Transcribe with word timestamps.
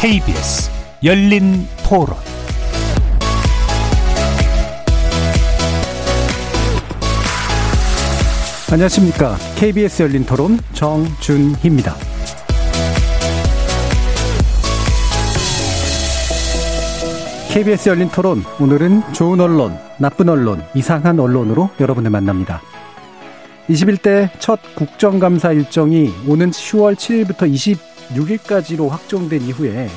KBS 0.00 0.70
열린 1.04 1.68
토론 1.86 2.16
안녕하십니까. 8.72 9.36
KBS 9.56 10.04
열린 10.04 10.24
토론 10.24 10.58
정준희입니다. 10.72 11.94
KBS 17.52 17.90
열린 17.90 18.08
토론 18.08 18.42
오늘은 18.58 19.12
좋은 19.12 19.38
언론, 19.38 19.76
나쁜 19.98 20.30
언론, 20.30 20.64
이상한 20.74 21.20
언론으로 21.20 21.68
여러분을 21.78 22.08
만납니다. 22.08 22.62
21대 23.68 24.30
첫 24.38 24.60
국정감사 24.74 25.52
일정이 25.52 26.10
오는 26.26 26.50
10월 26.50 26.94
7일부터 26.94 27.42
26일까지로 28.14 28.88
확정된 28.88 29.42
이후에 29.42 29.88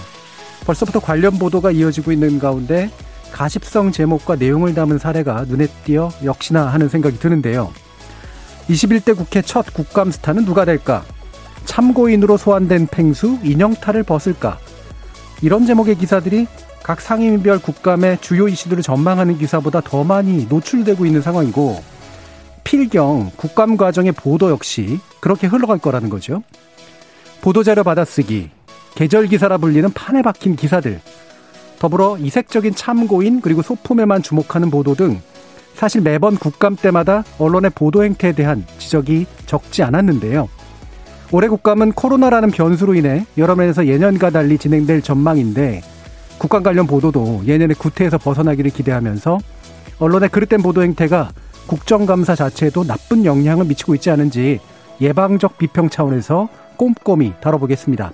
벌써부터 0.66 1.00
관련 1.00 1.38
보도가 1.38 1.72
이어지고 1.72 2.12
있는 2.12 2.40
가운데 2.40 2.90
가십성 3.32 3.92
제목과 3.92 4.36
내용을 4.36 4.74
담은 4.76 5.00
사례가 5.00 5.46
눈에 5.48 5.68
띄어 5.84 6.12
역시나 6.24 6.68
하는 6.68 6.88
생각이 6.88 7.20
드는데요. 7.20 7.74
21대 8.70 9.18
국회 9.18 9.42
첫 9.42 9.74
국감 9.74 10.12
스타는 10.12 10.46
누가 10.46 10.66
될까? 10.66 11.04
참고인으로 11.66 12.38
소환된 12.38 12.88
팽수 12.88 13.40
인형탈을 13.44 14.04
벗을까? 14.04 14.60
이런 15.42 15.66
제목의 15.66 15.96
기사들이 15.96 16.48
각 16.84 17.02
상임위별 17.02 17.60
국감의 17.60 18.20
주요 18.22 18.48
이슈들을 18.48 18.84
전망하는 18.84 19.38
기사보다 19.38 19.82
더 19.82 20.04
많이 20.04 20.46
노출되고 20.46 21.06
있는 21.06 21.22
상황이고 21.22 21.82
필경 22.64 23.32
국감 23.36 23.78
과정의 23.78 24.12
보도 24.14 24.50
역시 24.50 25.00
그렇게 25.20 25.48
흘러갈 25.48 25.80
거라는 25.80 26.10
거죠. 26.10 26.44
보도자료 27.44 27.84
받아쓰기, 27.84 28.50
계절 28.96 29.28
기사라 29.28 29.58
불리는 29.58 29.92
판에 29.92 30.22
박힌 30.22 30.56
기사들, 30.56 31.02
더불어 31.78 32.18
이색적인 32.18 32.74
참고인 32.74 33.42
그리고 33.42 33.62
소품에만 33.62 34.22
주목하는 34.22 34.72
보도 34.72 34.96
등 34.96 35.20
사실 35.74 36.00
매번 36.00 36.38
국감 36.38 36.78
때마다 36.78 37.26
언론의 37.40 37.72
보도 37.76 38.06
행태에 38.06 38.32
대한 38.32 38.66
지적이 38.78 39.26
적지 39.46 39.84
않았는데요. 39.84 40.48
올해 41.34 41.50
국감은 41.50 41.92
코로나라는 41.92 42.50
변수로 42.52 42.96
인해 42.96 43.26
여러 43.38 43.56
면에서 43.56 43.88
예년과 43.88 44.30
달리 44.30 44.58
진행될 44.58 45.02
전망인데 45.02 45.82
국감 46.38 46.64
관련 46.64 46.88
보도도 46.88 47.42
예년의 47.46 47.76
구태에서 47.76 48.20
벗어나기를 48.20 48.72
기대하면서 48.72 49.40
언론의 50.00 50.30
그릇된 50.30 50.62
보도 50.62 50.82
행태가 50.82 51.34
국정감사 51.68 52.36
자체에도 52.36 52.86
나쁜 52.86 53.26
영향을 53.26 53.66
미치고 53.66 53.96
있지 53.96 54.12
않은지 54.12 54.62
예방적 55.02 55.58
비평 55.58 55.90
차원에서 55.90 56.48
꼼꼼히 56.78 57.34
다뤄보겠습니다. 57.42 58.12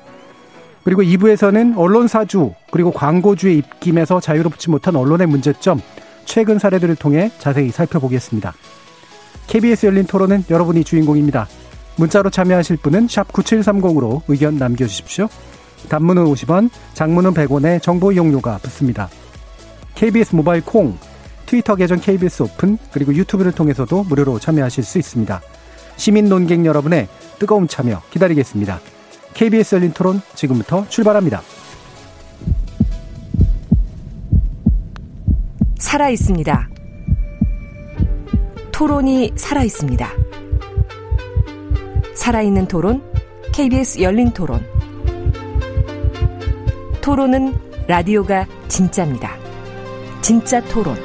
그리고 0.84 1.02
2부에서는 1.02 1.78
언론사주 1.78 2.54
그리고 2.72 2.92
광고주의 2.92 3.58
입김에서 3.58 4.20
자유롭지 4.20 4.70
못한 4.70 4.96
언론의 4.96 5.28
문제점 5.28 5.82
최근 6.26 6.60
사례들을 6.60 6.96
통해 6.96 7.32
자세히 7.40 7.70
살펴보겠습니다. 7.70 8.54
KBS 9.48 9.88
열린 9.88 10.06
토론은 10.06 10.46
여러분이 10.50 10.84
주인공입니다. 10.84 11.48
문자로 11.96 12.30
참여하실 12.30 12.78
분은 12.78 13.08
9730으로 13.08 14.22
의견 14.28 14.58
남겨주십시오. 14.58 15.28
단문은 15.90 16.26
50원, 16.26 16.70
장문은 16.94 17.34
100원에 17.34 17.82
정보 17.82 18.12
이용료가 18.12 18.60
붙습니다. 18.60 19.10
KBS 19.96 20.36
모바일 20.36 20.64
콩, 20.64 20.98
트위터 21.46 21.76
계정 21.76 22.00
KBS 22.00 22.44
오픈, 22.44 22.78
그리고 22.94 23.14
유튜브를 23.14 23.52
통해서도 23.52 24.04
무료로 24.04 24.40
참여하실 24.40 24.84
수 24.84 25.00
있습니다. 25.00 25.42
시민 25.98 26.30
논객 26.30 26.66
여러분의 26.66 27.08
뜨거운 27.40 27.68
참여 27.68 28.02
기다리겠습니다. 28.12 28.80
KBS 29.34 29.76
열린 29.76 29.94
토론 29.94 30.22
지금부터 30.36 30.88
출발합니다. 30.90 31.42
살아 35.78 36.10
있습니다. 36.10 36.70
토론이 38.72 39.34
살아 39.36 39.64
있습니다. 39.64 40.10
살아있는 42.16 42.68
토론, 42.68 43.02
KBS 43.54 44.02
열린 44.02 44.32
토론. 44.32 44.64
토론은 47.02 47.54
라디오가 47.88 48.46
진짜입니다. 48.68 49.36
진짜 50.22 50.62
토론, 50.66 50.96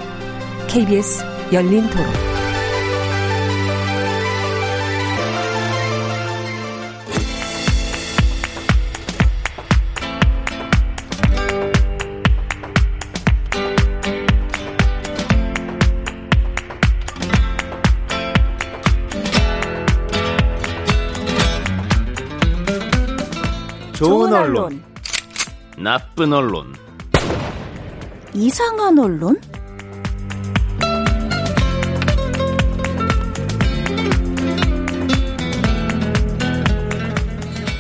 KBS 0.69 1.25
열린 1.53 1.89
토론. 1.89 2.34
나쁜 25.95 26.33
언론, 26.33 26.75
이상한 28.33 28.99
언론? 28.99 29.41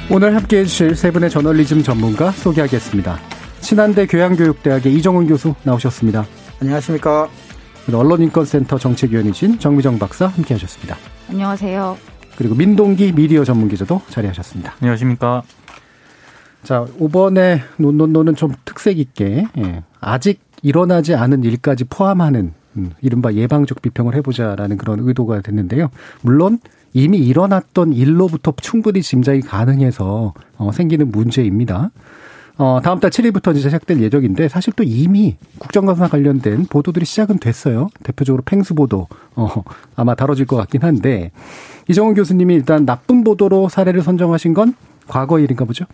오늘 0.08 0.36
함께 0.36 0.58
해주실 0.58 0.94
세 0.94 1.10
분의 1.10 1.28
저널리즘 1.28 1.82
전문가 1.82 2.30
소개하겠습니다. 2.30 3.18
신한대 3.58 4.06
교양교육대학의 4.06 4.94
이정훈 4.94 5.26
교수 5.26 5.56
나오셨습니다. 5.64 6.24
안녕하십니까. 6.60 7.28
언론인권센터 7.92 8.78
정책위원이신 8.78 9.58
정미정 9.58 9.98
박사 9.98 10.28
함께 10.28 10.54
하셨습니다. 10.54 10.96
안녕하세요. 11.30 11.98
그리고 12.36 12.54
민동기 12.54 13.10
미디어 13.10 13.42
전문기자도 13.42 14.02
자리하셨습니다. 14.08 14.76
안녕하십니까. 14.80 15.42
자, 16.64 16.86
이번에 17.00 17.60
논논논은 17.76 18.34
좀 18.34 18.52
특색 18.64 18.98
있게 18.98 19.46
예, 19.58 19.82
아직 20.00 20.40
일어나지 20.62 21.14
않은 21.14 21.44
일까지 21.44 21.84
포함하는 21.84 22.52
음, 22.76 22.90
이른바 23.02 23.32
예방적 23.34 23.82
비평을 23.82 24.14
해보자라는 24.16 24.78
그런 24.78 25.00
의도가 25.00 25.42
됐는데요. 25.42 25.90
물론 26.22 26.58
이미 26.92 27.18
일어났던 27.18 27.92
일로부터 27.92 28.52
충분히 28.60 29.02
짐작이 29.02 29.42
가능해서 29.42 30.32
어, 30.56 30.72
생기는 30.72 31.10
문제입니다. 31.10 31.90
어, 32.56 32.80
다음 32.82 33.00
달 33.00 33.10
7일부터 33.10 33.50
이제 33.50 33.68
시작될 33.68 34.00
예정인데 34.00 34.48
사실 34.48 34.72
또 34.74 34.84
이미 34.84 35.36
국정감사 35.58 36.08
관련된 36.08 36.66
보도들이 36.66 37.04
시작은 37.04 37.38
됐어요. 37.38 37.88
대표적으로 38.04 38.42
팽수 38.46 38.74
보도 38.74 39.08
어, 39.34 39.48
아마 39.96 40.14
다뤄질 40.14 40.46
것 40.46 40.56
같긴 40.56 40.82
한데 40.82 41.30
이정훈 41.88 42.14
교수님이 42.14 42.54
일단 42.54 42.86
나쁜 42.86 43.22
보도로 43.22 43.68
사례를 43.68 44.02
선정하신 44.02 44.54
건 44.54 44.74
과거 45.08 45.38
일인가 45.38 45.64
보죠? 45.64 45.84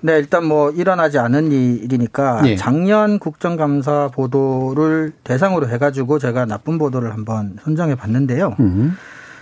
네, 0.00 0.18
일단 0.18 0.44
뭐 0.44 0.70
일어나지 0.70 1.18
않은 1.18 1.50
일이니까 1.52 2.42
예. 2.46 2.56
작년 2.56 3.18
국정감사 3.18 4.10
보도를 4.12 5.12
대상으로 5.24 5.68
해가지고 5.68 6.18
제가 6.18 6.44
나쁜 6.44 6.78
보도를 6.78 7.12
한번 7.12 7.56
선정해 7.62 7.94
봤는데요. 7.94 8.56
음. 8.60 8.96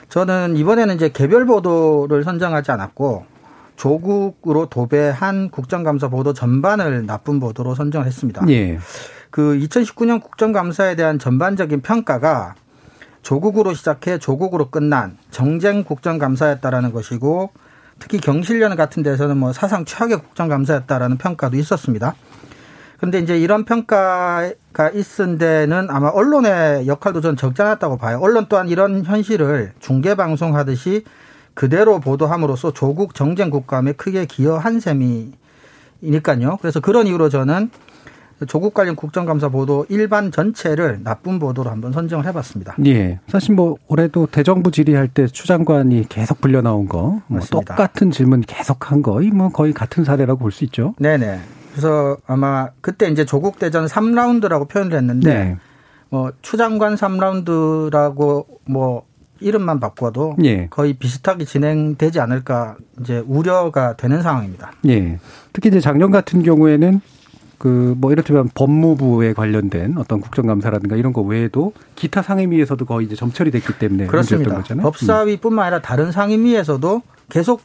저는 0.08 0.56
이번에는 0.56 0.94
이제 0.94 1.08
개별 1.08 1.44
보도를 1.44 2.24
선정하지 2.24 2.70
않았고 2.70 3.26
조국으로 3.76 4.66
도배한 4.66 5.50
국정감사 5.50 6.08
보도 6.08 6.32
전반을 6.32 7.06
나쁜 7.06 7.40
보도로 7.40 7.74
선정을 7.74 8.06
했습니다. 8.06 8.44
예. 8.48 8.78
그 9.30 9.58
2019년 9.58 10.22
국정감사에 10.22 10.94
대한 10.94 11.18
전반적인 11.18 11.80
평가가 11.80 12.54
조국으로 13.22 13.74
시작해 13.74 14.18
조국으로 14.18 14.70
끝난 14.70 15.16
정쟁 15.30 15.82
국정감사였다라는 15.82 16.92
것이고 16.92 17.50
특히 18.04 18.18
경실련 18.18 18.76
같은 18.76 19.02
데서는 19.02 19.38
뭐 19.38 19.54
사상 19.54 19.86
최악의 19.86 20.18
국정감사였다라는 20.18 21.16
평가도 21.16 21.56
있었습니다. 21.56 22.14
그런데 22.98 23.18
이제 23.18 23.38
이런 23.38 23.64
평가가 23.64 24.90
있은 24.92 25.38
데는 25.38 25.88
아마 25.88 26.08
언론의 26.08 26.86
역할도 26.86 27.22
전 27.22 27.34
적지 27.34 27.62
않았다고 27.62 27.96
봐요. 27.96 28.18
언론 28.20 28.44
또한 28.50 28.68
이런 28.68 29.04
현실을 29.06 29.72
중계 29.80 30.14
방송 30.16 30.54
하듯이 30.54 31.04
그대로 31.54 31.98
보도함으로써 31.98 32.74
조국 32.74 33.14
정쟁 33.14 33.48
국감에 33.48 33.92
크게 33.92 34.26
기여한 34.26 34.80
셈이니까요. 34.80 36.58
그래서 36.60 36.80
그런 36.80 37.06
이유로 37.06 37.30
저는 37.30 37.70
조국 38.48 38.74
관련 38.74 38.96
국정감사 38.96 39.48
보도 39.48 39.86
일반 39.88 40.30
전체를 40.32 41.00
나쁜 41.04 41.38
보도로 41.38 41.70
한번 41.70 41.92
선정을 41.92 42.26
해봤습니다. 42.26 42.76
예. 42.86 43.20
사실 43.28 43.54
뭐 43.54 43.76
올해도 43.88 44.26
대정부 44.26 44.70
질의할 44.70 45.08
때 45.08 45.26
추 45.28 45.46
장관이 45.46 46.08
계속 46.08 46.40
불려 46.40 46.60
나온 46.62 46.86
거, 46.88 47.20
뭐. 47.28 47.40
똑같은 47.40 48.10
질문 48.10 48.40
계속 48.42 48.90
한 48.90 49.02
거, 49.02 49.22
이 49.22 49.30
뭐 49.30 49.48
거의 49.48 49.72
같은 49.72 50.04
사례라고 50.04 50.40
볼 50.40 50.52
수 50.52 50.64
있죠. 50.64 50.94
네네. 50.98 51.40
그래서 51.72 52.16
아마 52.26 52.68
그때 52.80 53.08
이제 53.08 53.24
조국 53.24 53.58
대전 53.58 53.86
3라운드라고 53.86 54.68
표현을 54.68 54.96
했는데 54.96 55.34
네. 55.34 55.56
뭐 56.10 56.30
추장관 56.42 56.94
3라운드라고 56.94 58.46
뭐 58.66 59.02
이름만 59.40 59.80
바꿔도 59.80 60.36
예. 60.44 60.68
거의 60.68 60.94
비슷하게 60.94 61.44
진행되지 61.44 62.20
않을까 62.20 62.76
이제 63.00 63.22
우려가 63.26 63.96
되는 63.96 64.22
상황입니다. 64.22 64.72
예. 64.88 65.18
특히 65.52 65.68
이제 65.68 65.80
작년 65.80 66.10
같은 66.10 66.42
경우에는 66.42 67.00
그 67.64 67.94
뭐 67.96 68.12
이를테면 68.12 68.50
법무부에 68.54 69.32
관련된 69.32 69.96
어떤 69.96 70.20
국정감사라든가 70.20 70.96
이런 70.96 71.14
거 71.14 71.22
외에도 71.22 71.72
기타 71.94 72.20
상임위에서도 72.20 72.84
거의 72.84 73.06
이제 73.06 73.16
점철이 73.16 73.50
됐기 73.50 73.78
때문에 73.78 74.06
그렇습니다. 74.06 74.56
거잖아요. 74.56 74.84
법사위뿐만 74.84 75.64
아니라 75.64 75.80
다른 75.80 76.12
상임위에서도 76.12 77.00
계속 77.30 77.62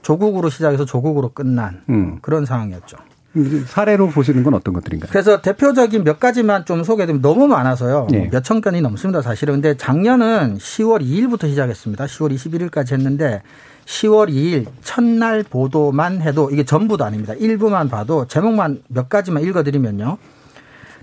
조국으로 0.00 0.48
시작해서 0.48 0.86
조국으로 0.86 1.28
끝난 1.34 1.82
음. 1.90 2.18
그런 2.22 2.46
상황이었죠. 2.46 2.96
음. 3.36 3.64
사례로 3.66 4.08
보시는 4.08 4.42
건 4.44 4.54
어떤 4.54 4.72
것들인가요? 4.72 5.10
그래서 5.10 5.42
대표적인 5.42 6.04
몇 6.04 6.18
가지만 6.18 6.64
좀 6.64 6.82
소개드리면 6.82 7.20
너무 7.20 7.46
많아서요. 7.48 8.08
네. 8.10 8.30
몇천 8.32 8.62
건이 8.62 8.80
넘습니다, 8.80 9.20
사실은. 9.20 9.54
근데 9.54 9.76
작년은 9.76 10.56
10월 10.56 11.02
2일부터 11.02 11.48
시작했습니다. 11.48 12.06
10월 12.06 12.34
21일까지 12.34 12.92
했는데 12.92 13.42
10월 13.86 14.28
2일 14.30 14.66
첫날 14.82 15.42
보도만 15.42 16.22
해도 16.22 16.50
이게 16.50 16.64
전부도 16.64 17.04
아닙니다. 17.04 17.34
일부만 17.34 17.88
봐도 17.88 18.26
제목만 18.26 18.82
몇 18.88 19.08
가지만 19.08 19.42
읽어드리면요. 19.42 20.18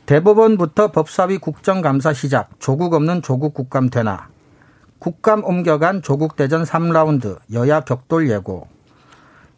대법원부터 0.05 0.91
법사위 0.91 1.37
국정감사 1.37 2.13
시작. 2.13 2.49
조국 2.59 2.93
없는 2.93 3.21
조국 3.21 3.53
국감 3.53 3.89
되나. 3.89 4.29
국감 4.97 5.43
옮겨간 5.45 6.01
조국 6.01 6.35
대전 6.35 6.63
3라운드. 6.63 7.37
여야 7.53 7.81
격돌 7.81 8.29
예고. 8.29 8.67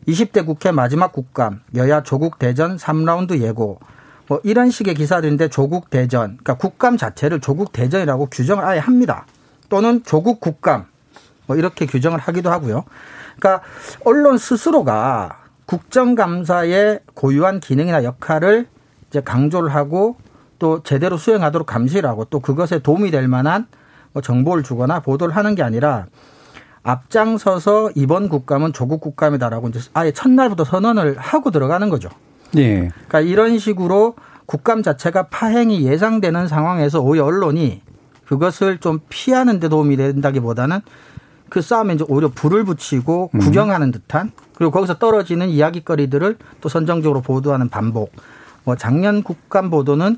20대 0.08 0.46
국회 0.46 0.72
마지막 0.72 1.14
국감. 1.14 1.62
여야 1.76 2.04
조국 2.04 2.38
대전 2.38 2.76
3라운드 2.76 3.40
예고. 3.40 3.80
뭐 4.28 4.42
이런 4.44 4.72
식의 4.72 4.96
기사들인데 4.96 5.48
조국 5.48 5.90
대전. 5.90 6.38
그러니까 6.38 6.56
국감 6.56 6.98
자체를 6.98 7.40
조국 7.40 7.72
대전이라고 7.72 8.28
규정을 8.28 8.64
아예 8.66 8.80
합니다. 8.80 9.26
또는 9.70 10.04
조국 10.04 10.42
국감. 10.42 10.91
뭐 11.46 11.56
이렇게 11.56 11.86
규정을 11.86 12.20
하기도 12.20 12.52
하고요. 12.52 12.84
그러니까 13.38 13.64
언론 14.06 14.38
스스로가 14.38 15.40
국정감사의 15.66 17.00
고유한 17.14 17.60
기능이나 17.60 18.04
역할을 18.04 18.68
이제 19.10 19.22
강조를 19.22 19.74
하고 19.74 20.18
또 20.60 20.84
제대로 20.84 21.18
수행하도록 21.18 21.66
감시를 21.66 22.08
하고 22.10 22.26
또 22.26 22.40
그것에 22.40 22.80
도움이 22.80 23.12
될 23.12 23.28
만한 23.28 23.68
뭐 24.14 24.22
정보를 24.22 24.64
주거나 24.64 25.00
보도를 25.00 25.36
하는 25.36 25.56
게 25.56 25.64
아니라 25.64 26.06
앞장서서 26.84 27.92
이번 27.96 28.30
국감은 28.30 28.74
조국 28.74 29.02
국감이다라고 29.02 29.70
이제 29.70 29.80
아예 29.94 30.12
첫날부터 30.12 30.64
선언을 30.64 31.18
하고 31.18 31.52
들어가는 31.52 31.90
거죠. 31.90 32.10
예. 32.58 32.90
그러니까 32.90 33.22
이런 33.22 33.58
식으로 33.58 34.16
국감 34.46 34.84
자체가 34.84 35.28
파행이 35.28 35.84
예상되는 35.84 36.48
상황에서 36.48 37.00
오히려 37.00 37.26
언론이 37.26 37.82
그것을 38.26 38.80
좀 38.80 39.00
피하는 39.10 39.60
데 39.60 39.70
도움이 39.70 39.98
된다기보다는 39.98 40.82
그 41.52 41.62
싸움에 41.62 41.94
이제 41.94 42.06
오히려 42.08 42.32
불을 42.34 42.64
붙이고 42.64 43.28
구경하는 43.28 43.92
듯한 43.92 44.32
그리고 44.56 44.72
거기서 44.72 44.98
떨어지는 44.98 45.50
이야기거리들을 45.50 46.38
또 46.62 46.70
선정적으로 46.70 47.22
보도하는 47.22 47.68
반복. 47.68 48.14
뭐 48.64 48.78
작년 48.78 49.22
국감 49.22 49.70
보도는 49.70 50.18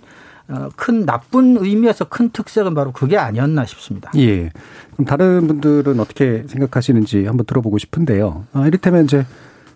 어, 0.50 0.70
큰 0.76 1.06
나쁜 1.06 1.58
의미에서 1.58 2.06
큰 2.06 2.30
특색은 2.30 2.76
바로 2.76 2.92
그게 2.92 3.18
아니었나 3.18 3.66
싶습니다. 3.66 4.12
예. 4.18 4.52
그럼 4.92 5.06
다른 5.06 5.48
분들은 5.48 6.00
어떻게 6.00 6.44
생각하시는지 6.48 7.26
한번 7.26 7.46
들어보고 7.48 7.80
싶은데요. 7.80 8.46
아, 8.54 8.68
이를테면 8.68 9.06
이제 9.06 9.26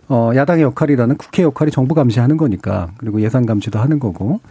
어, 0.10 0.32
야당의 0.36 0.64
역할이라는 0.64 1.18
국회 1.18 1.42
역할이 1.42 1.72
정부 1.72 1.96
감시하는 1.96 2.38
거니까 2.38 2.92
그리고 2.98 3.20
예산 3.22 3.48
감시도 3.48 3.80
하는 3.80 3.98
거고 4.00 4.42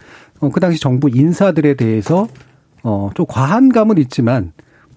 어, 0.41 0.49
그 0.49 0.59
당시 0.59 0.81
정부 0.81 1.09
인사들에 1.09 1.75
대해서 1.75 2.27
어, 2.83 3.11
좀 3.15 3.25
과한 3.29 3.69
감은 3.69 3.97
있지만 3.97 4.51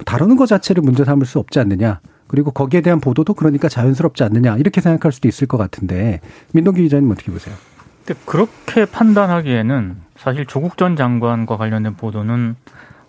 다루는 0.05 0.37
것 0.37 0.47
자체를 0.47 0.83
문제 0.83 1.05
삼을 1.05 1.27
수 1.27 1.39
없지 1.39 1.59
않느냐. 1.61 2.01
그리고 2.27 2.53
거기에 2.53 2.81
대한 2.81 3.01
보도도 3.01 3.35
그러니까 3.35 3.69
자연스럽지 3.69 4.23
않느냐 4.23 4.57
이렇게 4.57 4.81
생각할 4.81 5.11
수도 5.11 5.27
있을 5.27 5.49
것 5.49 5.59
같은데 5.59 6.21
민동기 6.53 6.83
기자님 6.83 7.11
어떻게 7.11 7.33
보세요? 7.33 7.57
근데 8.05 8.21
그렇게 8.25 8.85
판단하기에는 8.85 9.97
사실 10.17 10.47
조국 10.47 10.77
전 10.77 10.95
장관과 10.95 11.57
관련된 11.57 11.97
보도는 11.97 12.55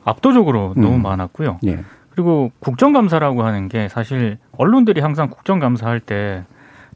압도적으로 0.04 0.74
너무 0.76 0.96
음. 0.96 1.02
많았고요. 1.04 1.60
예. 1.66 1.84
그리고 2.10 2.52
국정감사라고 2.60 3.44
하는 3.44 3.70
게 3.70 3.88
사실 3.90 4.38
언론들이 4.58 5.02
항상 5.02 5.30
국정감사할 5.30 6.00
때 6.00 6.44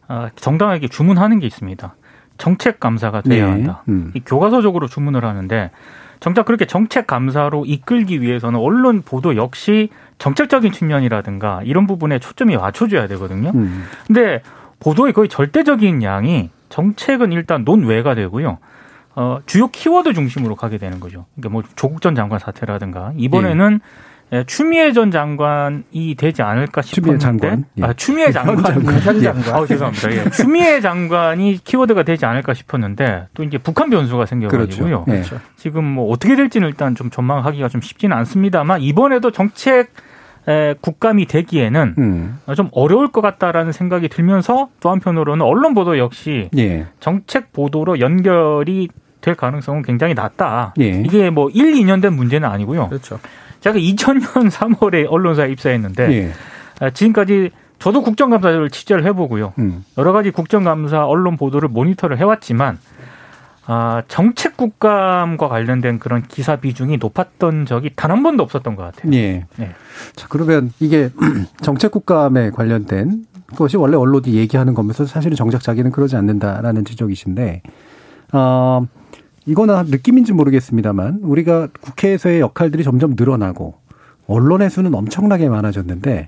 아, 0.07 0.29
정당하게 0.35 0.87
주문하는 0.87 1.39
게 1.39 1.47
있습니다. 1.47 1.95
정책 2.37 2.79
감사가 2.79 3.21
돼야 3.21 3.45
네. 3.45 3.51
한다. 3.51 3.83
음. 3.87 4.11
이 4.13 4.19
교과서적으로 4.25 4.87
주문을 4.87 5.23
하는데 5.23 5.71
정작 6.19 6.45
그렇게 6.45 6.65
정책 6.65 7.07
감사로 7.07 7.65
이끌기 7.65 8.21
위해서는 8.21 8.59
언론 8.59 9.01
보도 9.01 9.35
역시 9.35 9.89
정책적인 10.17 10.71
측면이라든가 10.71 11.61
이런 11.63 11.87
부분에 11.87 12.19
초점이 12.19 12.57
맞춰줘야 12.57 13.07
되거든요. 13.07 13.51
음. 13.53 13.85
근데 14.07 14.41
보도의 14.79 15.13
거의 15.13 15.29
절대적인 15.29 16.03
양이 16.03 16.49
정책은 16.69 17.31
일단 17.31 17.63
논외가 17.63 18.15
되고요. 18.15 18.57
어, 19.15 19.39
주요 19.45 19.67
키워드 19.67 20.13
중심으로 20.13 20.55
가게 20.55 20.77
되는 20.77 20.99
거죠. 20.99 21.25
그러니까 21.35 21.49
뭐 21.49 21.63
조국 21.75 22.01
전 22.01 22.15
장관 22.15 22.39
사태라든가 22.39 23.13
이번에는 23.15 23.79
예, 23.81 23.89
추미애 24.43 24.91
전 24.91 25.11
장관이 25.11 26.15
되지 26.17 26.41
않을까 26.41 26.81
추미애 26.81 27.17
싶었는데 27.17 27.47
장관. 27.47 27.65
예. 27.77 27.83
아 27.83 27.93
추미애 27.93 28.31
장관 28.31 28.83
현 29.01 29.21
장관. 29.21 29.53
아 29.53 29.65
죄송합니다. 29.65 30.11
예. 30.11 30.29
추미애 30.31 30.81
장관이 30.81 31.59
키워드가 31.63 32.03
되지 32.03 32.25
않을까 32.25 32.53
싶었는데 32.53 33.27
또 33.33 33.43
이제 33.43 33.57
북한 33.57 33.89
변수가 33.89 34.25
생겨가지고요. 34.25 35.05
그렇죠. 35.05 35.35
예. 35.35 35.39
지금 35.55 35.85
뭐 35.85 36.11
어떻게 36.11 36.35
될지는 36.35 36.67
일단 36.67 36.95
좀 36.95 37.09
전망하기가 37.09 37.69
좀 37.69 37.81
쉽지는 37.81 38.15
않습니다만 38.17 38.81
이번에도 38.81 39.31
정책 39.31 39.91
에, 40.47 40.75
국감이 40.79 41.25
되기에는 41.25 41.95
음. 41.97 42.39
좀 42.55 42.69
어려울 42.71 43.07
것 43.07 43.21
같다라는 43.21 43.71
생각이 43.71 44.09
들면서 44.09 44.69
또 44.79 44.91
한편으로는 44.91 45.43
언론 45.43 45.73
보도 45.73 45.97
역시 45.97 46.49
예. 46.57 46.85
정책 46.99 47.51
보도로 47.51 47.99
연결이 47.99 48.89
될 49.21 49.33
가능성은 49.33 49.81
굉장히 49.81 50.13
낮다. 50.13 50.75
예. 50.79 50.89
이게 50.89 51.31
뭐 51.31 51.49
1, 51.49 51.73
2년 51.73 51.99
된 51.99 52.13
문제는 52.13 52.47
아니고요. 52.47 52.89
그렇죠. 52.89 53.19
제가 53.65 53.79
2000년 53.79 54.51
3월에 54.51 55.07
언론사에 55.09 55.51
입사했는데 55.51 56.11
예. 56.11 56.31
아, 56.79 56.91
지금까지 56.91 57.49
저도 57.79 58.03
국정감사를 58.03 58.69
취재를 58.69 59.03
해보고요. 59.05 59.53
음. 59.57 59.83
여러 59.97 60.11
가지 60.11 60.29
국정감사 60.29 61.05
언론 61.07 61.35
보도를 61.35 61.67
모니터를 61.69 62.19
해왔지만 62.19 62.77
아, 63.65 64.03
정책 64.07 64.55
국감과 64.55 65.47
관련된 65.47 65.97
그런 65.97 66.21
기사 66.27 66.57
비중이 66.57 66.97
높았던 66.97 67.65
적이 67.65 67.89
단 67.95 68.11
한 68.11 68.21
번도 68.21 68.43
없었던 68.43 68.75
것 68.75 68.83
같아요. 68.83 69.11
예. 69.13 69.45
네. 69.57 69.71
자, 70.15 70.27
그러면 70.29 70.71
이게 70.79 71.09
정책 71.63 71.89
국감에 71.89 72.51
관련된 72.51 73.25
것이 73.55 73.77
원래 73.77 73.97
언론이 73.97 74.35
얘기하는 74.35 74.75
거면서 74.75 75.05
사실은 75.05 75.35
정작 75.35 75.63
자기는 75.63 75.89
그러지 75.91 76.15
않는다라는 76.15 76.85
지적이신데, 76.85 77.63
어, 78.33 78.85
이거는 79.45 79.85
느낌인지 79.87 80.33
모르겠습니다만 80.33 81.19
우리가 81.21 81.67
국회에서의 81.81 82.39
역할들이 82.39 82.83
점점 82.83 83.15
늘어나고 83.17 83.75
언론의 84.27 84.69
수는 84.69 84.93
엄청나게 84.93 85.49
많아졌는데 85.49 86.27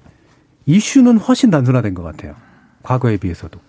이슈는 0.65 1.17
훨씬 1.17 1.49
단순화된 1.49 1.93
것 1.93 2.03
같아요. 2.03 2.35
과거에 2.83 3.17
비해서도. 3.17 3.59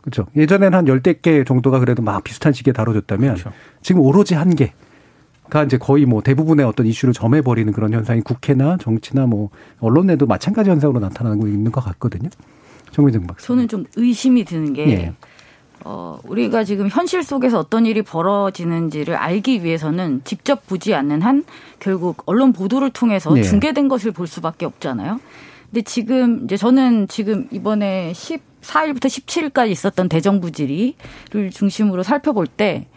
그렇죠. 0.00 0.26
예전에는 0.34 0.76
한 0.76 0.88
열댓 0.88 1.22
개 1.22 1.44
정도가 1.44 1.78
그래도 1.78 2.02
막 2.02 2.24
비슷한 2.24 2.52
시기에 2.52 2.72
다뤄졌다면 2.72 3.34
그렇죠. 3.34 3.52
지금 3.82 4.00
오로지 4.02 4.34
한 4.34 4.54
개. 4.54 4.72
가 5.48 5.64
이제 5.64 5.76
거의 5.76 6.06
뭐 6.06 6.22
대부분의 6.22 6.64
어떤 6.64 6.86
이슈를 6.86 7.12
점해버리는 7.12 7.70
그런 7.74 7.92
현상이 7.92 8.22
국회나 8.22 8.78
정치나 8.78 9.26
뭐 9.26 9.50
언론에도 9.80 10.24
마찬가지 10.26 10.70
현상으로 10.70 10.98
나타나고 10.98 11.46
있는 11.46 11.70
것 11.70 11.84
같거든요. 11.84 12.30
정민정 12.90 13.26
박사. 13.26 13.48
저는 13.48 13.68
좀 13.68 13.84
의심이 13.96 14.44
드는 14.44 14.72
게 14.72 14.88
예. 14.88 15.12
어, 15.84 16.18
우리가 16.24 16.64
지금 16.64 16.88
현실 16.88 17.22
속에서 17.22 17.58
어떤 17.58 17.86
일이 17.86 18.02
벌어지는지를 18.02 19.16
알기 19.16 19.64
위해서는 19.64 20.22
직접 20.24 20.66
보지 20.66 20.94
않는 20.94 21.22
한 21.22 21.44
결국 21.78 22.22
언론 22.26 22.52
보도를 22.52 22.90
통해서 22.90 23.36
예. 23.36 23.42
중계된 23.42 23.88
것을 23.88 24.12
볼 24.12 24.26
수밖에 24.26 24.66
없잖아요. 24.66 25.20
근데 25.70 25.82
지금 25.82 26.44
이제 26.44 26.56
저는 26.56 27.08
지금 27.08 27.48
이번에 27.50 28.12
14일부터 28.12 29.06
17일까지 29.06 29.70
있었던 29.70 30.08
대정부 30.08 30.52
질의를 30.52 31.50
중심으로 31.50 32.02
살펴볼 32.02 32.46
때 32.46 32.88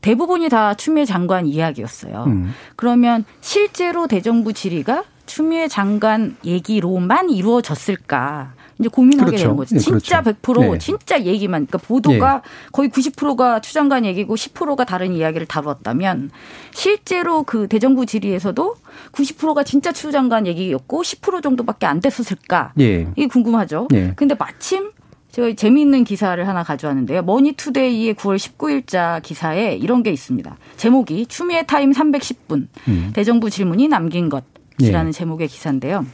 대부분이 0.00 0.50
다 0.50 0.74
추미애 0.74 1.04
장관 1.06 1.46
이야기였어요. 1.46 2.24
음. 2.26 2.52
그러면 2.76 3.24
실제로 3.40 4.06
대정부 4.06 4.52
질의가 4.52 5.04
추미애 5.24 5.68
장관 5.68 6.36
얘기로만 6.44 7.30
이루어졌을까? 7.30 8.52
이제 8.78 8.88
고민하게 8.88 9.30
그렇죠. 9.30 9.42
되는 9.44 9.56
거죠. 9.56 9.74
예, 9.76 9.78
진짜 9.78 10.22
그렇죠. 10.22 10.42
100% 10.42 10.72
네. 10.72 10.78
진짜 10.78 11.22
얘기만 11.22 11.66
그러니까 11.66 11.78
보도가 11.78 12.42
거의 12.72 12.88
90%가 12.88 13.60
추 13.60 13.72
장관 13.72 14.04
얘기고 14.04 14.34
10%가 14.34 14.84
다른 14.84 15.12
이야기를 15.12 15.46
다루었다면 15.46 16.30
실제로 16.72 17.42
그 17.44 17.68
대정부 17.68 18.06
질의에서도 18.06 18.74
90%가 19.12 19.62
진짜 19.64 19.92
추 19.92 20.12
장관 20.12 20.46
얘기였고 20.46 21.02
10% 21.02 21.42
정도밖에 21.42 21.86
안 21.86 22.00
됐었을까? 22.00 22.72
예. 22.80 23.06
이게 23.16 23.26
궁금하죠. 23.26 23.88
예. 23.94 24.12
근데 24.16 24.34
마침 24.34 24.90
제가 25.34 25.52
재미있는 25.54 26.04
기사를 26.04 26.46
하나 26.46 26.62
가져왔는데요. 26.62 27.22
머니투데이의 27.22 28.14
9월 28.14 28.36
19일자 28.36 29.20
기사에 29.20 29.74
이런 29.74 30.04
게 30.04 30.12
있습니다. 30.12 30.56
제목이 30.76 31.26
추미애 31.26 31.64
타임 31.66 31.90
310분 31.90 32.68
음. 32.86 33.10
대정부 33.12 33.50
질문이 33.50 33.88
남긴 33.88 34.28
것 34.28 34.44
이라는 34.78 35.08
예. 35.08 35.12
제목의 35.12 35.48
기사인데요. 35.48 36.04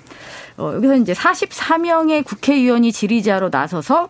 어, 0.58 0.72
여기서 0.74 0.96
이제 0.96 1.12
44명의 1.12 2.24
국회의원이 2.24 2.92
질의자로 2.92 3.48
나서서 3.50 4.08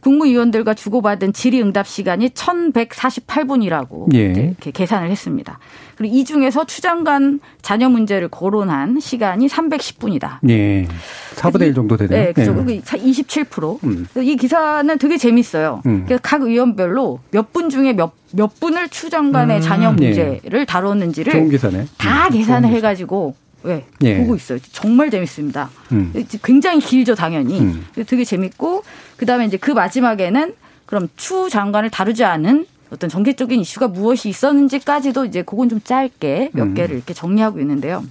국무위원들과 0.00 0.74
주고받은 0.74 1.32
질의응답 1.32 1.86
시간이 1.86 2.28
1,148분이라고 2.28 4.14
예. 4.14 4.24
이렇게 4.32 4.70
계산을 4.70 5.10
했습니다. 5.10 5.58
그리고 5.96 6.14
이 6.14 6.24
중에서 6.24 6.64
추장관 6.64 7.40
자녀 7.62 7.88
문제를 7.88 8.28
거론한 8.28 9.00
시간이 9.00 9.48
310분이다. 9.48 10.38
예. 10.48 10.86
4분의 11.36 11.62
1 11.68 11.74
정도 11.74 11.96
되네요. 11.96 12.26
네, 12.26 12.32
그렇죠. 12.32 12.64
예. 12.68 12.80
27%. 12.80 13.82
음. 13.84 14.06
이 14.18 14.36
기사는 14.36 14.96
되게 14.98 15.16
재밌어요. 15.16 15.82
음. 15.86 16.06
각 16.22 16.42
의원별로 16.42 17.20
몇 17.30 17.46
분 17.52 17.70
중에 17.70 17.92
몇, 17.94 18.12
몇 18.32 18.60
분을 18.60 18.88
추장관의 18.88 19.56
음. 19.58 19.62
자녀 19.62 19.88
예. 20.00 20.06
문제를 20.06 20.60
예. 20.60 20.64
다뤘는지를 20.66 21.32
다 21.96 22.26
음. 22.26 22.30
계산을 22.32 22.68
해가지고 22.68 23.34
네, 23.62 23.84
예. 24.02 24.18
보고 24.18 24.36
있어요. 24.36 24.58
정말 24.72 25.10
재밌습니다. 25.10 25.70
음. 25.92 26.12
굉장히 26.42 26.80
길죠, 26.80 27.14
당연히. 27.14 27.60
음. 27.60 27.86
되게 28.06 28.24
재밌고 28.24 28.84
그다음에 29.16 29.46
이제 29.46 29.56
그 29.56 29.70
마지막에는 29.70 30.54
그럼 30.84 31.08
추 31.16 31.48
장관을 31.50 31.90
다루지 31.90 32.24
않은 32.24 32.66
어떤 32.90 33.10
정계적인 33.10 33.60
이슈가 33.60 33.88
무엇이 33.88 34.28
있었는지까지도 34.28 35.24
이제 35.24 35.42
그건 35.42 35.68
좀 35.68 35.80
짧게 35.82 36.50
몇 36.52 36.62
음. 36.62 36.74
개를 36.74 36.96
이렇게 36.96 37.12
정리하고 37.12 37.58
있는데요. 37.60 38.04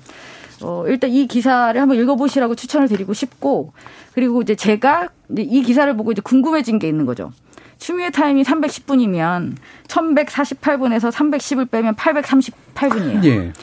어, 0.62 0.84
일단 0.88 1.10
이 1.10 1.28
기사를 1.28 1.80
한번 1.80 1.98
읽어보시라고 2.00 2.56
추천을 2.56 2.88
드리고 2.88 3.14
싶고, 3.14 3.74
그리고 4.14 4.42
이제 4.42 4.56
제가 4.56 5.10
이 5.38 5.62
기사를 5.62 5.96
보고 5.96 6.12
이제 6.12 6.22
궁금해진 6.22 6.80
게 6.80 6.88
있는 6.88 7.06
거죠. 7.06 7.32
추미애 7.78 8.10
타임이 8.10 8.44
310분이면 8.44 9.56
1148분에서 9.88 11.12
310을 11.12 11.70
빼면 11.70 11.96
838분이에요. 11.96 13.25
예. 13.25 13.54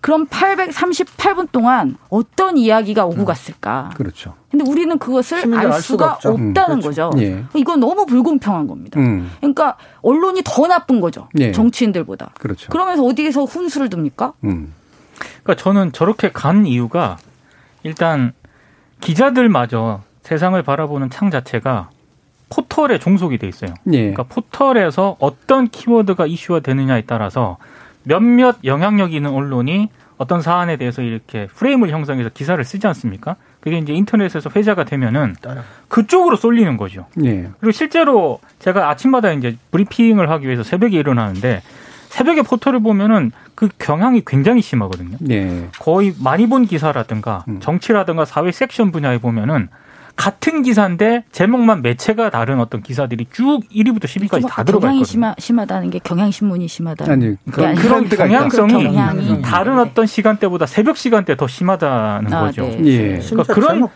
그럼 0.00 0.26
838분 0.26 1.52
동안 1.52 1.96
어떤 2.08 2.56
이야기가 2.56 3.04
오고 3.04 3.20
음. 3.20 3.24
갔을까? 3.24 3.90
그렇죠. 3.94 4.34
근데 4.50 4.68
우리는 4.68 4.98
그것을 4.98 5.38
알 5.54 5.72
수가, 5.80 6.18
수가 6.20 6.32
없다는 6.32 6.78
음, 6.78 6.80
그렇죠. 6.80 7.10
거죠. 7.10 7.10
예. 7.18 7.44
이건 7.54 7.80
너무 7.80 8.06
불공평한 8.06 8.66
겁니다. 8.66 8.98
음. 8.98 9.30
그러니까 9.38 9.76
언론이 10.02 10.42
더 10.44 10.66
나쁜 10.66 11.00
거죠. 11.00 11.28
예. 11.38 11.52
정치인들보다. 11.52 12.32
그렇죠. 12.38 12.70
그러면서 12.70 13.04
어디에서 13.04 13.44
훈수를 13.44 13.90
둡니까? 13.92 14.32
음. 14.44 14.72
그러니까 15.42 15.62
저는 15.62 15.92
저렇게 15.92 16.32
간 16.32 16.66
이유가 16.66 17.18
일단 17.82 18.32
기자들마저 19.00 20.02
세상을 20.22 20.60
바라보는 20.62 21.10
창 21.10 21.30
자체가 21.30 21.90
포털에 22.48 22.98
종속이 22.98 23.38
돼 23.38 23.48
있어요. 23.48 23.74
예. 23.92 23.98
그러니까 23.98 24.24
포털에서 24.24 25.16
어떤 25.20 25.68
키워드가 25.68 26.26
이슈화 26.26 26.60
되느냐에 26.60 27.02
따라서 27.06 27.58
몇몇 28.10 28.56
영향력 28.64 29.12
있는 29.14 29.30
언론이 29.30 29.88
어떤 30.18 30.42
사안에 30.42 30.76
대해서 30.76 31.00
이렇게 31.00 31.46
프레임을 31.54 31.90
형성해서 31.90 32.28
기사를 32.34 32.62
쓰지 32.64 32.86
않습니까? 32.88 33.36
그게 33.60 33.78
이제 33.78 33.92
인터넷에서 33.92 34.50
회자가 34.54 34.84
되면은 34.84 35.36
그쪽으로 35.88 36.36
쏠리는 36.36 36.76
거죠. 36.76 37.06
예. 37.24 37.48
그리고 37.60 37.70
실제로 37.70 38.40
제가 38.58 38.90
아침마다 38.90 39.30
이제 39.30 39.56
브리핑을 39.70 40.28
하기 40.28 40.46
위해서 40.46 40.64
새벽에 40.64 40.98
일어나는데 40.98 41.62
새벽에 42.08 42.42
포털을 42.42 42.80
보면은 42.80 43.30
그 43.54 43.68
경향이 43.78 44.22
굉장히 44.26 44.60
심하거든요. 44.60 45.16
예. 45.30 45.68
거의 45.78 46.12
많이 46.18 46.48
본 46.48 46.66
기사라든가 46.66 47.44
음. 47.46 47.60
정치라든가 47.60 48.24
사회 48.24 48.50
섹션 48.50 48.90
분야에 48.90 49.18
보면은 49.18 49.68
같은 50.20 50.62
기사인데 50.62 51.24
제목만 51.32 51.80
매체가 51.80 52.28
다른 52.28 52.60
어떤 52.60 52.82
기사들이 52.82 53.26
쭉 53.32 53.60
1위부터 53.74 54.04
10위까지 54.04 54.46
다 54.46 54.64
들어가 54.64 54.88
있거든요. 54.88 55.04
심하, 55.04 55.34
심하다는 55.38 55.88
게 55.88 55.98
경향신문이 55.98 56.68
심하다. 56.68 57.10
아니, 57.10 57.36
그런, 57.50 57.74
그런 57.74 58.06
경향성이 58.06 58.84
경향이. 58.84 59.40
다른 59.40 59.76
네. 59.76 59.80
어떤 59.80 60.04
시간대보다 60.04 60.66
새벽 60.66 60.98
시간대 60.98 61.38
더 61.38 61.46
심하다는 61.46 62.34
아, 62.34 62.40
거죠. 62.42 62.64
네. 62.64 62.84
예. 62.84 63.20
그러니까 63.30 63.54
그런 63.54 63.88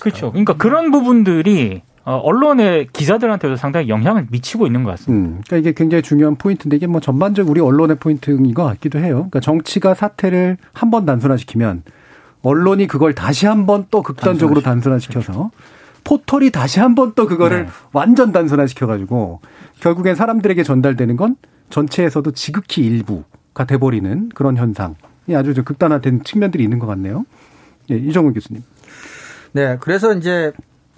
그렇죠. 0.00 0.30
그러니까 0.30 0.54
그런 0.54 0.90
부분들이 0.90 1.82
어, 2.06 2.14
언론의 2.22 2.86
기자들한테도 2.94 3.56
상당히 3.56 3.88
영향을 3.88 4.28
미치고 4.30 4.64
있는 4.66 4.82
것 4.82 4.92
같습니다. 4.92 5.28
음, 5.28 5.42
그러니까 5.44 5.56
이게 5.56 5.74
굉장히 5.76 6.02
중요한 6.02 6.36
포인트인데 6.36 6.76
이게 6.76 6.86
뭐 6.86 7.00
전반적 7.02 7.50
우리 7.50 7.60
언론의 7.60 7.96
포인트인 7.96 8.54
것 8.54 8.64
같기도 8.64 8.98
해요. 9.00 9.14
그러니까 9.16 9.40
정치가 9.40 9.92
사태를 9.92 10.56
한 10.72 10.90
번 10.90 11.04
단순화시키면 11.04 11.82
언론이 12.46 12.86
그걸 12.86 13.12
다시 13.12 13.46
한번 13.46 13.86
또 13.90 14.02
극단적으로 14.02 14.60
단순화시켜서 14.60 15.50
포털이 16.04 16.50
다시 16.50 16.78
한번 16.78 17.12
또 17.16 17.26
그거를 17.26 17.66
네. 17.66 17.72
완전 17.92 18.30
단순화시켜가지고 18.30 19.40
결국엔 19.80 20.14
사람들에게 20.14 20.62
전달되는 20.62 21.16
건 21.16 21.34
전체에서도 21.70 22.30
지극히 22.30 22.86
일부가 22.86 23.64
돼버리는 23.66 24.28
그런 24.28 24.56
현상이 24.56 24.94
아주 25.34 25.54
좀 25.54 25.64
극단화된 25.64 26.22
측면들이 26.22 26.62
있는 26.62 26.78
것 26.78 26.86
같네요. 26.86 27.26
예, 27.90 27.96
이정훈 27.96 28.32
교수님. 28.32 28.62
네, 29.50 29.76
그래서 29.80 30.14
이제 30.14 30.52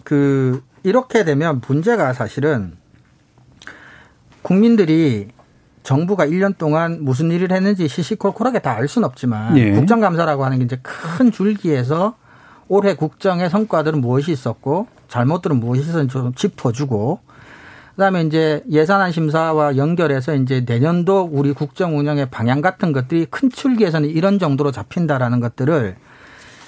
그 0.05 0.63
이렇게 0.83 1.25
되면 1.25 1.63
문제가 1.67 2.13
사실은 2.13 2.75
국민들이 4.43 5.29
정부가 5.89 6.27
1년 6.27 6.59
동안 6.59 6.99
무슨 7.03 7.31
일을 7.31 7.51
했는지 7.51 7.89
시시콜콜하게 7.89 8.59
다 8.59 8.79
알 8.79 8.87
수는 8.87 9.09
없지만 9.09 9.57
예. 9.57 9.73
국정감사라고 9.73 10.45
하는 10.45 10.59
게 10.59 10.65
이제 10.65 10.79
큰 10.83 11.33
줄기에서 11.33 12.15
올해 12.69 12.95
국정의 12.95 13.49
성과들은 13.49 14.03
무엇이 14.03 14.31
있었고 14.31 14.87
잘못들은 15.09 15.59
무엇이 15.59 15.81
있었는지 15.81 16.13
좀 16.13 16.35
짚어주고 16.35 17.21
그다음에 17.97 18.21
이제 18.23 18.63
예산안 18.71 19.13
심사와 19.13 19.79
연결해서 19.79 20.35
이제 20.35 20.63
내년도 20.67 21.27
우리 21.33 21.53
국정 21.53 21.99
운영의 21.99 22.29
방향 22.31 22.61
같은 22.61 22.93
것들이 22.93 23.27
큰 23.31 23.49
줄기에서는 23.51 24.11
이런 24.11 24.39
정도로 24.39 24.71
잡힌다라는 24.71 25.41
것들을 25.41 25.97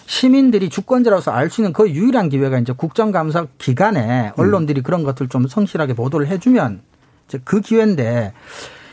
시민들이 0.06 0.70
주권자로서 0.70 1.30
알 1.30 1.50
수 1.50 1.60
있는 1.60 1.74
그 1.74 1.90
유일한 1.90 2.30
기회가 2.30 2.58
이제 2.58 2.72
국정감사 2.72 3.46
기간에 3.58 4.32
언론들이 4.38 4.80
그런 4.80 5.04
것들 5.04 5.28
좀 5.28 5.46
성실하게 5.46 5.92
보도를 5.92 6.26
해주면 6.26 6.80
이제 7.28 7.38
그 7.44 7.60
기회인데 7.60 8.32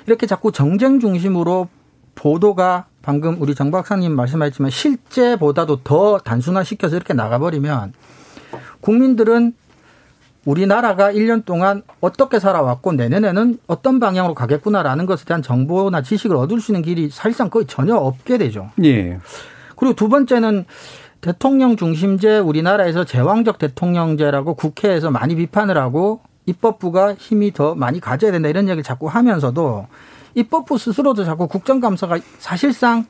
이렇게 0.07 0.25
자꾸 0.25 0.51
정쟁 0.51 0.99
중심으로 0.99 1.67
보도가 2.15 2.85
방금 3.01 3.39
우리 3.39 3.53
정 3.53 3.69
박사님 3.71 4.13
말씀하셨지만 4.13 4.71
실제보다도 4.71 5.83
더 5.83 6.17
단순화시켜서 6.17 6.95
이렇게 6.95 7.13
나가버리면 7.13 7.93
국민들은 8.81 9.53
우리나라가 10.45 11.11
1년 11.11 11.43
동안 11.43 11.83
어떻게 11.99 12.39
살아왔고 12.39 12.93
내년에는 12.93 13.59
어떤 13.67 13.99
방향으로 13.99 14.33
가겠구나라는 14.33 15.05
것에 15.05 15.25
대한 15.25 15.41
정보나 15.41 16.01
지식을 16.01 16.37
얻을 16.37 16.61
수 16.61 16.71
있는 16.71 16.83
길이 16.83 17.09
사실상 17.09 17.49
거의 17.49 17.67
전혀 17.67 17.95
없게 17.95 18.37
되죠. 18.37 18.71
예. 18.83 19.19
그리고 19.75 19.93
두 19.93 20.07
번째는 20.07 20.63
대통령 21.19 21.75
중심제 21.75 22.39
우리나라에서 22.39 23.03
제왕적 23.03 23.57
대통령제라고 23.57 24.53
국회에서 24.53 25.11
많이 25.11 25.35
비판을 25.35 25.77
하고 25.77 26.21
입법부가 26.47 27.13
힘이 27.13 27.53
더 27.53 27.75
많이 27.75 27.99
가져야 27.99 28.31
된다 28.31 28.49
이런 28.49 28.65
얘기를 28.67 28.81
자꾸 28.81 29.07
하면서도 29.07 29.87
입법부 30.33 30.77
스스로도 30.77 31.23
자꾸 31.23 31.47
국정감사가 31.47 32.19
사실상 32.39 33.05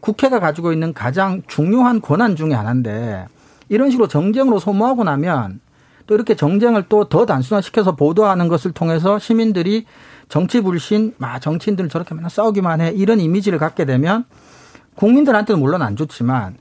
국회가 0.00 0.40
가지고 0.40 0.72
있는 0.72 0.92
가장 0.94 1.42
중요한 1.46 2.00
권한 2.00 2.34
중의 2.36 2.56
하나인데 2.56 3.26
이런 3.68 3.90
식으로 3.90 4.08
정쟁으로 4.08 4.58
소모하고 4.58 5.04
나면 5.04 5.60
또 6.06 6.14
이렇게 6.14 6.34
정쟁을 6.34 6.88
또 6.88 7.04
더 7.04 7.26
단순화시켜서 7.26 7.94
보도하는 7.94 8.48
것을 8.48 8.72
통해서 8.72 9.18
시민들이 9.18 9.84
정치 10.28 10.60
불신, 10.60 11.14
아, 11.20 11.38
정치인들 11.38 11.88
저렇게 11.88 12.14
맨날 12.14 12.30
싸우기만 12.30 12.80
해 12.80 12.90
이런 12.90 13.20
이미지를 13.20 13.58
갖게 13.58 13.84
되면 13.84 14.24
국민들한테는 14.94 15.60
물론 15.60 15.82
안 15.82 15.96
좋지만 15.96 16.56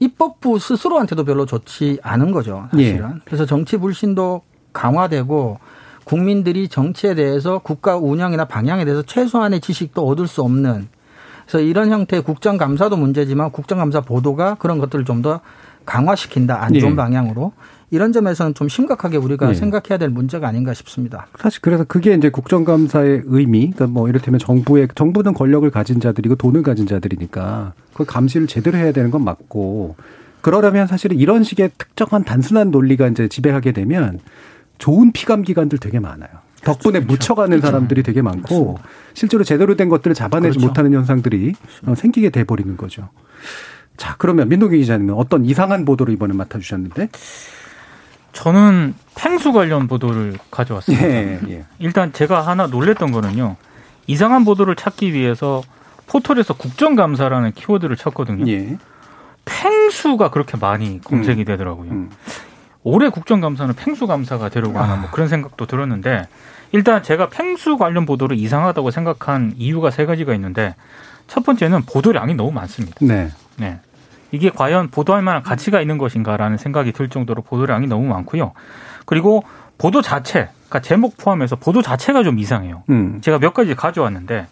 입법부 0.00 0.58
스스로한테도 0.58 1.24
별로 1.24 1.46
좋지 1.46 1.98
않은 2.02 2.30
거죠. 2.32 2.68
사실은. 2.70 3.12
예. 3.16 3.20
그래서 3.24 3.46
정치 3.46 3.76
불신도 3.78 4.42
강화되고 4.72 5.58
국민들이 6.04 6.68
정치에 6.68 7.14
대해서 7.14 7.58
국가 7.58 7.96
운영이나 7.96 8.46
방향에 8.46 8.84
대해서 8.84 9.02
최소한의 9.02 9.60
지식도 9.60 10.06
얻을 10.06 10.26
수 10.26 10.42
없는 10.42 10.88
그래서 11.46 11.60
이런 11.60 11.90
형태의 11.90 12.22
국정감사도 12.22 12.96
문제지만 12.96 13.50
국정감사 13.52 14.02
보도가 14.02 14.56
그런 14.56 14.78
것들을 14.78 15.04
좀 15.04 15.22
더 15.22 15.40
강화시킨다 15.88 16.62
안 16.62 16.74
좋은 16.74 16.90
네. 16.90 16.96
방향으로 16.96 17.52
이런 17.90 18.12
점에서는 18.12 18.52
좀 18.52 18.68
심각하게 18.68 19.16
우리가 19.16 19.48
네. 19.48 19.54
생각해야 19.54 19.96
될 19.96 20.10
문제가 20.10 20.46
아닌가 20.46 20.74
싶습니다. 20.74 21.26
사실 21.38 21.62
그래서 21.62 21.84
그게 21.84 22.12
이제 22.12 22.28
국정감사의 22.28 23.22
의미, 23.24 23.70
그러니까 23.70 23.86
뭐 23.86 24.10
이를테면 24.10 24.38
정부의 24.38 24.88
정부는 24.94 25.32
권력을 25.32 25.68
가진 25.70 25.98
자들이고 25.98 26.34
돈을 26.34 26.62
가진 26.62 26.86
자들이니까 26.86 27.72
그 27.94 28.04
감시를 28.04 28.46
제대로 28.46 28.76
해야 28.76 28.92
되는 28.92 29.10
건 29.10 29.24
맞고 29.24 29.96
그러려면 30.42 30.86
사실은 30.86 31.16
이런 31.16 31.42
식의 31.42 31.70
특정한 31.78 32.22
단순한 32.22 32.70
논리가 32.70 33.08
이제 33.08 33.26
지배하게 33.26 33.72
되면 33.72 34.20
좋은 34.78 35.12
피감 35.12 35.42
기관들 35.42 35.78
되게 35.78 36.00
많아요. 36.00 36.30
덕분에 36.62 37.00
그렇죠. 37.00 37.12
묻혀가는 37.12 37.50
그렇죠. 37.50 37.66
사람들이 37.66 38.02
되게 38.02 38.22
많고 38.22 38.74
그렇죠. 38.74 38.88
실제로 39.14 39.44
제대로 39.44 39.76
된 39.76 39.88
것들을 39.88 40.14
잡아내지 40.14 40.58
그렇죠. 40.58 40.66
못하는 40.66 40.92
현상들이 40.92 41.54
어, 41.86 41.94
생기게 41.94 42.30
돼 42.30 42.44
버리는 42.44 42.76
거죠. 42.76 43.08
자, 43.96 44.14
그러면 44.18 44.48
민동기 44.48 44.78
기자님은 44.78 45.14
어떤 45.14 45.44
이상한 45.44 45.84
보도를 45.84 46.14
이번에 46.14 46.34
맡아주셨는데? 46.34 47.08
저는 48.32 48.94
펭수 49.16 49.52
관련 49.52 49.88
보도를 49.88 50.38
가져왔습니다. 50.50 51.08
예, 51.08 51.40
예. 51.48 51.64
일단 51.80 52.12
제가 52.12 52.42
하나 52.46 52.66
놀랬던 52.66 53.10
거는요. 53.10 53.56
이상한 54.06 54.44
보도를 54.44 54.76
찾기 54.76 55.12
위해서 55.12 55.62
포털에서 56.06 56.54
국정감사라는 56.54 57.52
키워드를 57.52 57.96
쳤거든요. 57.96 58.46
예. 58.50 58.78
팽수가 59.44 60.30
그렇게 60.30 60.56
많이 60.56 61.00
검색이 61.00 61.44
되더라고요. 61.44 61.90
음. 61.90 62.10
올해 62.88 63.10
국정감사는 63.10 63.74
팽수감사가 63.74 64.48
되려고 64.48 64.78
하는 64.78 65.00
뭐 65.02 65.10
그런 65.10 65.28
생각도 65.28 65.66
들었는데 65.66 66.26
일단 66.72 67.02
제가 67.02 67.28
팽수 67.28 67.76
관련 67.76 68.06
보도를 68.06 68.36
이상하다고 68.36 68.90
생각한 68.90 69.54
이유가 69.56 69.90
세 69.90 70.06
가지가 70.06 70.34
있는데 70.34 70.74
첫 71.26 71.44
번째는 71.44 71.82
보도량이 71.82 72.34
너무 72.34 72.50
많습니다. 72.52 72.96
네. 73.00 73.30
네. 73.56 73.78
이게 74.32 74.50
과연 74.50 74.88
보도할 74.88 75.22
만한 75.22 75.42
가치가 75.42 75.80
있는 75.80 75.98
것인가라는 75.98 76.56
생각이 76.56 76.92
들 76.92 77.08
정도로 77.08 77.42
보도량이 77.42 77.86
너무 77.86 78.06
많고요. 78.06 78.52
그리고 79.06 79.44
보도 79.78 80.02
자체, 80.02 80.48
그러니까 80.68 80.80
제목 80.80 81.16
포함해서 81.16 81.56
보도 81.56 81.82
자체가 81.82 82.22
좀 82.24 82.38
이상해요. 82.38 82.82
음. 82.90 83.20
제가 83.22 83.38
몇 83.38 83.54
가지 83.54 83.74
가져왔는데 83.74 84.46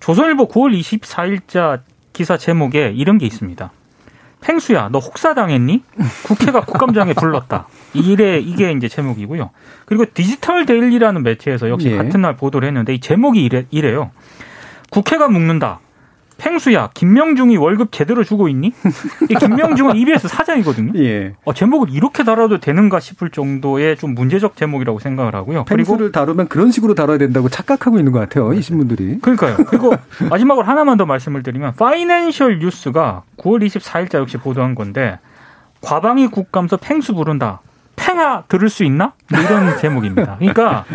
조선일보 0.00 0.48
9월 0.48 0.78
24일자 0.78 1.80
기사 2.12 2.36
제목에 2.36 2.92
이런 2.94 3.18
게 3.18 3.26
있습니다. 3.26 3.70
팽수야, 4.42 4.88
너 4.90 4.98
혹사당했니? 4.98 5.82
국회가 6.24 6.60
국감장에 6.60 7.14
불렀다. 7.14 7.66
이래 7.94 8.38
이게 8.38 8.72
이제 8.72 8.88
제목이고요. 8.88 9.50
그리고 9.86 10.04
디지털 10.12 10.66
데일리라는 10.66 11.22
매체에서 11.22 11.70
역시 11.70 11.90
예. 11.90 11.96
같은 11.96 12.20
날 12.20 12.36
보도를 12.36 12.68
했는데 12.68 12.94
이 12.94 13.00
제목이 13.00 13.42
이래, 13.42 13.64
이래요. 13.70 14.10
국회가 14.90 15.28
묵는다. 15.28 15.80
팽수야, 16.42 16.90
김명중이 16.94 17.56
월급 17.56 17.92
제대로 17.92 18.24
주고 18.24 18.48
있니? 18.48 18.72
이 19.30 19.34
김명중은 19.34 19.94
EBS 19.94 20.26
사장이거든요. 20.26 20.92
예. 20.96 21.34
어, 21.44 21.54
제목을 21.54 21.90
이렇게 21.90 22.24
달아도 22.24 22.58
되는가 22.58 22.98
싶을 22.98 23.30
정도의 23.30 23.96
좀 23.96 24.16
문제적 24.16 24.56
제목이라고 24.56 24.98
생각을 24.98 25.36
하고요. 25.36 25.64
팽수를 25.66 26.10
다루면 26.10 26.48
그런 26.48 26.72
식으로 26.72 26.94
다뤄야 26.94 27.18
된다고 27.18 27.48
착각하고 27.48 27.98
있는 27.98 28.10
것 28.10 28.18
같아요. 28.18 28.52
이 28.54 28.60
신문들이. 28.60 29.20
그러니까요. 29.20 29.56
그리고 29.68 29.94
마지막으로 30.28 30.66
하나만 30.66 30.96
더 30.96 31.06
말씀을 31.06 31.44
드리면 31.44 31.74
파이낸셜 31.76 32.58
뉴스가 32.58 33.22
9월 33.38 33.64
24일자 33.64 34.14
역시 34.18 34.36
보도한 34.36 34.74
건데 34.74 35.20
과방위 35.80 36.26
국감서 36.26 36.76
팽수 36.76 37.14
부른다. 37.14 37.60
팽아 37.94 38.42
들을 38.48 38.68
수 38.68 38.82
있나? 38.82 39.12
뭐 39.30 39.40
이런 39.40 39.78
제목입니다. 39.78 40.38
그러니까 40.38 40.86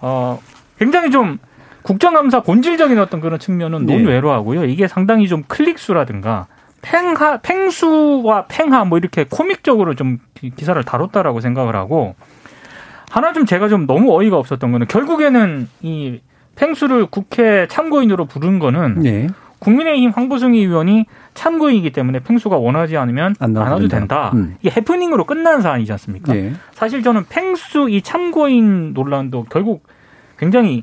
어 0.00 0.40
굉장히 0.78 1.10
좀 1.10 1.38
국정감사 1.84 2.40
본질적인 2.40 2.98
어떤 2.98 3.20
그런 3.20 3.38
측면은 3.38 3.84
네. 3.86 3.96
논외로 3.96 4.32
하고요. 4.32 4.64
이게 4.64 4.88
상당히 4.88 5.28
좀 5.28 5.44
클릭수라든가 5.46 6.46
팽하, 6.80 7.36
팽수와 7.38 8.46
팽하 8.48 8.84
뭐 8.84 8.98
이렇게 8.98 9.24
코믹적으로 9.30 9.94
좀 9.94 10.18
기사를 10.56 10.82
다뤘다라고 10.82 11.40
생각을 11.40 11.76
하고 11.76 12.14
하나 13.10 13.32
좀 13.32 13.44
제가 13.44 13.68
좀 13.68 13.86
너무 13.86 14.18
어이가 14.18 14.36
없었던 14.36 14.72
거는 14.72 14.86
결국에는 14.88 15.68
이 15.82 16.20
팽수를 16.56 17.06
국회 17.06 17.66
참고인으로 17.68 18.26
부른 18.26 18.58
거는 18.58 19.02
네. 19.02 19.26
국민의힘 19.58 20.10
황보승희 20.10 20.58
의원이 20.60 21.06
참고인이기 21.34 21.90
때문에 21.90 22.20
팽수가 22.20 22.56
원하지 22.56 22.96
않으면 22.96 23.34
안, 23.38 23.56
안 23.56 23.72
와도 23.72 23.88
된다. 23.88 24.30
음. 24.34 24.56
이게 24.60 24.70
해프닝으로 24.74 25.24
끝난 25.24 25.60
사안이지 25.60 25.92
않습니까? 25.92 26.32
네. 26.32 26.52
사실 26.72 27.02
저는 27.02 27.24
팽수 27.28 27.88
이 27.90 28.00
참고인 28.02 28.94
논란도 28.94 29.46
결국 29.50 29.86
굉장히 30.38 30.82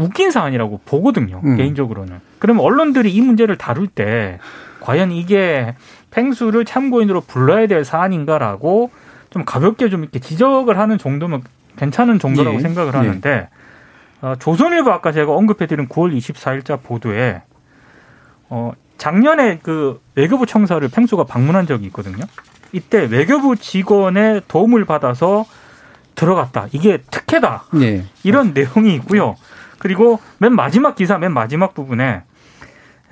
웃긴 0.00 0.30
사안이라고 0.30 0.80
보거든요. 0.84 1.40
음. 1.44 1.56
개인적으로는. 1.56 2.20
그러면 2.38 2.64
언론들이 2.64 3.12
이 3.12 3.20
문제를 3.20 3.56
다룰 3.56 3.86
때 3.86 4.38
과연 4.80 5.12
이게 5.12 5.74
팽수를 6.10 6.64
참고인으로 6.64 7.20
불러야 7.22 7.66
될 7.66 7.84
사안인가라고 7.84 8.90
좀 9.30 9.44
가볍게 9.44 9.88
좀 9.88 10.02
이렇게 10.02 10.18
지적을 10.18 10.78
하는 10.78 10.98
정도면 10.98 11.42
괜찮은 11.76 12.18
정도라고 12.18 12.56
예. 12.56 12.60
생각을 12.60 12.92
예. 12.94 12.96
하는데 12.98 13.30
예. 13.30 13.48
어, 14.22 14.34
조선일보 14.38 14.90
아까 14.90 15.12
제가 15.12 15.32
언급해드린 15.32 15.88
9월 15.88 16.16
24일자 16.16 16.82
보도에 16.82 17.42
어, 18.48 18.72
작년에 18.98 19.60
그 19.62 20.00
외교부 20.14 20.44
청사를 20.46 20.86
팽수가 20.88 21.24
방문한 21.24 21.66
적이 21.66 21.86
있거든요. 21.86 22.24
이때 22.72 23.06
외교부 23.10 23.56
직원의 23.56 24.42
도움을 24.48 24.84
받아서 24.84 25.46
들어갔다. 26.14 26.66
이게 26.72 26.98
특혜다. 27.10 27.64
예. 27.80 28.04
이런 28.24 28.52
내용이 28.52 28.94
있고요. 28.96 29.36
그리고 29.80 30.20
맨 30.38 30.54
마지막 30.54 30.94
기사 30.94 31.18
맨 31.18 31.32
마지막 31.32 31.74
부분에 31.74 32.22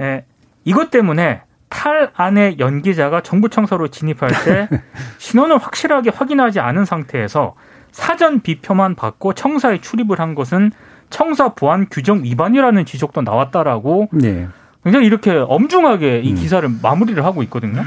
에, 0.00 0.24
이것 0.64 0.90
때문에 0.90 1.42
탈 1.68 2.10
안에 2.14 2.56
연기자가 2.58 3.22
정부 3.22 3.48
청사로 3.48 3.88
진입할 3.88 4.30
때 4.44 4.68
신원을 5.18 5.58
확실하게 5.58 6.10
확인하지 6.10 6.60
않은 6.60 6.84
상태에서 6.84 7.54
사전 7.90 8.40
비표만 8.40 8.94
받고 8.94 9.32
청사에 9.32 9.80
출입을 9.80 10.20
한 10.20 10.34
것은 10.34 10.70
청사 11.10 11.54
보안 11.54 11.88
규정 11.90 12.22
위반이라는 12.22 12.84
지적도 12.84 13.22
나왔다라고 13.22 14.10
네. 14.12 14.46
굉장히 14.84 15.06
이렇게 15.06 15.32
엄중하게 15.32 16.20
이 16.20 16.32
음. 16.32 16.36
기사를 16.36 16.68
음. 16.68 16.80
마무리를 16.82 17.24
하고 17.24 17.42
있거든요. 17.44 17.82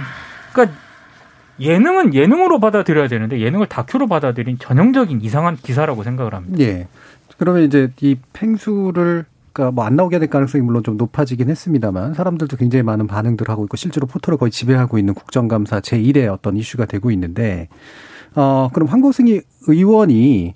그러니까 0.53 0.75
예능은 1.59 2.15
예능으로 2.15 2.59
받아들여야 2.59 3.07
되는데 3.07 3.39
예능을 3.39 3.67
다큐로 3.67 4.07
받아들인 4.07 4.57
전형적인 4.57 5.21
이상한 5.21 5.55
기사라고 5.55 6.03
생각을 6.03 6.33
합니다. 6.33 6.57
네. 6.57 6.87
그러면 7.41 7.63
이제 7.63 7.91
이 8.01 8.17
팽수를 8.33 9.25
그러니까 9.51 9.73
뭐 9.73 9.83
안 9.83 9.95
나오게 9.95 10.19
될 10.19 10.29
가능성이 10.29 10.63
물론 10.63 10.83
좀 10.83 10.95
높아지긴 10.95 11.49
했습니다만 11.49 12.13
사람들도 12.13 12.55
굉장히 12.55 12.83
많은 12.83 13.07
반응들을 13.07 13.51
하고 13.51 13.63
있고 13.63 13.77
실제로 13.77 14.05
포털을 14.05 14.37
거의 14.37 14.51
지배하고 14.51 14.99
있는 14.99 15.15
국정감사 15.15 15.79
제1의 15.79 16.31
어떤 16.31 16.55
이슈가 16.55 16.85
되고 16.85 17.09
있는데 17.09 17.67
어 18.35 18.69
그럼 18.71 18.87
황고승희 18.87 19.41
의원이 19.67 20.53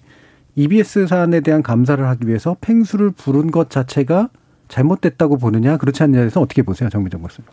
EBS 0.54 1.08
사안에 1.08 1.39
대한 1.39 1.63
감사를 1.63 2.08
하기 2.08 2.28
위해서 2.28 2.56
팽수를 2.62 3.10
부른 3.10 3.50
것 3.50 3.71
자체가 3.71 4.30
잘못됐다고 4.67 5.39
보느냐 5.39 5.78
그렇지 5.78 6.04
않느냐에 6.04 6.21
대해서 6.21 6.39
어떻게 6.39 6.62
보세요 6.62 6.89
정민정 6.89 7.24
교수님? 7.24 7.48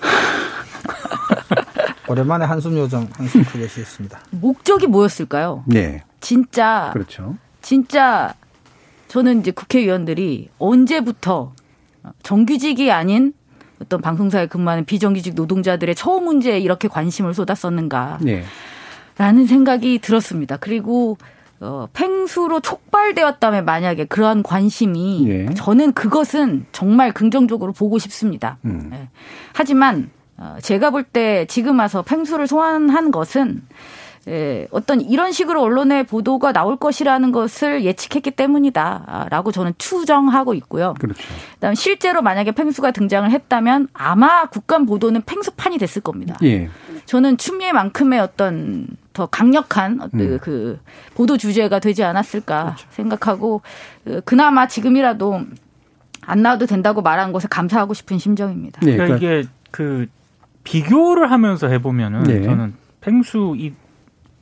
오랜만에 2.08 2.46
한숨 2.46 2.78
요정 2.78 3.06
한숨 3.12 3.44
크게 3.44 3.68
쉬었습니다. 3.68 4.18
목적이 4.30 4.86
뭐였을까요? 4.86 5.62
네. 5.66 6.04
진짜 6.20 6.88
그렇죠. 6.94 7.36
진짜 7.62 8.34
저는 9.08 9.40
이제 9.40 9.50
국회의원들이 9.50 10.50
언제부터 10.58 11.52
정규직이 12.22 12.90
아닌 12.92 13.32
어떤 13.82 14.00
방송사에 14.00 14.46
근무하는 14.46 14.84
비정규직 14.84 15.34
노동자들의 15.34 15.94
처우 15.94 16.20
문제에 16.20 16.58
이렇게 16.58 16.86
관심을 16.88 17.34
쏟았었는가. 17.34 18.18
네. 18.22 18.44
라는 19.18 19.46
생각이 19.46 19.98
들었습니다. 19.98 20.56
그리고 20.56 21.18
어, 21.60 21.88
팽수로 21.92 22.60
촉발되었다면 22.60 23.66
만약에 23.66 24.06
그러한 24.06 24.42
관심이 24.42 25.28
예. 25.28 25.46
저는 25.54 25.92
그것은 25.92 26.64
정말 26.72 27.12
긍정적으로 27.12 27.72
보고 27.72 27.98
싶습니다. 27.98 28.56
음. 28.64 28.88
네. 28.90 29.08
하지만 29.52 30.10
어, 30.38 30.56
제가 30.62 30.88
볼 30.90 31.04
때 31.04 31.44
지금 31.46 31.78
와서 31.78 32.00
팽수를 32.02 32.46
소환한 32.46 33.10
것은 33.10 33.62
예, 34.28 34.66
어떤 34.70 35.00
이런 35.00 35.32
식으로 35.32 35.62
언론의 35.62 36.04
보도가 36.04 36.52
나올 36.52 36.76
것이라는 36.76 37.32
것을 37.32 37.84
예측했기 37.84 38.32
때문이다라고 38.32 39.50
저는 39.50 39.72
추정하고 39.78 40.52
있고요. 40.54 40.94
그렇죠. 40.98 41.22
그다음 41.54 41.74
실제로 41.74 42.20
만약에 42.20 42.52
팽수가 42.52 42.90
등장을 42.90 43.30
했다면 43.30 43.88
아마 43.94 44.46
국감 44.46 44.84
보도는 44.84 45.22
팽수판이 45.22 45.78
됐을 45.78 46.02
겁니다. 46.02 46.36
예. 46.42 46.68
저는 47.06 47.38
추미애만큼의 47.38 48.20
어떤 48.20 48.88
더 49.14 49.26
강력한 49.26 50.00
어떤 50.00 50.20
음. 50.20 50.38
그 50.40 50.78
보도 51.14 51.36
주제가 51.36 51.78
되지 51.78 52.04
않았을까 52.04 52.64
그렇죠. 52.64 52.86
생각하고 52.90 53.62
그 54.04 54.20
그나마 54.24 54.68
지금이라도 54.68 55.40
안 56.26 56.42
나와도 56.42 56.66
된다고 56.66 57.02
말한 57.02 57.32
것에 57.32 57.48
감사하고 57.48 57.94
싶은 57.94 58.18
심정입니다. 58.18 58.80
네, 58.82 58.96
그러니까 58.96 59.16
이게 59.16 59.44
그 59.70 60.06
비교를 60.64 61.30
하면서 61.30 61.66
해보면은 61.66 62.22
네. 62.24 62.42
저는 62.42 62.74
펭수 63.00 63.54
이 63.58 63.72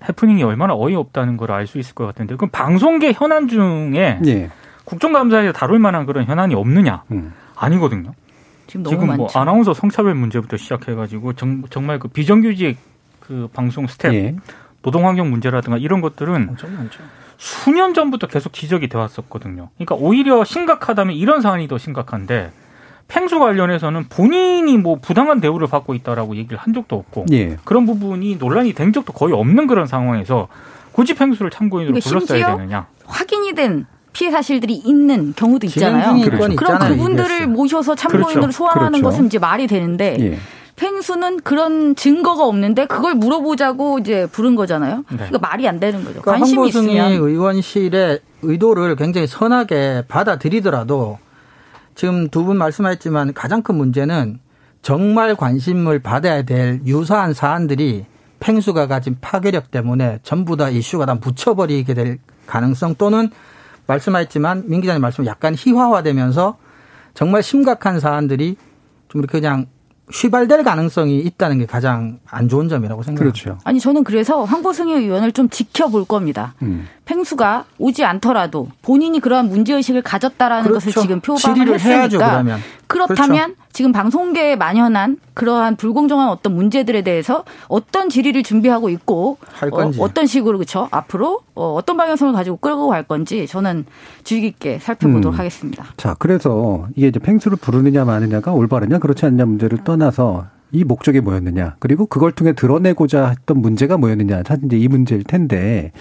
해프닝이 0.06 0.42
얼마나 0.42 0.74
어이없다는 0.74 1.36
걸 1.36 1.50
알 1.50 1.66
수 1.66 1.78
있을 1.78 1.94
것 1.94 2.06
같은데 2.06 2.36
그럼 2.36 2.50
방송계 2.50 3.12
현안 3.12 3.48
중에 3.48 4.20
예. 4.26 4.50
국정감사에서 4.84 5.52
다룰 5.52 5.78
만한 5.78 6.06
그런 6.06 6.24
현안이 6.24 6.54
없느냐? 6.54 7.02
음. 7.10 7.32
아니거든요. 7.56 8.12
지금, 8.66 8.82
너무 8.82 8.96
지금 8.96 9.16
뭐 9.16 9.28
아나운서 9.34 9.74
성차별 9.74 10.14
문제부터 10.14 10.56
시작해가지고 10.56 11.32
정, 11.34 11.62
정말 11.70 11.98
그 11.98 12.08
비정규직 12.08 12.78
그 13.20 13.48
방송 13.52 13.86
스텝 13.86 14.14
예. 14.14 14.36
노동 14.82 15.06
환경 15.06 15.30
문제라든가 15.30 15.76
이런 15.78 16.00
것들은 16.00 16.50
수년 17.36 17.94
전부터 17.94 18.26
계속 18.26 18.52
지적이 18.52 18.88
돼 18.88 18.98
왔었거든요. 18.98 19.70
그러니까 19.76 19.94
오히려 19.96 20.44
심각하다면 20.44 21.14
이런 21.16 21.40
사안이 21.40 21.68
더 21.68 21.78
심각한데 21.78 22.50
팽수 23.08 23.38
관련해서는 23.38 24.04
본인이 24.10 24.76
뭐 24.76 24.96
부당한 25.00 25.40
대우를 25.40 25.66
받고 25.66 25.94
있다라고 25.94 26.36
얘기를 26.36 26.58
한 26.58 26.74
적도 26.74 26.96
없고 26.96 27.24
예. 27.32 27.56
그런 27.64 27.86
부분이 27.86 28.36
논란이 28.36 28.74
된 28.74 28.92
적도 28.92 29.12
거의 29.12 29.32
없는 29.34 29.66
그런 29.66 29.86
상황에서 29.86 30.48
굳이 30.92 31.14
팽수를 31.14 31.50
참고인으로 31.50 31.94
그러니까 31.94 32.08
불렀어야 32.08 32.56
되느냐. 32.56 32.86
확인이 33.06 33.54
된 33.54 33.86
피해 34.12 34.30
사실들이 34.30 34.74
있는 34.74 35.32
경우도 35.34 35.66
있잖아요. 35.68 36.22
그렇죠. 36.22 36.56
그럼 36.56 36.78
그분들을 36.78 37.46
모셔서 37.46 37.94
참고인으로 37.94 38.40
그렇죠. 38.42 38.50
소환하는 38.52 39.00
그렇죠. 39.00 39.04
것은 39.04 39.26
이제 39.26 39.38
말이 39.38 39.66
되는데 39.66 40.16
예. 40.20 40.38
팽수는 40.76 41.40
그런 41.40 41.96
증거가 41.96 42.44
없는데 42.44 42.86
그걸 42.86 43.14
물어보자고 43.14 43.98
이제 44.00 44.26
부른 44.30 44.54
거잖아요. 44.54 45.04
네. 45.10 45.16
그러니까 45.16 45.38
말이 45.38 45.66
안 45.66 45.80
되는 45.80 46.04
거죠. 46.04 46.20
그러니까 46.20 46.32
관심이 46.32 46.68
있으면 46.68 47.12
의원실의 47.12 48.20
의도를 48.42 48.96
굉장히 48.96 49.26
선하게 49.26 50.04
받아들이더라도 50.08 51.18
지금 51.98 52.28
두 52.28 52.44
분 52.44 52.58
말씀하셨지만 52.58 53.34
가장 53.34 53.60
큰 53.60 53.74
문제는 53.74 54.38
정말 54.82 55.34
관심을 55.34 55.98
받아야 55.98 56.42
될 56.42 56.80
유사한 56.86 57.34
사안들이 57.34 58.06
팽수가 58.38 58.86
가진 58.86 59.16
파괴력 59.20 59.72
때문에 59.72 60.20
전부 60.22 60.56
다 60.56 60.70
이슈가 60.70 61.06
다 61.06 61.16
묻혀버리게 61.16 61.94
될 61.94 62.18
가능성 62.46 62.94
또는 62.98 63.30
말씀하셨지만 63.88 64.66
민 64.68 64.80
기자님 64.80 65.02
말씀 65.02 65.26
약간 65.26 65.56
희화화되면서 65.58 66.56
정말 67.14 67.42
심각한 67.42 67.98
사안들이 67.98 68.56
좀 69.08 69.20
이렇게 69.20 69.40
그냥 69.40 69.66
휘발될 70.12 70.64
가능성이 70.64 71.18
있다는 71.20 71.58
게 71.58 71.66
가장 71.66 72.18
안 72.26 72.48
좋은 72.48 72.68
점이라고 72.68 73.02
생각합니다. 73.02 73.42
그렇죠. 73.42 73.58
아니 73.64 73.80
저는 73.80 74.04
그래서 74.04 74.44
황보승 74.44 74.88
의원을 74.88 75.32
좀 75.32 75.48
지켜볼 75.48 76.06
겁니다. 76.06 76.54
음. 76.62 76.86
팽수가 77.04 77.64
오지 77.78 78.04
않더라도 78.04 78.68
본인이 78.82 79.20
그러한 79.20 79.48
문제 79.48 79.74
의식을 79.74 80.02
가졌다라는 80.02 80.64
그렇죠. 80.64 80.86
것을 80.86 81.02
지금 81.02 81.20
표방을 81.20 81.74
했으니까 81.74 81.98
해야죠, 81.98 82.18
그러면. 82.18 82.60
그렇다면 82.86 83.54
그렇죠. 83.54 83.67
지금 83.78 83.92
방송계에 83.92 84.56
만연한 84.56 85.18
그러한 85.34 85.76
불공정한 85.76 86.30
어떤 86.30 86.52
문제들에 86.56 87.02
대해서 87.02 87.44
어떤 87.68 88.08
질의를 88.08 88.42
준비하고 88.42 88.88
있고 88.88 89.38
할 89.52 89.70
건지. 89.70 90.00
어, 90.02 90.12
떤 90.12 90.26
식으로 90.26 90.58
그렇죠 90.58 90.88
앞으로 90.90 91.42
어, 91.54 91.74
어떤 91.74 91.96
방향성을 91.96 92.32
가지고 92.32 92.56
끌고 92.56 92.88
갈 92.88 93.04
건지 93.04 93.46
저는 93.46 93.86
주의 94.24 94.40
깊게 94.40 94.80
살펴보도록 94.80 95.34
음. 95.34 95.38
하겠습니다. 95.38 95.84
자, 95.96 96.16
그래서 96.18 96.88
이게 96.96 97.06
이제 97.06 97.20
팽수를 97.20 97.56
부르느냐 97.56 98.04
마느냐가 98.04 98.52
올바르냐 98.52 98.98
그렇지 98.98 99.26
않냐 99.26 99.44
문제를 99.44 99.84
떠나서 99.84 100.46
이 100.72 100.82
목적이 100.82 101.20
뭐였느냐 101.20 101.76
그리고 101.78 102.06
그걸 102.06 102.32
통해 102.32 102.54
드러내고자 102.54 103.28
했던 103.28 103.62
문제가 103.62 103.96
뭐였느냐 103.96 104.42
사실 104.44 104.64
이제 104.64 104.76
이 104.76 104.88
문제일 104.88 105.22
텐데 105.22 105.92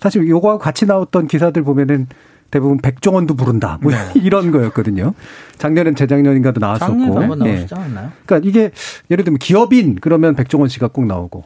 사실 0.00 0.28
요거하고 0.28 0.58
같이 0.58 0.84
나왔던 0.84 1.28
기사들 1.28 1.62
보면은 1.62 2.08
대부분 2.52 2.78
백종원도 2.78 3.34
부른다 3.34 3.78
뭐 3.80 3.90
이런 4.14 4.52
거였거든요. 4.52 5.14
작년엔 5.58 5.96
재작년인가도 5.96 6.60
나왔었고. 6.60 6.94
나오시지 7.34 7.74
않았나요? 7.74 8.12
그러니까 8.24 8.48
이게 8.48 8.70
예를 9.10 9.24
들면 9.24 9.38
기업인 9.38 9.96
그러면 10.00 10.36
백종원 10.36 10.68
씨가 10.68 10.88
꼭 10.88 11.06
나오고 11.06 11.44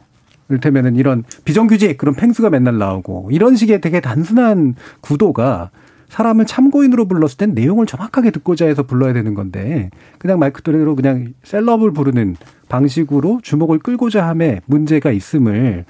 이를테면은 0.49 0.95
이런 0.95 1.23
비정규직 1.45 1.97
그런 1.97 2.13
팽수가 2.13 2.49
맨날 2.49 2.77
나오고 2.77 3.29
이런 3.31 3.55
식의 3.55 3.81
되게 3.81 4.01
단순한 4.01 4.75
구도가 5.01 5.71
사람을 6.09 6.45
참고인으로 6.45 7.05
불렀을 7.07 7.37
땐 7.37 7.53
내용을 7.53 7.85
정확하게 7.85 8.31
듣고자 8.31 8.65
해서 8.65 8.83
불러야 8.83 9.13
되는 9.13 9.33
건데 9.33 9.89
그냥 10.19 10.39
말 10.39 10.51
그대로 10.51 10.95
그냥 10.95 11.33
셀럽을 11.43 11.91
부르는 11.91 12.35
방식으로 12.69 13.39
주목을 13.43 13.79
끌고자 13.79 14.27
함에 14.27 14.61
문제가 14.65 15.11
있음을 15.11 15.85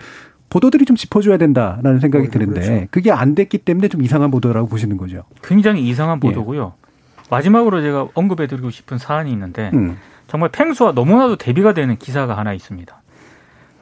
보도들이 0.50 0.86
좀 0.86 0.96
짚어줘야 0.96 1.38
된다라는 1.38 2.00
생각이 2.00 2.30
드는데 2.30 2.62
그렇죠. 2.62 2.88
그게 2.92 3.12
안 3.12 3.36
됐기 3.36 3.60
때문에 3.60 3.90
좀 3.90 4.02
이상한 4.02 4.32
보도라고 4.32 4.68
보시는 4.68 4.98
거죠. 4.98 5.24
굉장히 5.44 5.88
이상한 5.88 6.20
보도고요. 6.20 6.74
마지막으로 7.30 7.82
제가 7.82 8.08
언급해드리고 8.14 8.70
싶은 8.70 8.98
사안이 8.98 9.32
있는데 9.32 9.72
음. 9.74 9.98
정말 10.28 10.50
팽수와 10.50 10.94
너무나도 10.94 11.36
대비가 11.36 11.74
되는 11.74 11.98
기사가 11.98 12.38
하나 12.38 12.54
있습니다. 12.54 13.02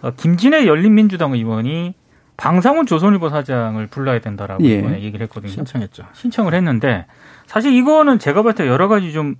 어, 0.01 0.11
김진애 0.17 0.65
열린민주당 0.65 1.33
의원이 1.33 1.93
방상훈 2.37 2.85
조선일보 2.85 3.29
사장을 3.29 3.85
불러야 3.87 4.19
된다라고 4.19 4.63
예. 4.65 4.79
이번에 4.79 5.01
얘기를 5.01 5.23
했거든요. 5.25 5.51
신청했죠. 5.51 6.03
신청을 6.13 6.53
했는데 6.53 7.05
사실 7.45 7.73
이거는 7.73 8.19
제가 8.19 8.43
봤을 8.43 8.65
때 8.65 8.67
여러 8.67 8.87
가지 8.87 9.13
좀 9.13 9.35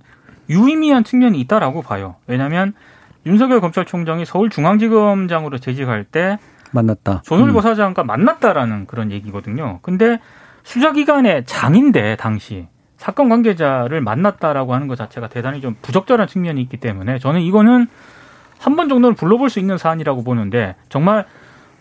유의미한 0.48 1.04
측면이 1.04 1.38
있다라고 1.40 1.82
봐요. 1.82 2.16
왜냐하면 2.26 2.72
윤석열 3.26 3.60
검찰총장이 3.60 4.24
서울중앙지검장으로 4.24 5.58
재직할 5.58 6.04
때 6.04 6.38
만났다. 6.76 7.22
조선일보 7.24 7.58
음. 7.58 7.62
사장과 7.62 8.04
만났다라는 8.04 8.86
그런 8.86 9.10
얘기거든요. 9.10 9.80
근데 9.82 10.20
수사기관의 10.62 11.44
장인데 11.46 12.16
당시 12.16 12.68
사건 12.96 13.28
관계자를 13.28 14.00
만났다라고 14.00 14.74
하는 14.74 14.86
것 14.88 14.96
자체가 14.96 15.28
대단히 15.28 15.60
좀 15.60 15.76
부적절한 15.82 16.28
측면이 16.28 16.60
있기 16.62 16.76
때문에 16.78 17.18
저는 17.18 17.40
이거는 17.40 17.86
한 18.58 18.74
번 18.76 18.88
정도는 18.88 19.14
불러볼 19.16 19.50
수 19.50 19.58
있는 19.60 19.76
사안이라고 19.76 20.24
보는데 20.24 20.76
정말 20.88 21.26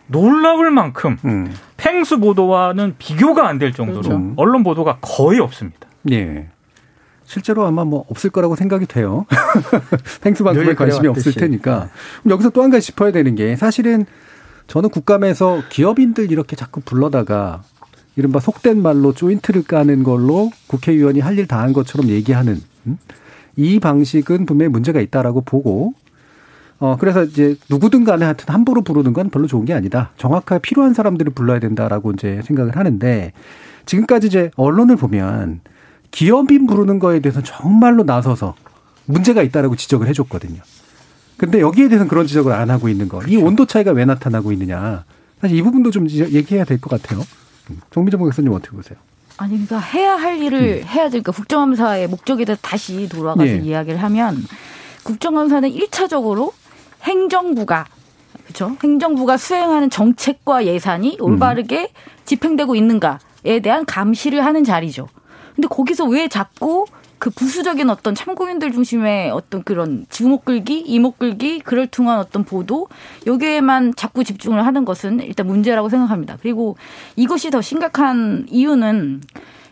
놀라울 0.08 0.72
만큼 0.72 1.18
음. 1.26 1.52
팽수 1.78 2.20
보도와는 2.20 2.96
비교가 3.00 3.48
안 3.48 3.58
될 3.60 3.72
정도로 3.72 4.02
그렇죠. 4.02 4.34
언론 4.36 4.64
보도가 4.64 4.98
거의 5.02 5.40
없습니다. 5.40 5.88
예. 6.12 6.48
실제로 7.24 7.66
아마 7.66 7.86
뭐 7.86 8.04
없을 8.10 8.30
거라고 8.30 8.56
생각이 8.56 8.86
돼요. 8.86 9.26
팽수만큼의 10.22 10.68
늘 10.68 10.76
관심이 10.76 11.08
없을. 11.08 11.34
테니까. 11.34 11.90
그럼 12.22 12.34
여기서 12.34 12.50
또 12.52 12.62
한 12.62 12.70
가지 12.70 12.86
짚어야 12.88 13.12
되는 13.12 13.34
게 13.36 13.56
사실은 13.56 14.06
저는 14.68 14.90
국감에서 14.90 15.64
기업인들 15.70 16.32
이렇게 16.32 16.56
자꾸 16.56 16.82
불러다가 16.82 17.64
이른바 18.16 18.40
속된 18.40 18.82
말로 18.82 19.14
조인트를 19.14 19.64
까는 19.64 20.04
걸로 20.04 20.50
국회의원이 20.68 21.20
할 21.20 21.38
일 21.38 21.48
다 21.48 21.60
한 21.62 21.74
것처럼 21.74 22.10
얘기하는 22.10 22.62
음? 22.88 22.98
이 23.58 23.80
방식은 23.80 24.46
분명히 24.46 24.70
문제가 24.72 25.02
있다라고 25.02 25.42
보고 25.42 25.94
어 26.80 26.98
그래서 27.00 27.24
이제 27.24 27.56
누구든 27.70 28.04
간에 28.04 28.26
하여튼 28.26 28.54
함부로 28.54 28.82
부르는 28.82 29.14
건 29.14 29.30
별로 29.30 29.48
좋은 29.48 29.64
게 29.66 29.74
아니다. 29.74 30.12
정확하게 30.18 30.62
필요한 30.62 30.94
사람들을 30.94 31.32
불러야 31.34 31.60
된다라고 31.60 32.12
이제 32.12 32.42
생각을 32.44 32.76
하는데 32.76 33.32
지금까지 33.86 34.28
이제 34.28 34.52
언론을 34.56 34.98
보면 34.98 35.62
기업인 36.12 36.66
부르는 36.68 37.00
거에 37.00 37.20
대해서 37.20 37.42
정말로 37.44 38.04
나서서 38.04 38.56
문제가 39.06 39.42
있다라고 39.42 39.76
지적을 39.76 40.08
해줬거든요. 40.08 40.62
근데 41.38 41.60
여기에 41.60 41.90
대해서는 41.90 42.08
그런 42.08 42.28
지적을 42.28 42.52
안 42.54 42.70
하고 42.70 42.88
있는 42.90 43.10
거. 43.10 43.22
이 43.28 43.36
온도 43.38 43.66
차이가 43.66 43.92
왜 43.92 44.06
나타나고 44.06 44.52
있느냐. 44.54 45.04
사실 45.42 45.58
이 45.58 45.62
부분도 45.62 45.92
좀 45.92 46.10
얘기해야 46.10 46.64
될 46.64 46.80
것 46.80 46.90
같아요. 46.90 47.24
음. 47.70 47.82
정미정 47.92 48.20
목사님 48.22 48.52
어떻게 48.54 48.76
보세요? 48.76 48.98
아니 49.38 49.52
그러니까 49.52 49.80
해야 49.80 50.16
할 50.16 50.42
일을 50.42 50.86
해야 50.86 51.10
되니까 51.10 51.34
국정감사의 51.34 52.08
목적에 52.08 52.46
대해서 52.46 52.62
다시 52.62 53.10
돌아가서 53.10 53.48
예. 53.48 53.58
이야기를 53.58 54.02
하면 54.02 54.42
국정감사는 55.04 55.70
일차적으로 55.72 56.54
행정부가 57.04 57.86
그렇죠? 58.46 58.78
행정부가 58.82 59.36
수행하는 59.38 59.90
정책과 59.90 60.66
예산이 60.66 61.18
올바르게 61.20 61.92
집행되고 62.24 62.76
있는가에 62.76 63.60
대한 63.62 63.86
감시를 63.86 64.46
하는 64.46 64.64
자리죠. 64.64 65.08
근데 65.56 65.68
거기서 65.68 66.06
왜 66.06 66.28
자꾸 66.30 66.86
그 67.18 67.30
부수적인 67.30 67.90
어떤 67.90 68.14
참고인들 68.14 68.72
중심의 68.72 69.32
어떤 69.32 69.64
그런 69.64 70.06
주목 70.10 70.46
끌기, 70.46 70.80
이목 70.80 71.18
끌기, 71.18 71.60
그럴 71.60 71.88
통한 71.88 72.20
어떤 72.20 72.44
보도 72.44 72.88
여기에만 73.26 73.96
자꾸 73.96 74.24
집중을 74.24 74.66
하는 74.66 74.86
것은 74.86 75.22
일단 75.22 75.48
문제라고 75.48 75.90
생각합니다. 75.90 76.38
그리고 76.42 76.78
이것이 77.16 77.50
더 77.52 77.62
심각한 77.62 78.46
이유는 78.50 79.22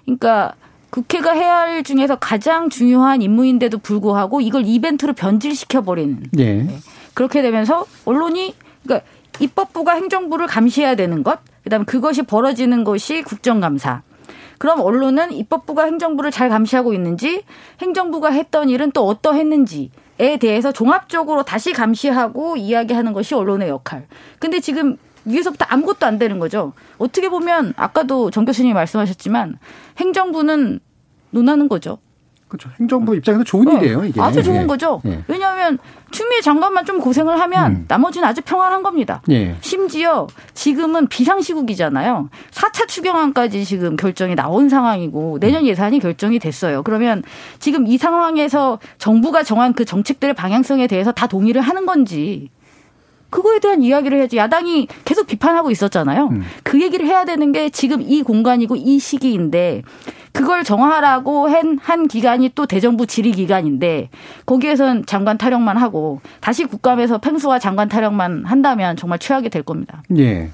그러니까 0.06 0.54
국회가 0.90 1.32
해야 1.32 1.58
할 1.58 1.84
중에서 1.84 2.18
가장 2.18 2.70
중요한 2.70 3.22
임무인데도 3.22 3.80
불구하고 3.80 4.42
이걸 4.42 4.66
이벤트로 4.66 5.14
변질시켜 5.14 5.82
버리는 5.82 6.24
예. 6.38 6.68
그렇게 7.14 7.42
되면서 7.42 7.86
언론이 8.06 8.54
그러니까 8.84 9.08
입법부가 9.40 9.94
행정부를 9.94 10.48
감시해야 10.48 10.96
되는 10.96 11.24
것, 11.24 11.40
그다음에 11.64 11.86
그것이 11.86 12.22
벌어지는 12.22 12.84
것이 12.84 13.24
국정감사. 13.24 14.04
그럼 14.64 14.80
언론은 14.80 15.34
입법부가 15.34 15.84
행정부를 15.84 16.32
잘 16.32 16.48
감시하고 16.48 16.94
있는지, 16.94 17.44
행정부가 17.82 18.30
했던 18.30 18.70
일은 18.70 18.94
또 18.94 19.06
어떠했는지 19.06 19.92
에 20.20 20.38
대해서 20.38 20.72
종합적으로 20.72 21.44
다시 21.44 21.74
감시하고 21.74 22.56
이야기하는 22.56 23.12
것이 23.12 23.36
언론의 23.36 23.68
역할. 23.68 24.08
근데 24.40 24.62
지금 24.62 24.96
위에서부터 25.26 25.66
아무것도 25.68 26.06
안 26.06 26.18
되는 26.18 26.40
거죠. 26.40 26.72
어떻게 26.98 27.28
보면 27.28 27.74
아까도 27.76 28.32
정 28.32 28.46
교수님이 28.46 28.74
말씀하셨지만 28.74 29.58
행정부는 29.98 30.80
논하는 31.32 31.68
거죠. 31.68 31.98
그렇죠. 32.54 32.70
행정부 32.80 33.16
입장에서 33.16 33.44
좋은 33.44 33.68
어, 33.68 33.78
일이에요, 33.78 34.06
이게. 34.06 34.22
아주 34.22 34.44
좋은 34.44 34.62
예. 34.62 34.68
거죠. 34.68 35.02
예. 35.06 35.24
왜냐하면 35.28 35.80
추미애 36.12 36.40
장관만 36.40 36.86
좀 36.86 37.00
고생을 37.00 37.40
하면 37.40 37.72
음. 37.72 37.86
나머지는 37.88 38.28
아주 38.28 38.42
평안한 38.46 38.84
겁니다. 38.84 39.24
예. 39.32 39.56
심지어 39.62 40.28
지금은 40.54 41.08
비상시국이잖아요. 41.08 42.30
4차 42.52 42.88
추경안까지 42.88 43.66
지금 43.66 43.96
결정이 43.96 44.36
나온 44.36 44.70
상황이고 44.70 45.40
내년 45.40 45.66
예산이 45.66 45.98
결정이 46.00 46.38
됐어요. 46.38 46.84
그러면 46.84 47.24
지금 47.58 47.88
이 47.88 47.98
상황에서 47.98 48.78
정부가 49.00 49.42
정한 49.42 49.74
그 49.74 49.84
정책들의 49.84 50.36
방향성에 50.36 50.86
대해서 50.86 51.12
다 51.12 51.26
동의를 51.26 51.60
하는 51.60 51.88
건지 51.88 52.52
그거에 53.32 53.58
대한 53.58 53.82
이야기를 53.82 54.20
해야지. 54.20 54.38
야당이 54.38 54.88
계속 55.06 55.26
비판하고 55.26 55.72
있었잖아요. 55.72 56.28
음. 56.28 56.44
그 56.62 56.80
얘기를 56.80 57.08
해야 57.08 57.26
되는 57.26 57.52
게 57.52 57.72
지금 57.72 58.04
이 58.04 58.22
공간이고 58.22 58.76
이 58.76 59.00
시기인데 59.00 59.82
그걸 60.34 60.64
정하라고 60.64 61.48
한, 61.48 61.78
한 61.82 62.08
기간이 62.08 62.52
또 62.56 62.66
대정부 62.66 63.06
질의 63.06 63.34
기간인데 63.34 64.10
거기에선 64.46 65.06
장관 65.06 65.38
타령만 65.38 65.78
하고 65.78 66.22
다시 66.42 66.66
국감에서 66.66 67.20
팽수와 67.20 67.60
장관 67.60 67.88
타령만 67.88 68.46
한다면 68.46 68.98
정말 68.98 69.20
최악이 69.20 69.50
될 69.50 69.64
겁니다. 69.64 70.02
예. 70.18 70.50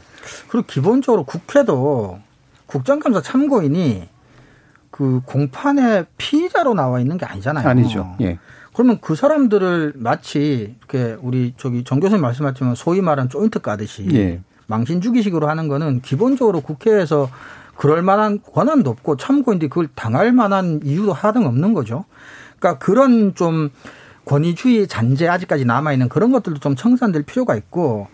그리고 0.49 0.67
기본적으로 0.67 1.23
국회도 1.23 2.19
국정감사 2.65 3.21
참고인이 3.21 4.07
그 4.91 5.21
공판의 5.25 6.05
피의자로 6.17 6.73
나와 6.73 6.99
있는 6.99 7.17
게 7.17 7.25
아니잖아요. 7.25 7.67
아니죠. 7.67 8.15
예. 8.21 8.37
그러면 8.73 8.99
그 9.01 9.15
사람들을 9.15 9.93
마치 9.95 10.75
이렇게 10.77 11.17
우리 11.21 11.53
저기 11.57 11.83
정 11.85 11.99
교수님 11.99 12.21
말씀하셨지만 12.21 12.75
소위 12.75 13.01
말하는 13.01 13.29
조인트 13.29 13.59
까듯이 13.59 14.07
예. 14.13 14.41
망신 14.67 15.01
주기식으로 15.01 15.47
하는 15.49 15.67
거는 15.67 16.01
기본적으로 16.01 16.61
국회에서 16.61 17.29
그럴 17.79 18.01
만한 18.01 18.41
권한도 18.41 18.89
없고 18.89 19.15
참고인들이 19.15 19.69
그걸 19.69 19.87
당할 19.95 20.33
만한 20.33 20.81
이유도 20.83 21.13
하등 21.13 21.45
없는 21.45 21.73
거죠. 21.73 22.03
그러니까 22.59 22.77
그런 22.83 23.35
좀 23.35 23.69
권위주의 24.25 24.87
잔재 24.87 25.27
아직까지 25.27 25.63
남아 25.63 25.93
있는 25.93 26.09
그런 26.09 26.31
것들도 26.31 26.59
좀 26.59 26.75
청산될 26.75 27.23
필요가 27.23 27.55
있고 27.55 28.07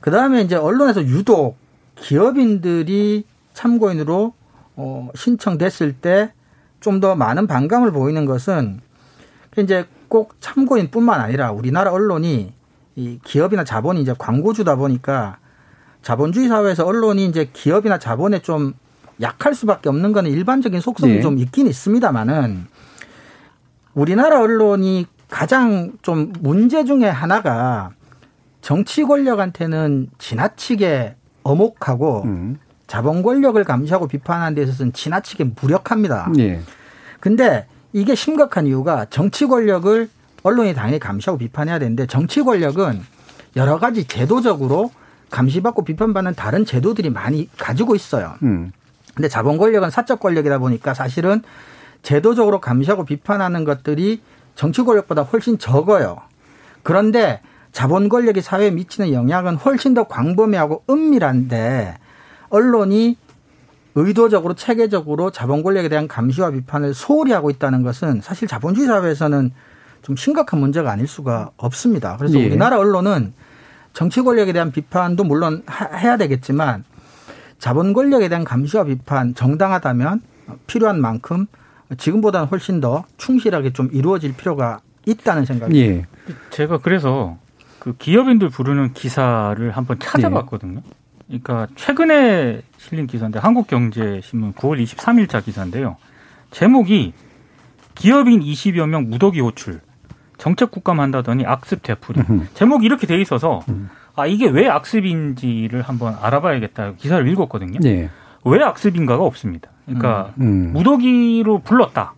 그 0.00 0.10
다음에 0.12 0.42
이제 0.42 0.54
언론에서 0.54 1.02
유독 1.02 1.56
기업인들이 1.96 3.24
참고인으로 3.54 4.34
어, 4.76 5.08
신청됐을 5.14 5.94
때 5.94 6.32
좀 6.80 7.00
더 7.00 7.14
많은 7.16 7.46
반감을 7.46 7.92
보이는 7.92 8.24
것은 8.24 8.80
이제 9.58 9.86
꼭 10.08 10.40
참고인뿐만 10.40 11.20
아니라 11.20 11.50
우리나라 11.50 11.92
언론이 11.92 12.52
이 12.96 13.18
기업이나 13.24 13.64
자본이 13.64 14.00
이제 14.00 14.14
광고주다 14.16 14.76
보니까 14.76 15.38
자본주의 16.02 16.48
사회에서 16.48 16.86
언론이 16.86 17.26
이제 17.26 17.50
기업이나 17.52 17.98
자본에 17.98 18.40
좀 18.40 18.74
약할 19.20 19.54
수밖에 19.54 19.88
없는 19.88 20.12
거는 20.12 20.30
일반적인 20.30 20.80
속성이 20.80 21.14
네. 21.14 21.20
좀 21.20 21.38
있긴 21.38 21.66
있습니다만은 21.66 22.66
우리나라 23.94 24.40
언론이 24.40 25.06
가장 25.28 25.92
좀 26.02 26.32
문제 26.40 26.84
중에 26.84 27.06
하나가 27.06 27.90
정치 28.60 29.04
권력한테는 29.04 30.08
지나치게 30.18 31.16
어목하고 31.42 32.22
음. 32.24 32.58
자본 32.86 33.22
권력을 33.22 33.62
감시하고 33.62 34.08
비판하는 34.08 34.54
데 34.54 34.62
있어서는 34.62 34.92
지나치게 34.92 35.52
무력합니다. 35.60 36.30
예. 36.38 36.60
근데 37.20 37.66
이게 37.92 38.14
심각한 38.14 38.66
이유가 38.66 39.04
정치 39.06 39.46
권력을 39.46 40.08
언론이 40.42 40.74
당연히 40.74 40.98
감시하고 40.98 41.38
비판해야 41.38 41.78
되는데 41.78 42.06
정치 42.06 42.42
권력은 42.42 43.00
여러 43.56 43.78
가지 43.78 44.06
제도적으로 44.06 44.90
감시받고 45.30 45.84
비판받는 45.84 46.34
다른 46.34 46.64
제도들이 46.64 47.10
많이 47.10 47.48
가지고 47.58 47.94
있어요. 47.94 48.34
음. 48.42 48.72
근데 49.18 49.28
자본 49.28 49.58
권력은 49.58 49.90
사적 49.90 50.20
권력이다 50.20 50.58
보니까 50.58 50.94
사실은 50.94 51.42
제도적으로 52.02 52.60
감시하고 52.60 53.04
비판하는 53.04 53.64
것들이 53.64 54.22
정치 54.54 54.82
권력보다 54.82 55.22
훨씬 55.22 55.58
적어요. 55.58 56.18
그런데 56.84 57.40
자본 57.72 58.08
권력이 58.08 58.40
사회에 58.40 58.70
미치는 58.70 59.12
영향은 59.12 59.56
훨씬 59.56 59.92
더 59.92 60.04
광범위하고 60.04 60.84
은밀한데 60.88 61.96
언론이 62.50 63.16
의도적으로 63.96 64.54
체계적으로 64.54 65.32
자본 65.32 65.64
권력에 65.64 65.88
대한 65.88 66.06
감시와 66.06 66.50
비판을 66.52 66.94
소홀히 66.94 67.32
하고 67.32 67.50
있다는 67.50 67.82
것은 67.82 68.20
사실 68.22 68.46
자본주의 68.46 68.86
사회에서는 68.86 69.52
좀 70.02 70.14
심각한 70.14 70.60
문제가 70.60 70.92
아닐 70.92 71.08
수가 71.08 71.50
없습니다. 71.56 72.16
그래서 72.18 72.38
예. 72.38 72.46
우리나라 72.46 72.78
언론은 72.78 73.32
정치 73.94 74.22
권력에 74.22 74.52
대한 74.52 74.70
비판도 74.70 75.24
물론 75.24 75.64
하- 75.66 75.96
해야 75.96 76.16
되겠지만 76.16 76.84
자본 77.58 77.92
권력에 77.92 78.28
대한 78.28 78.44
감시와 78.44 78.84
비판 78.84 79.34
정당하다면 79.34 80.22
필요한 80.66 81.00
만큼 81.00 81.46
지금보다는 81.96 82.48
훨씬 82.48 82.80
더 82.80 83.04
충실하게 83.16 83.72
좀 83.72 83.88
이루어질 83.92 84.34
필요가 84.34 84.80
있다는 85.06 85.44
생각이 85.44 85.80
예. 85.80 86.06
제가 86.50 86.78
그래서 86.78 87.38
그 87.78 87.96
기업인들 87.96 88.50
부르는 88.50 88.92
기사를 88.92 89.70
한번 89.70 89.98
찾아봤거든요. 89.98 90.82
그러니까 91.26 91.66
최근에 91.76 92.62
실린 92.78 93.06
기사인데 93.06 93.38
한국경제신문 93.38 94.54
9월 94.54 94.82
23일자 94.82 95.44
기사인데요. 95.44 95.96
제목이 96.50 97.12
기업인 97.94 98.40
20여 98.40 98.86
명 98.86 99.10
무더기 99.10 99.40
호출 99.40 99.80
정책 100.38 100.70
국감한다더니 100.70 101.44
악습 101.46 101.82
되풀이. 101.82 102.20
음흠. 102.20 102.46
제목이 102.54 102.86
이렇게 102.86 103.06
돼 103.06 103.20
있어서 103.20 103.62
음. 103.68 103.90
아 104.18 104.26
이게 104.26 104.48
왜 104.48 104.68
악습인지를 104.68 105.82
한번 105.82 106.16
알아봐야겠다 106.20 106.94
기사를 106.96 107.26
읽었거든요. 107.28 107.78
예. 107.84 108.10
왜 108.44 108.62
악습인가가 108.62 109.22
없습니다. 109.22 109.70
그러니까 109.84 110.32
음. 110.40 110.72
무더기로 110.72 111.60
불렀다. 111.60 112.14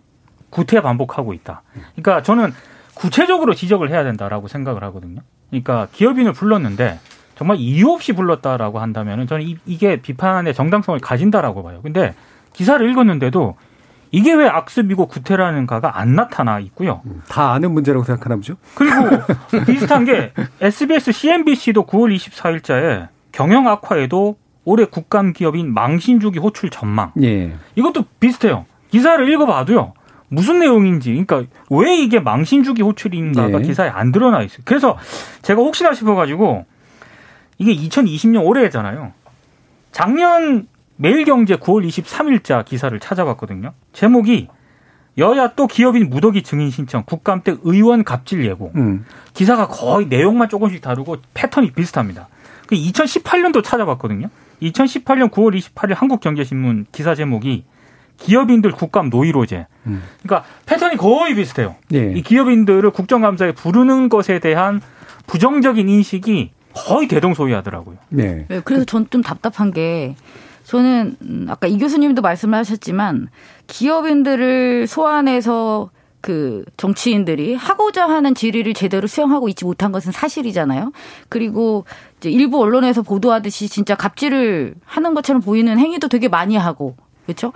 구태 0.49 0.81
반복하고 0.81 1.33
있다. 1.33 1.61
그러니까 1.95 2.23
저는 2.23 2.51
구체적으로 2.95 3.53
지적을 3.53 3.89
해야 3.89 4.03
된다라고 4.03 4.47
생각을 4.47 4.83
하거든요. 4.85 5.21
그러니까 5.49 5.87
기업인을 5.93 6.33
불렀는데 6.33 6.99
정말 7.35 7.57
이유 7.57 7.89
없이 7.89 8.13
불렀다라고 8.13 8.79
한다면은 8.79 9.27
저는 9.27 9.45
이, 9.45 9.57
이게 9.65 10.01
비판의 10.01 10.53
정당성을 10.53 10.99
가진다라고 10.99 11.63
봐요. 11.63 11.79
근데 11.81 12.13
기사를 12.53 12.87
읽었는데도 12.89 13.55
이게 14.11 14.33
왜 14.33 14.47
악습이고 14.47 15.07
구태라는가가 15.07 15.97
안 15.97 16.15
나타나 16.15 16.59
있고요. 16.59 17.01
다 17.29 17.53
아는 17.53 17.71
문제라고 17.71 18.03
생각하나 18.03 18.35
보죠? 18.35 18.55
그리고 18.75 18.95
비슷한 19.65 20.03
게 20.05 20.33
SBS, 20.59 21.11
CNBC도 21.13 21.85
9월 21.85 22.13
24일자에 22.15 23.07
경영 23.31 23.67
악화에도 23.67 24.35
올해 24.65 24.85
국감 24.85 25.33
기업인 25.33 25.73
망신주기 25.73 26.39
호출 26.39 26.69
전망. 26.69 27.11
예. 27.23 27.55
이것도 27.75 28.05
비슷해요. 28.19 28.65
기사를 28.91 29.27
읽어봐도요. 29.27 29.93
무슨 30.27 30.59
내용인지, 30.59 31.09
그러니까 31.25 31.43
왜 31.69 31.97
이게 31.97 32.19
망신주기 32.19 32.81
호출인가가 32.81 33.59
네. 33.59 33.61
기사에 33.61 33.89
안 33.89 34.11
드러나 34.11 34.41
있어요. 34.41 34.61
그래서 34.65 34.97
제가 35.41 35.61
혹시나 35.61 35.93
싶어가지고 35.93 36.65
이게 37.57 37.75
2020년 37.75 38.45
올해잖아요. 38.45 39.11
작년 39.91 40.67
매일경제 41.01 41.55
9월 41.55 41.87
23일자 41.87 42.63
기사를 42.63 42.97
찾아봤거든요. 42.99 43.73
제목이 43.91 44.49
여야 45.17 45.53
또 45.55 45.65
기업인 45.67 46.09
무더기 46.09 46.43
증인 46.43 46.69
신청 46.69 47.03
국감 47.05 47.41
때 47.41 47.55
의원 47.63 48.03
갑질 48.03 48.45
예고. 48.45 48.71
음. 48.75 49.05
기사가 49.33 49.67
거의 49.67 50.05
내용만 50.07 50.47
조금씩 50.47 50.81
다르고 50.81 51.17
패턴이 51.33 51.71
비슷합니다. 51.71 52.27
그 52.67 52.75
2018년도 52.75 53.63
찾아봤거든요. 53.63 54.29
2018년 54.61 55.31
9월 55.31 55.59
28일 55.59 55.95
한국경제신문 55.95 56.85
기사 56.91 57.15
제목이 57.15 57.65
기업인들 58.17 58.71
국감 58.71 59.09
노이로제. 59.09 59.65
음. 59.87 60.03
그러니까 60.21 60.47
패턴이 60.67 60.97
거의 60.97 61.33
비슷해요. 61.33 61.75
예. 61.93 62.13
이 62.15 62.21
기업인들을 62.21 62.87
국정감사에 62.91 63.53
부르는 63.53 64.07
것에 64.09 64.37
대한 64.37 64.79
부정적인 65.25 65.89
인식이 65.89 66.51
거의 66.75 67.07
대동소이하더라고요. 67.07 67.97
네. 68.09 68.45
네, 68.47 68.61
그래서 68.63 68.85
전 68.85 69.07
좀 69.09 69.23
답답한 69.23 69.71
게 69.73 70.15
저는 70.71 71.17
음, 71.23 71.47
아까 71.49 71.67
이 71.67 71.77
교수님도 71.77 72.21
말씀을 72.21 72.57
하셨지만 72.59 73.27
기업인들을 73.67 74.87
소환해서 74.87 75.89
그 76.21 76.63
정치인들이 76.77 77.55
하고자 77.55 78.07
하는 78.07 78.33
질의를 78.33 78.73
제대로 78.73 79.05
수행하고 79.05 79.49
있지 79.49 79.65
못한 79.65 79.91
것은 79.91 80.13
사실이잖아요. 80.13 80.93
그리고 81.27 81.83
이제 82.17 82.29
일부 82.29 82.61
언론에서 82.61 83.01
보도하듯이 83.01 83.67
진짜 83.67 83.95
갑질을 83.95 84.75
하는 84.85 85.13
것처럼 85.13 85.41
보이는 85.41 85.77
행위도 85.77 86.07
되게 86.07 86.29
많이 86.29 86.55
하고 86.55 86.95
그렇죠? 87.25 87.51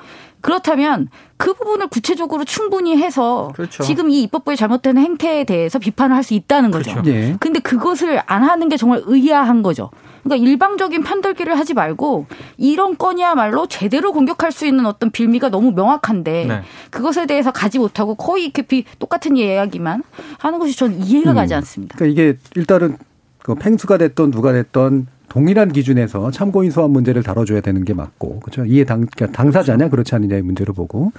그렇다면 0.45 1.10
그 1.38 1.55
부분을 1.55 1.88
구체적으로 1.88 2.43
충분히 2.43 2.95
해서 2.95 3.51
그렇죠. 3.55 3.81
지금 3.81 4.12
이 4.12 4.21
입법부의 4.21 4.55
잘못된 4.55 4.95
행태에 4.95 5.43
대해서 5.43 5.79
비판을 5.79 6.15
할 6.15 6.21
수 6.21 6.36
있다는 6.36 6.69
거죠. 6.69 6.91
그렇죠. 6.91 7.10
예. 7.10 7.36
근데 7.39 7.60
그것을 7.60 8.21
안 8.27 8.43
하는 8.43 8.69
게 8.69 8.77
정말 8.77 9.01
의아한 9.05 9.63
거죠. 9.63 9.89
그러니까 10.23 10.47
일방적인 10.47 11.01
편들기를 11.01 11.58
하지 11.58 11.73
말고 11.73 12.27
이런 12.58 12.95
건이야말로 12.95 13.65
제대로 13.65 14.13
공격할 14.13 14.51
수 14.51 14.67
있는 14.67 14.86
어떤 14.86 15.10
빌미가 15.10 15.49
너무 15.49 15.71
명확한데 15.71 16.45
네. 16.45 16.62
그것에 16.91 17.25
대해서 17.25 17.51
가지 17.51 17.79
못하고 17.79 18.13
거의 18.13 18.51
비, 18.51 18.86
똑같은 18.99 19.38
이야기만 19.38 20.03
하는 20.38 20.60
것이 20.60 20.77
저는 20.77 21.03
이해가 21.03 21.31
음. 21.31 21.36
가지 21.36 21.55
않습니다. 21.55 21.95
그러니까 21.97 22.21
이게 22.21 22.38
일단은 22.55 22.97
그 23.39 23.55
팽수가 23.55 23.97
됐던 23.97 24.29
누가 24.29 24.51
됐던 24.51 25.08
동일한 25.35 25.73
기준에서 25.73 26.31
참고인 26.31 26.71
소환 26.71 26.91
문제를 26.91 27.21
다뤄줘야 27.21 27.59
되는 27.59 27.83
게 27.83 27.93
맞고 27.93 28.39
그렇죠. 28.39 28.63
이해 28.63 28.85
당 28.85 29.05
그러니까 29.05 29.37
당사자냐 29.37 29.89
그렇지 29.89 30.15
않느냐의 30.15 30.41
문제로 30.41 30.73
보고 30.73 31.11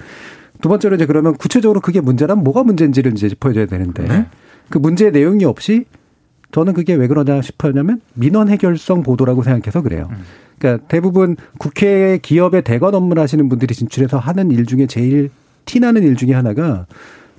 두 0.59 0.69
번째로 0.69 0.95
이제 0.95 1.05
그러면 1.05 1.35
구체적으로 1.35 1.81
그게 1.81 2.01
문제라면 2.01 2.43
뭐가 2.43 2.63
문제인지를 2.63 3.11
이제 3.11 3.29
짚어줘야 3.29 3.67
되는데 3.67 4.07
네. 4.07 4.25
그 4.71 4.79
문제의 4.79 5.11
내용이 5.11 5.45
없이 5.45 5.85
저는 6.51 6.73
그게 6.73 6.95
왜 6.95 7.05
그러냐 7.05 7.43
싶었냐면 7.43 8.01
민원 8.15 8.49
해결성 8.49 9.03
보도라고 9.03 9.43
생각해서 9.43 9.83
그래요. 9.83 10.09
그러니까 10.57 10.83
대부분 10.87 11.35
국회 11.59 12.17
기업의 12.19 12.63
대관 12.63 12.95
업무를 12.95 13.21
하시는 13.21 13.47
분들이 13.47 13.75
진출해서 13.75 14.17
하는 14.17 14.49
일 14.49 14.65
중에 14.65 14.87
제일 14.87 15.29
티나는 15.65 16.01
일 16.01 16.15
중에 16.15 16.33
하나가 16.33 16.87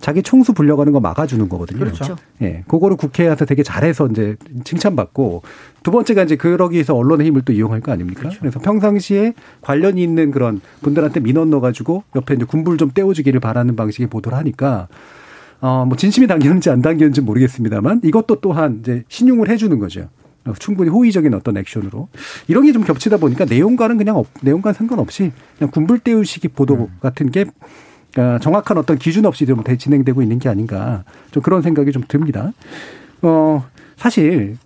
자기 0.01 0.23
총수 0.23 0.53
불려가는 0.53 0.93
거 0.93 1.01
막아주는 1.01 1.49
거거든요. 1.49 1.81
그렇죠. 1.81 2.17
예, 2.43 2.63
그거를 2.69 2.97
국회에서 2.97 3.45
되게 3.45 3.63
잘해서 3.63 4.07
이제 4.09 4.37
칭찬받고 4.65 5.43
두 5.83 5.91
번째가 5.91 6.23
이제 6.25 6.37
그러기 6.37 6.75
위해서 6.75 6.95
언론의 6.95 7.27
힘을 7.27 7.43
또 7.43 7.53
이용할 7.53 7.81
거 7.81 7.93
아닙니까? 7.93 8.31
그래서 8.39 8.61
평상시에 8.61 9.35
관련이 9.61 10.03
있는 10.03 10.31
그런 10.31 10.61
분들한테 10.83 11.21
민원 11.21 11.51
넣어가지고 11.51 12.05
옆에 12.17 12.35
이제 12.35 12.45
군불 12.45 12.79
좀 12.79 12.91
떼어주기를 12.95 13.41
바라는 13.41 13.77
방식의 13.77 14.09
보도를 14.09 14.39
하니까 14.39 14.89
어, 15.61 15.85
뭐 15.87 15.97
진심이 15.97 16.27
담겼는지 16.27 16.71
안 16.71 16.83
담겼는지 16.83 17.21
모르겠습니다만 17.21 18.03
이것도 18.05 18.37
또한 18.41 18.79
이제 18.81 19.03
신용을 19.09 19.49
해주는 19.49 19.77
거죠. 19.79 20.09
어, 20.45 20.53
충분히 20.59 20.89
호의적인 20.91 21.35
어떤 21.35 21.57
액션으로 21.57 22.09
이런 22.47 22.65
게 22.65 22.73
좀 22.73 22.85
겹치다 22.85 23.17
보니까 23.17 23.45
내용과는 23.45 23.99
그냥 23.99 24.17
없, 24.17 24.29
내용과 24.43 24.73
상관없이 24.73 25.33
그냥 25.59 25.71
군불 25.73 25.99
떼우기식 25.99 26.49
보도 26.49 26.89
같은 27.01 27.31
게 27.31 27.43
어, 27.43 27.47
정확한 28.41 28.77
어떤 28.79 28.99
기준 28.99 29.27
없이 29.27 29.47
좀 29.47 29.63
대- 29.63 29.77
진행되고 29.77 30.23
있는 30.23 30.39
게 30.39 30.49
아닌가 30.49 31.05
좀 31.31 31.43
그런 31.43 31.63
생각이 31.63 31.93
좀 31.93 32.03
듭니다. 32.09 32.53
어 33.23 33.65
사실 33.97 34.57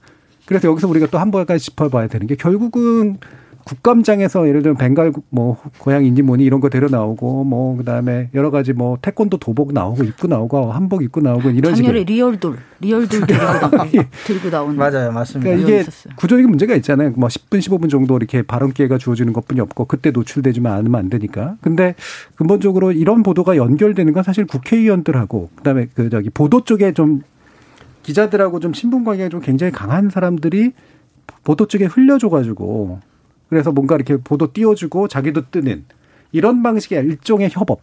그래서 0.46 0.68
여기서 0.68 0.88
우리가 0.88 1.06
또 1.06 1.18
한 1.18 1.30
번까지 1.30 1.64
짚어봐야 1.64 2.08
되는 2.08 2.26
게 2.26 2.34
결국은 2.36 3.18
국감장에서 3.64 4.48
예를 4.48 4.62
들면 4.62 4.76
벵갈 4.76 5.12
뭐 5.30 5.56
고양인지 5.78 6.22
뭐니 6.22 6.44
이런 6.44 6.60
거 6.60 6.68
데려 6.68 6.88
나오고 6.88 7.44
뭐 7.44 7.76
그다음에 7.76 8.28
여러 8.34 8.50
가지 8.50 8.72
뭐 8.72 8.98
태권도 9.00 9.38
도복 9.38 9.72
나오고 9.72 10.04
입고 10.04 10.28
나오고 10.28 10.72
한복 10.72 11.02
입고 11.02 11.20
나오고 11.20 11.50
이런 11.50 11.74
작년에 11.74 12.00
식의 12.00 12.04
real 12.04 12.30
doll 12.30 12.56
real 12.80 13.03
doll 13.03 13.26
들고, 13.26 13.32
나, 13.42 13.70
들고 14.26 14.50
나오는 14.50 14.76
맞아요, 14.76 15.12
맞습니다. 15.12 15.50
그러니까 15.50 15.68
이게 15.68 15.80
있었어요. 15.80 16.14
구조적인 16.16 16.48
문제가 16.50 16.74
있잖아요. 16.76 17.12
뭐 17.16 17.28
10분 17.28 17.58
15분 17.60 17.88
정도 17.88 18.16
이렇게 18.16 18.42
발언 18.42 18.72
기회가 18.72 18.98
주어지는 18.98 19.32
것뿐이 19.32 19.60
없고 19.60 19.84
그때 19.84 20.10
노출되지만 20.10 20.72
않으면 20.72 20.98
안 20.98 21.08
되니까. 21.08 21.56
근데 21.60 21.94
근본적으로 22.34 22.92
이런 22.92 23.22
보도가 23.22 23.56
연결되는 23.56 24.12
건 24.12 24.22
사실 24.22 24.46
국회의원들하고 24.46 25.50
그다음에 25.56 25.86
그 25.94 26.10
저기 26.10 26.30
보도 26.30 26.64
쪽에 26.64 26.92
좀 26.92 27.22
기자들하고 28.02 28.58
좀 28.60 28.72
신분 28.72 29.04
관계가 29.04 29.28
좀 29.28 29.40
굉장히 29.40 29.72
강한 29.72 30.10
사람들이 30.10 30.72
보도 31.44 31.66
쪽에 31.66 31.84
흘려줘가지고 31.84 33.00
그래서 33.52 33.70
뭔가 33.70 33.96
이렇게 33.96 34.16
보도 34.16 34.50
띄워주고 34.50 35.08
자기도 35.08 35.42
뜨는 35.50 35.84
이런 36.32 36.62
방식의 36.62 37.04
일종의 37.04 37.50
협업. 37.52 37.82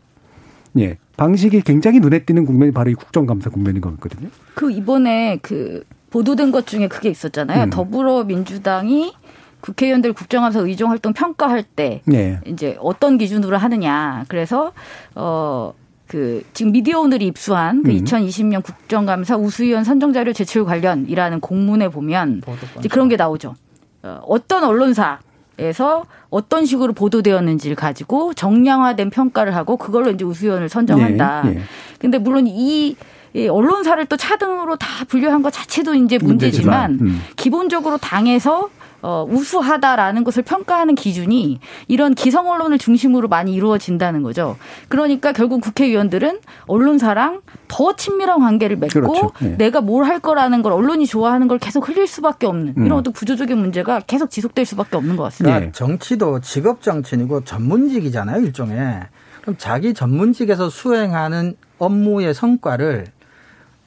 예. 0.79 0.97
방식이 1.15 1.61
굉장히 1.61 1.99
눈에 1.99 2.23
띄는 2.23 2.47
국면이 2.47 2.71
바로 2.71 2.89
이 2.89 2.95
국정감사 2.95 3.51
국면인 3.51 3.79
것 3.79 3.91
같거든요. 3.91 4.29
그 4.55 4.71
이번에 4.71 5.37
그 5.43 5.83
보도된 6.09 6.49
것 6.49 6.65
중에 6.65 6.87
그게 6.87 7.09
있었잖아요. 7.11 7.65
음. 7.65 7.69
더불어민주당이 7.69 9.13
국회의원들 9.61 10.13
국정감사 10.13 10.61
의정 10.61 10.89
활동 10.89 11.13
평가할 11.13 11.61
때 11.61 12.01
예. 12.11 12.39
이제 12.47 12.75
어떤 12.79 13.19
기준으로 13.19 13.55
하느냐. 13.57 14.25
그래서 14.27 14.73
어. 15.13 15.73
그 16.07 16.41
지금 16.53 16.71
미디어 16.71 17.01
오늘이 17.01 17.27
입수한 17.27 17.83
그 17.83 17.91
음. 17.91 18.03
2020년 18.03 18.63
국정감사 18.63 19.37
우수위원 19.37 19.83
선정 19.83 20.11
자료 20.11 20.33
제출 20.33 20.65
관련이라는 20.65 21.39
공문에 21.39 21.89
보면 21.89 22.41
이제 22.79 22.89
그런 22.89 23.09
게 23.09 23.15
나오죠. 23.15 23.53
어, 24.01 24.19
어떤 24.25 24.63
언론사 24.63 25.19
에서 25.59 26.05
어떤 26.29 26.65
식으로 26.65 26.93
보도되었는지를 26.93 27.75
가지고 27.75 28.33
정량화된 28.33 29.09
평가를 29.09 29.55
하고 29.55 29.77
그걸로 29.77 30.09
이제 30.09 30.23
우수위원을 30.23 30.69
선정한다. 30.69 31.43
예, 31.45 31.49
예. 31.49 31.61
근데 31.99 32.17
물론 32.17 32.47
이, 32.47 32.95
이 33.33 33.47
언론사를 33.47 34.05
또 34.05 34.15
차등으로 34.15 34.77
다 34.77 34.87
분류한 35.07 35.41
것 35.41 35.51
자체도 35.51 35.95
이제 35.95 36.17
문제지만, 36.17 36.91
문제지만, 36.91 36.91
음. 37.01 37.21
기본적으로 37.35 37.97
당에서 37.97 38.69
어, 39.01 39.25
우수하다라는 39.29 40.23
것을 40.25 40.43
평가하는 40.43 40.95
기준이 40.95 41.59
이런 41.87 42.13
기성 42.15 42.49
언론을 42.49 42.77
중심으로 42.77 43.27
많이 43.29 43.53
이루어진다는 43.53 44.23
거죠. 44.23 44.57
그러니까 44.89 45.31
결국 45.31 45.61
국회의원들은 45.61 46.39
언론사랑 46.67 47.41
더 47.67 47.95
친밀한 47.95 48.39
관계를 48.39 48.75
맺고 48.77 48.93
그렇죠. 48.93 49.31
예. 49.43 49.55
내가 49.57 49.81
뭘 49.81 50.09
할 50.09 50.19
거라는 50.19 50.63
걸 50.63 50.71
언론이 50.71 51.05
좋아하는 51.05 51.47
걸 51.47 51.59
계속 51.59 51.87
흘릴 51.87 52.07
수밖에 52.07 52.47
없는 52.47 52.73
음. 52.77 52.85
이런 52.85 52.97
어떤 52.97 53.13
구조적인 53.13 53.57
문제가 53.57 53.99
계속 53.99 54.31
지속될 54.31 54.65
수밖에 54.65 54.97
없는 54.97 55.17
것 55.17 55.23
같습니다. 55.23 55.55
그러니까 55.55 55.67
예. 55.67 55.71
정치도 55.71 56.39
직업 56.41 56.81
정치이고 56.81 57.43
전문직이잖아요, 57.43 58.41
일종의. 58.41 59.01
그럼 59.41 59.55
자기 59.57 59.93
전문직에서 59.93 60.69
수행하는 60.69 61.55
업무의 61.77 62.33
성과를 62.33 63.05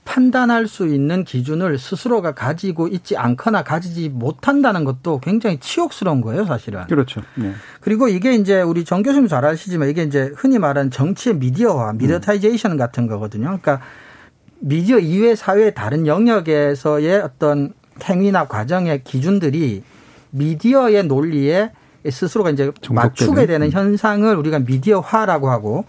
판단할 0.04 0.66
수 0.66 0.86
있는 0.86 1.24
기준을 1.24 1.78
스스로가 1.78 2.34
가지고 2.34 2.88
있지 2.88 3.16
않거나 3.16 3.62
가지지 3.62 4.08
못한다는 4.08 4.84
것도 4.84 5.20
굉장히 5.20 5.58
치욕스러운 5.60 6.20
거예요, 6.20 6.44
사실은. 6.44 6.84
그렇죠. 6.86 7.22
예. 7.40 7.52
그리고 7.80 8.08
이게 8.08 8.34
이제 8.34 8.62
우리 8.62 8.84
정 8.84 9.02
교수님 9.02 9.28
잘 9.28 9.44
아시지만 9.44 9.88
이게 9.88 10.02
이제 10.02 10.32
흔히 10.36 10.58
말하는 10.58 10.90
정치의 10.90 11.36
미디어화, 11.36 11.92
mediatization 11.94 12.76
같은 12.76 13.06
거거든요. 13.06 13.46
그러니까 13.46 13.80
미디어 14.58 14.98
이외 14.98 15.34
사회의 15.36 15.72
다른 15.74 16.06
영역에서의 16.06 17.20
어떤 17.20 17.72
행위나 18.02 18.48
과정의 18.48 19.04
기준들이 19.04 19.84
미디어의 20.30 21.04
논리에 21.04 21.70
스스로가 22.08 22.50
이제. 22.50 22.72
맞추게 22.90 23.46
되는 23.46 23.70
현상을 23.70 24.34
우리가 24.34 24.58
미디어화라고 24.58 25.48
하고 25.48 25.84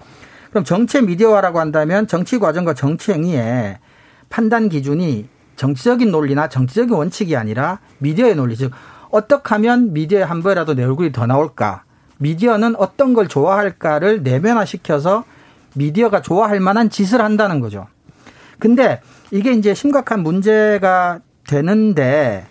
그럼 0.52 0.63
정치의 0.63 1.04
미디어화라고 1.06 1.60
한다면 1.60 2.06
정치 2.08 2.38
과정과 2.38 2.76
정치 2.76 3.12
행위에 3.12 3.80
판단 4.34 4.67
기준이 4.67 5.28
정치적인 5.58 6.10
논리나 6.10 6.50
정치적인 6.50 6.96
원칙이 6.96 7.36
아니라 7.38 7.78
미디어의 8.00 8.34
논리 8.34 8.56
즉 8.58 8.72
어떻게 9.12 9.48
하면 9.50 9.93
미디어에 9.93 10.24
한 10.24 10.41
번이라도 10.41 10.74
내 10.74 10.84
얼굴이 10.84 11.12
더 11.12 11.28
나올까 11.28 11.84
미디어는 12.17 12.76
어떤 12.78 13.13
걸 13.13 13.28
좋아할까를 13.28 14.24
내면화시켜서 14.24 15.24
미디어가 15.76 16.24
좋아할 16.24 16.60
만한 16.60 16.89
짓을 16.89 17.22
한다는 17.22 17.60
거죠. 17.60 17.86
근데 18.58 19.02
이게 19.30 19.52
이제 19.52 19.76
심각한 19.76 20.24
문제가 20.24 21.19
되는데 21.48 22.48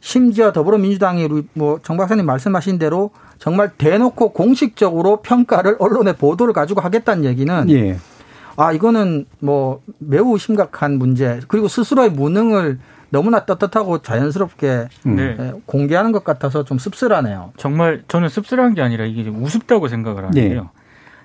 심지어 0.00 0.50
더불어민주당이 0.50 1.28
뭐정 1.52 1.96
박사님 1.96 2.26
말씀하신 2.26 2.80
대로 2.80 3.12
정말 3.38 3.70
대놓고 3.78 4.32
공식적으로 4.32 5.22
평가를 5.22 5.76
언론의 5.78 6.16
보도를 6.16 6.52
가지고 6.54 6.80
하겠다는 6.80 7.24
얘기는 7.24 7.70
예. 7.70 7.98
아 8.60 8.72
이거는 8.72 9.24
뭐 9.38 9.80
매우 9.98 10.36
심각한 10.36 10.98
문제 10.98 11.40
그리고 11.48 11.66
스스로의 11.66 12.10
무능을 12.10 12.78
너무나 13.08 13.46
떳떳하고 13.46 14.02
자연스럽게 14.02 14.88
음. 15.06 15.16
네. 15.16 15.36
예, 15.38 15.52
공개하는 15.64 16.12
것 16.12 16.24
같아서 16.24 16.62
좀 16.64 16.78
씁쓸하네요. 16.78 17.54
정말 17.56 18.02
저는 18.06 18.28
씁쓸한 18.28 18.74
게 18.74 18.82
아니라 18.82 19.06
이게 19.06 19.24
좀 19.24 19.42
우습다고 19.42 19.88
생각을 19.88 20.24
하는데요. 20.24 20.62
네. 20.62 20.68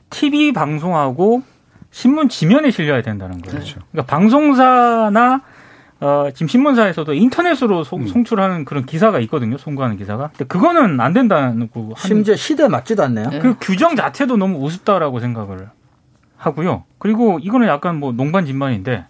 TV 0.09 0.53
방송하고 0.53 1.43
신문 1.91 2.29
지면에 2.29 2.71
실려야 2.71 3.01
된다는 3.01 3.41
거예요. 3.41 3.59
그렇죠. 3.59 3.81
그러니까 3.91 4.15
방송사나 4.15 5.41
어, 5.99 6.29
지금 6.33 6.47
신문사에서도 6.47 7.13
인터넷으로 7.13 7.83
송, 7.83 8.03
음. 8.03 8.07
송출하는 8.07 8.63
그런 8.63 8.85
기사가 8.85 9.19
있거든요. 9.21 9.57
송구하는 9.57 9.97
기사가. 9.97 10.29
근데 10.29 10.45
그거는 10.45 11.01
안 11.01 11.11
된다는 11.11 11.69
거. 11.69 11.89
심지어 11.97 12.35
시대에 12.37 12.69
맞지도 12.69 13.03
않네요. 13.03 13.29
네. 13.29 13.39
그 13.39 13.55
규정 13.59 13.95
자체도 13.95 14.37
너무 14.37 14.63
우습다라고 14.65 15.19
생각을 15.19 15.69
하고요. 16.37 16.83
그리고 16.97 17.39
이거는 17.41 17.67
약간 17.67 17.99
뭐 17.99 18.11
농반 18.11 18.45
진반인데 18.45 19.05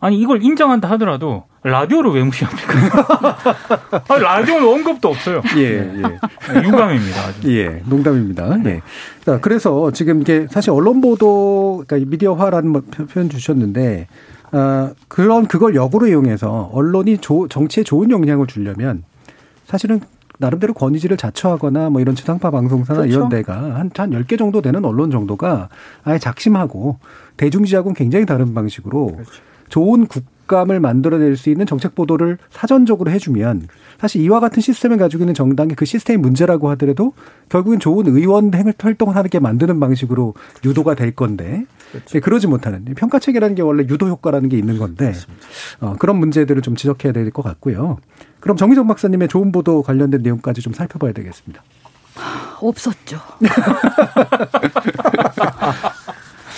아니 0.00 0.18
이걸 0.20 0.42
인정한다 0.42 0.88
하더라도 0.90 1.44
라디오를 1.64 2.12
왜 2.12 2.22
무시합니까? 2.22 3.36
아니, 4.08 4.22
라디오는 4.22 4.66
언급도 4.68 5.08
없어요. 5.08 5.42
예, 5.56 5.62
예. 5.62 6.62
유감입니다. 6.64 7.20
아주. 7.20 7.58
예, 7.58 7.82
농담입니다. 7.84 8.64
예. 8.66 8.80
자, 9.26 9.40
그래서 9.40 9.90
지금 9.90 10.20
이게 10.22 10.46
사실 10.50 10.70
언론 10.70 11.00
보도, 11.00 11.82
그러니까 11.86 12.08
미디어화라는 12.10 12.70
뭐 12.70 12.82
표- 12.88 13.06
표현 13.06 13.28
주셨는데, 13.28 14.06
아, 14.52 14.92
그런 15.08 15.46
그걸 15.48 15.74
역으로 15.74 16.06
이용해서 16.06 16.70
언론이 16.72 17.18
조, 17.18 17.48
정치에 17.48 17.82
좋은 17.82 18.10
영향을 18.12 18.46
주려면 18.46 19.02
사실은 19.66 20.00
나름대로 20.38 20.72
권위지를 20.74 21.16
자처하거나 21.16 21.90
뭐 21.90 22.00
이런 22.00 22.14
지상파 22.14 22.50
방송사나 22.50 23.00
그렇죠. 23.00 23.14
이런 23.16 23.28
데가 23.28 23.54
한, 23.76 23.90
한 23.94 24.10
10개 24.10 24.38
정도 24.38 24.62
되는 24.62 24.84
언론 24.84 25.10
정도가 25.10 25.68
아예 26.04 26.18
작심하고 26.18 26.98
대중지하고는 27.36 27.94
굉장히 27.94 28.24
다른 28.26 28.54
방식으로 28.54 29.20
좋은 29.68 30.06
국감을 30.06 30.80
만들어낼 30.80 31.36
수 31.36 31.50
있는 31.50 31.66
정책 31.66 31.94
보도를 31.94 32.38
사전적으로 32.50 33.10
해주면 33.10 33.68
사실 34.00 34.22
이와 34.22 34.40
같은 34.40 34.62
시스템을 34.62 34.96
가지고 34.96 35.24
있는 35.24 35.34
정당이 35.34 35.74
그 35.74 35.84
시스템이 35.84 36.18
문제라고 36.22 36.70
하더라도 36.70 37.12
결국엔 37.48 37.80
좋은 37.80 38.06
의원 38.06 38.54
행- 38.54 38.72
활동을 38.78 39.16
하게 39.16 39.40
만드는 39.40 39.78
방식으로 39.80 40.34
유도가 40.64 40.94
될 40.94 41.10
건데 41.14 41.64
예, 42.14 42.20
그러지 42.20 42.46
못하는 42.46 42.84
평가 42.96 43.18
체계라는 43.18 43.56
게 43.56 43.62
원래 43.62 43.82
유도 43.88 44.06
효과라는 44.08 44.48
게 44.50 44.56
있는 44.58 44.78
건데 44.78 45.12
어, 45.80 45.96
그런 45.98 46.16
문제들을 46.18 46.62
좀 46.62 46.76
지적해야 46.76 47.12
될 47.12 47.30
것 47.30 47.42
같고요. 47.42 47.98
그럼 48.40 48.56
정희정 48.56 48.86
박사님의 48.86 49.28
좋은 49.28 49.52
보도 49.52 49.82
관련된 49.82 50.22
내용까지 50.22 50.60
좀 50.60 50.72
살펴봐야 50.72 51.12
되겠습니다. 51.12 51.62
없었죠. 52.60 53.20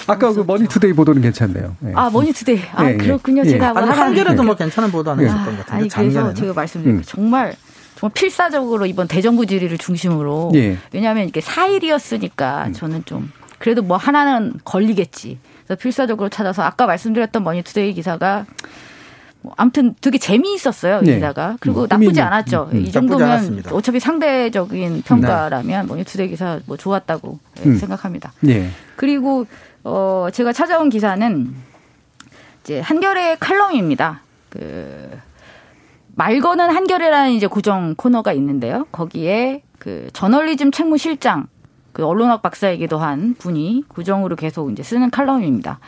아까 0.06 0.32
그 0.32 0.40
머니투데이 0.46 0.92
보도는 0.92 1.22
괜찮네요. 1.22 1.76
예. 1.86 1.92
아 1.94 2.10
머니투데이. 2.10 2.60
아 2.74 2.86
예, 2.86 2.94
예. 2.94 2.96
그렇군요. 2.96 3.42
예. 3.44 3.50
제가 3.50 3.72
뭐 3.72 3.82
아니 3.82 3.90
하나 3.90 4.02
한 4.06 4.14
개라도 4.14 4.42
뭐 4.42 4.56
괜찮은 4.56 4.90
보도 4.90 5.10
안 5.10 5.20
예. 5.20 5.24
했었던 5.24 5.44
것 5.44 5.58
같은데 5.58 5.72
아니 5.72 5.88
그래서 5.88 5.94
작년에는. 5.94 6.34
제가 6.34 6.52
말씀드릴게요. 6.54 7.00
음. 7.00 7.04
정말 7.06 7.54
정말 7.96 8.12
필사적으로 8.14 8.86
이번 8.86 9.06
대정부 9.08 9.46
질의를 9.46 9.78
중심으로 9.78 10.52
예. 10.54 10.70
음. 10.70 10.80
왜냐하면 10.92 11.28
이게 11.28 11.40
4일이었으니까 11.40 12.74
저는 12.74 13.04
좀 13.04 13.30
그래도 13.58 13.82
뭐 13.82 13.96
하나는 13.96 14.54
걸리겠지. 14.64 15.38
그래서 15.66 15.78
필사적으로 15.80 16.28
찾아서 16.28 16.62
아까 16.62 16.86
말씀드렸던 16.86 17.44
머니투데이 17.44 17.92
기사가 17.94 18.46
뭐 19.42 19.54
아무튼 19.56 19.94
되게 20.00 20.18
재미있었어요 20.18 21.00
이 21.02 21.06
네. 21.06 21.14
기사가 21.14 21.56
그리고 21.60 21.82
음, 21.82 21.86
나쁘지 21.88 22.20
않았죠 22.20 22.68
음, 22.72 22.78
음. 22.78 22.84
이 22.84 22.92
정도면. 22.92 23.62
어차피 23.72 24.00
상대적인 24.00 25.02
평가라면 25.02 25.86
머니투데이 25.86 26.28
기사 26.28 26.60
뭐 26.66 26.76
좋았다고 26.76 27.38
예, 27.60 27.68
음. 27.68 27.76
생각합니다. 27.76 28.32
예. 28.48 28.68
그리고 28.96 29.46
어 29.84 30.28
제가 30.32 30.52
찾아온 30.52 30.90
기사는 30.90 31.54
이제 32.62 32.80
한겨레 32.80 33.36
칼럼입니다. 33.40 34.20
그 34.50 35.18
말거는 36.14 36.70
한겨레라는 36.70 37.32
이제 37.32 37.46
고정 37.46 37.94
코너가 37.94 38.32
있는데요. 38.34 38.86
거기에 38.92 39.62
그 39.78 40.08
저널리즘 40.12 40.70
책무실장 40.70 41.46
그 41.92 42.04
언론학 42.04 42.42
박사이기도 42.42 42.98
한 42.98 43.34
분이 43.38 43.84
고정으로 43.88 44.36
계속 44.36 44.70
이제 44.70 44.82
쓰는 44.82 45.10
칼럼입니다. 45.10 45.78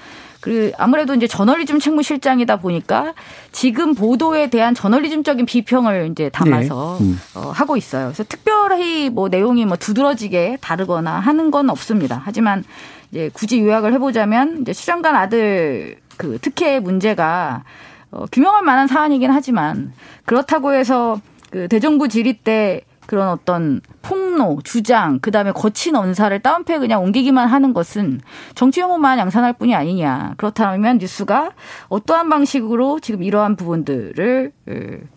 그 0.43 0.72
아무래도 0.76 1.14
이제 1.14 1.28
저널리즘 1.28 1.78
책무실장이다 1.78 2.57
보니까 2.57 3.14
지금 3.53 3.95
보도에 3.95 4.51
대한 4.51 4.74
저널리즘적인 4.74 5.47
비평을 5.47 6.09
이제 6.11 6.30
담아서 6.30 6.97
네. 6.99 7.07
음. 7.07 7.20
어, 7.36 7.53
하고 7.55 7.76
있어요. 7.76 8.07
그래서 8.07 8.24
특별히 8.28 9.09
뭐 9.09 9.28
내용이 9.28 9.64
뭐 9.64 9.76
두드러지게 9.76 10.59
다르거나 10.61 11.12
하는 11.20 11.53
건 11.53 11.70
없습니다. 11.70 12.20
하지만 12.24 12.64
이제 13.12 13.30
굳이 13.32 13.61
요약을 13.61 13.93
해보자면 13.93 14.62
이제 14.62 14.72
수장관 14.72 15.14
아들 15.14 15.99
그 16.16 16.38
특혜 16.43 16.80
문제가 16.80 17.62
어, 18.11 18.24
규명할 18.32 18.64
만한 18.64 18.88
사안이긴 18.88 19.30
하지만 19.30 19.93
그렇다고 20.24 20.74
해서 20.74 21.20
그 21.51 21.68
대정부 21.68 22.09
질의 22.09 22.40
때 22.43 22.80
그런 23.12 23.28
어떤 23.28 23.82
폭로, 24.00 24.58
주장, 24.64 25.18
그 25.20 25.30
다음에 25.30 25.52
거친 25.52 25.96
언사를 25.96 26.40
다운표에 26.40 26.78
그냥 26.78 27.02
옮기기만 27.02 27.46
하는 27.46 27.74
것은 27.74 28.22
정치 28.54 28.80
혐오만 28.80 29.18
양산할 29.18 29.52
뿐이 29.52 29.74
아니냐. 29.74 30.32
그렇다면 30.38 30.96
뉴스가 30.96 31.50
어떠한 31.90 32.30
방식으로 32.30 33.00
지금 33.00 33.22
이러한 33.22 33.56
부분들을 33.56 34.52
어, 34.66 34.72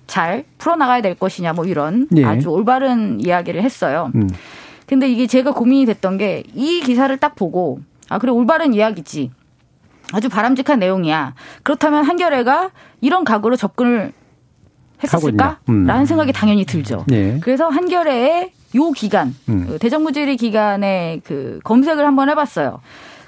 잘 0.07 0.43
풀어나가야 0.57 1.01
될 1.01 1.15
것이냐, 1.15 1.53
뭐 1.53 1.63
이런 1.63 2.09
예. 2.17 2.25
아주 2.25 2.49
올바른 2.49 3.21
이야기를 3.21 3.63
했어요. 3.63 4.11
음. 4.15 4.27
근데 4.87 5.07
이게 5.07 5.25
제가 5.25 5.53
고민이 5.53 5.85
됐던 5.85 6.17
게 6.17 6.43
이 6.53 6.81
기사를 6.81 7.15
딱 7.15 7.35
보고 7.35 7.79
아, 8.09 8.19
그래, 8.19 8.29
올바른 8.33 8.73
이야기지. 8.73 9.31
아주 10.11 10.27
바람직한 10.27 10.79
내용이야. 10.79 11.33
그렇다면 11.63 12.03
한겨레가 12.03 12.71
이런 12.99 13.23
각오로 13.23 13.55
접근을 13.55 14.11
했었을까? 15.05 15.45
하고 15.45 15.55
있냐. 15.65 15.81
음. 15.83 15.85
라는 15.85 16.05
생각이 16.05 16.33
당연히 16.33 16.65
들죠. 16.65 17.05
예. 17.11 17.39
그래서 17.39 17.67
한겨레의 17.69 18.51
요 18.75 18.91
기간, 18.91 19.33
음. 19.49 19.65
그 19.67 19.79
대정부질의 19.79 20.37
기간에 20.37 21.21
그 21.23 21.59
검색을 21.63 22.05
한번 22.05 22.29
해봤어요. 22.29 22.81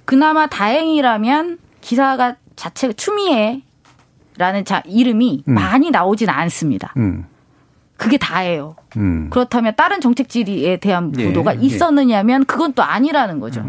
그나마 0.06 0.48
다행이라면 0.48 1.58
기사가 1.82 2.36
자체 2.56 2.92
추미애라는 2.94 3.62
자 4.66 4.84
이름이 4.86 5.44
음. 5.48 5.54
많이 5.54 5.92
나오진 5.92 6.30
않습니다. 6.30 6.94
음. 6.98 7.26
그게 7.98 8.18
다예요. 8.18 8.76
음. 8.98 9.30
그렇다면 9.32 9.74
다른 9.76 10.00
정책 10.02 10.30
질의에 10.30 10.78
대한 10.78 11.12
예, 11.18 11.26
보도가 11.26 11.56
예. 11.56 11.60
있었느냐면 11.62 12.46
그건 12.46 12.74
또 12.74 12.84
아니라는 12.84 13.40
거죠. 13.40 13.64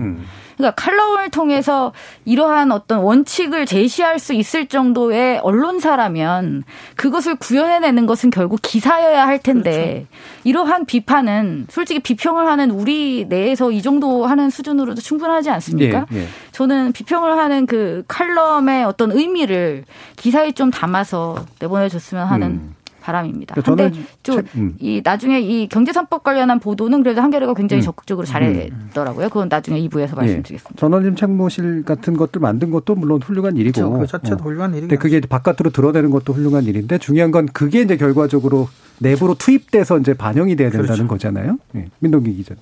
음. 0.59 0.63
그러니까 0.63 0.75
칼럼을 0.75 1.31
통해서 1.31 1.93
이러한 2.25 2.73
어떤 2.73 3.01
원칙을 3.01 3.67
제시할 3.67 4.19
수 4.19 4.35
있을 4.35 4.67
정도의 4.67 5.39
언론사라면 5.39 6.65
그것을 6.97 7.37
구현해내는 7.37 8.07
것은 8.07 8.31
결국 8.31 8.61
기사여야 8.63 9.27
할 9.27 9.39
텐데 9.39 10.07
이러한 10.45 10.85
비판은 10.85 11.67
솔직히 11.71 12.01
비평을 12.01 12.47
하는 12.47 12.71
우리 12.71 13.27
내에서 13.29 13.71
이 13.71 13.83
정도 13.83 14.27
하는 14.27 14.51
수준으로도 14.51 15.01
충분하지 15.01 15.51
않습니까? 15.51 16.07
예, 16.13 16.19
예. 16.19 16.27
저는 16.53 16.93
비평을 16.93 17.39
하는 17.39 17.67
그 17.67 18.03
칼럼의 18.09 18.85
어떤 18.85 19.13
의미를 19.13 19.85
기사에 20.17 20.53
좀 20.53 20.71
담아서 20.71 21.45
내보내줬으면 21.61 22.27
하는 22.27 22.47
음. 22.49 22.75
바람입니다. 23.13 23.55
그러니까 23.55 23.71
저는 23.77 23.91
근데 23.93 24.07
좀 24.23 24.37
책- 24.37 24.57
음. 24.57 24.75
이 24.79 25.01
나중에 25.03 25.41
이 25.41 25.67
경제산법 25.69 26.23
관련한 26.23 26.61
보도는 26.61 27.03
그래도 27.03 27.23
한겨레가 27.23 27.55
굉장히 27.55 27.81
음. 27.83 27.85
적극적으로 27.85 28.27
잘했더라고요. 28.27 29.29
그건 29.31 29.49
나중에 29.49 29.81
2부에서 29.89 30.15
말씀드리겠습니다. 30.15 30.71
예. 30.75 30.79
저널림 30.79 31.17
책무실 31.17 31.85
같은 31.85 32.17
것들 32.17 32.41
만든 32.41 32.71
것도 32.71 32.95
물론 32.95 33.23
훌륭한 33.23 33.57
일이고. 33.57 33.73
그렇죠. 33.81 33.99
그 33.99 34.07
자체도 34.07 34.37
어. 34.37 34.47
훌륭한 34.47 34.73
일이죠. 34.73 34.89
근데 34.89 34.97
그게 34.97 35.17
이제 35.19 35.27
바깥으로 35.27 35.71
드러내는 35.71 36.11
것도 36.11 36.35
훌륭한 36.35 36.65
일인데 36.65 36.99
중요한 36.99 37.31
건 37.31 37.47
그게 37.47 37.81
이제 37.81 37.97
결과적으로 37.97 38.69
내부로 38.99 39.35
투입돼서 39.35 39.99
이제 39.99 40.13
반영이 40.13 40.57
돼야 40.57 40.69
된다는 40.71 40.87
그렇죠. 40.95 41.09
거잖아요. 41.09 41.59
예. 41.77 41.89
민동기 42.01 42.35
기자. 42.35 42.55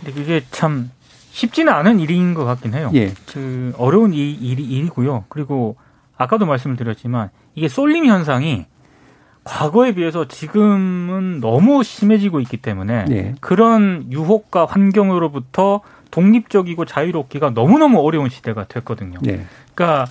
근데 0.00 0.12
그게 0.20 0.42
참 0.50 0.90
쉽지는 1.30 1.72
않은 1.72 2.00
일인 2.00 2.34
것 2.34 2.44
같긴 2.44 2.74
해요. 2.74 2.90
예. 2.94 3.12
그 3.32 3.72
어려운 3.78 4.12
이 4.12 4.32
일이 4.32 4.64
일이고요. 4.64 5.26
그리고 5.28 5.76
아까도 6.16 6.46
말씀을 6.46 6.76
드렸지만 6.76 7.30
이게 7.54 7.68
쏠림 7.68 8.06
현상이 8.06 8.66
과거에 9.48 9.92
비해서 9.94 10.28
지금은 10.28 11.40
너무 11.40 11.82
심해지고 11.82 12.40
있기 12.40 12.58
때문에 12.58 13.06
예. 13.10 13.34
그런 13.40 14.06
유혹과 14.12 14.66
환경으로부터 14.66 15.80
독립적이고 16.10 16.84
자유롭기가 16.84 17.50
너무너무 17.50 18.00
어려운 18.00 18.28
시대가 18.28 18.64
됐거든요. 18.64 19.18
예. 19.26 19.44
그러니까 19.74 20.06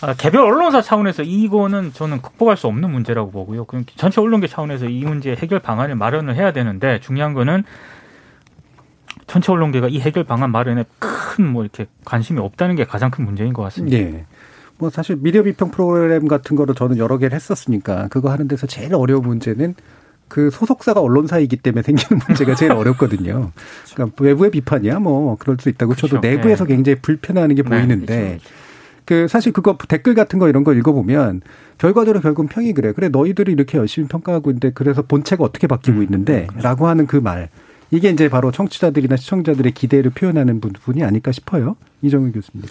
아, 0.00 0.14
개별 0.14 0.40
언론사 0.42 0.80
차원에서 0.80 1.22
이거는 1.22 1.92
저는 1.92 2.22
극복할 2.22 2.56
수 2.56 2.66
없는 2.66 2.90
문제라고 2.90 3.30
보고요. 3.30 3.66
그럼 3.66 3.84
전체 3.96 4.20
언론계 4.20 4.46
차원에서 4.48 4.86
이 4.86 5.04
문제 5.04 5.32
해결 5.34 5.58
방안을 5.60 5.94
마련을 5.94 6.34
해야 6.34 6.52
되는데 6.52 6.98
중요한 7.00 7.34
거는 7.34 7.64
전체 9.26 9.52
언론계가 9.52 9.88
이 9.88 10.00
해결 10.00 10.24
방안 10.24 10.50
마련에 10.50 10.84
큰 10.98 11.22
뭐 11.38 11.62
이렇게 11.62 11.86
관심이 12.04 12.40
없다는 12.40 12.76
게 12.76 12.84
가장 12.84 13.10
큰 13.10 13.24
문제인 13.24 13.52
것 13.52 13.62
같습니다. 13.62 13.96
예. 13.96 14.24
뭐 14.82 14.90
사실 14.90 15.16
미디어 15.20 15.44
비평 15.44 15.70
프로그램 15.70 16.26
같은 16.26 16.56
거를 16.56 16.74
저는 16.74 16.98
여러 16.98 17.16
개를 17.16 17.36
했었으니까 17.36 18.08
그거 18.08 18.32
하는 18.32 18.48
데서 18.48 18.66
제일 18.66 18.96
어려운 18.96 19.22
문제는 19.22 19.76
그 20.26 20.50
소속사가 20.50 21.00
언론사이기 21.00 21.58
때문에 21.58 21.82
생기는 21.82 22.20
문제가 22.26 22.56
제일 22.56 22.72
어렵거든요. 22.72 23.52
그러니까 23.94 24.24
외부의 24.24 24.50
비판이야 24.50 24.98
뭐 24.98 25.36
그럴 25.38 25.56
수 25.60 25.68
있다고 25.68 25.94
그렇죠. 25.94 26.18
내부에서 26.18 26.64
네. 26.64 26.74
굉장히 26.74 26.98
불편해하는 27.00 27.54
게 27.54 27.62
네, 27.62 27.68
보이는데 27.68 28.38
그렇죠. 28.40 28.44
그 29.04 29.28
사실 29.28 29.52
그거 29.52 29.78
댓글 29.86 30.16
같은 30.16 30.40
거 30.40 30.48
이런 30.48 30.64
거 30.64 30.74
읽어보면 30.74 31.42
결과적으로 31.78 32.20
결국은 32.20 32.48
평이 32.48 32.72
그래. 32.72 32.90
그래 32.90 33.08
너희들이 33.08 33.52
이렇게 33.52 33.78
열심히 33.78 34.08
평가하고 34.08 34.50
있는데 34.50 34.72
그래서 34.74 35.02
본체가 35.02 35.44
어떻게 35.44 35.68
바뀌고 35.68 35.98
음, 35.98 36.02
있는데라고 36.02 36.88
하는 36.88 37.06
그 37.06 37.18
말. 37.18 37.50
이게 37.92 38.08
이제 38.08 38.30
바로 38.30 38.50
청취자들이나 38.50 39.16
시청자들의 39.16 39.72
기대를 39.72 40.12
표현하는 40.12 40.60
부분이 40.60 41.04
아닐까 41.04 41.30
싶어요. 41.30 41.76
이정일 42.00 42.32
교수님. 42.32 42.66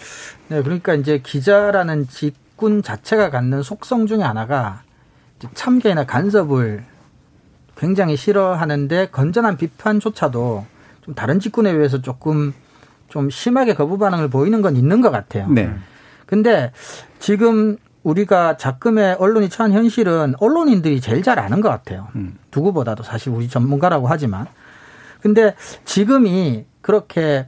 네, 0.48 0.64
그러니까 0.64 0.96
이제 0.96 1.20
기자라는 1.20 2.08
직군 2.08 2.82
자체가 2.82 3.30
갖는 3.30 3.62
속성 3.62 4.08
중에 4.08 4.24
하나가 4.24 4.82
참견이나 5.54 6.06
간섭을 6.06 6.84
굉장히 7.78 8.18
싫어하는데 8.18 9.10
건전한 9.12 9.58
비판조차도 9.58 10.66
좀 11.02 11.14
다른 11.14 11.40
직군에 11.40 11.72
비해서 11.72 12.02
조금 12.02 12.52
좀 13.08 13.30
심하게 13.30 13.76
거부 13.76 14.00
반응을 14.00 14.28
보이는 14.28 14.64
건 14.64 14.76
있는 14.76 15.02
것 15.02 15.12
같아요. 15.12 15.48
네. 15.50 15.72
근데 16.26 16.72
지금 17.20 17.78
우리가 18.02 18.58
작금의 18.58 19.18
언론이 19.20 19.50
처한 19.50 19.72
현실은 19.72 20.34
언론인들이 20.40 21.00
제일 21.00 21.22
잘 21.22 21.38
아는 21.38 21.62
것 21.62 21.70
같아요. 21.70 22.08
음. 22.16 22.40
누구보다도 22.56 23.04
사실 23.04 23.32
우리 23.32 23.48
전문가라고 23.48 24.08
하지만. 24.08 24.48
근데 25.22 25.56
지금이 25.86 26.66
그렇게 26.82 27.48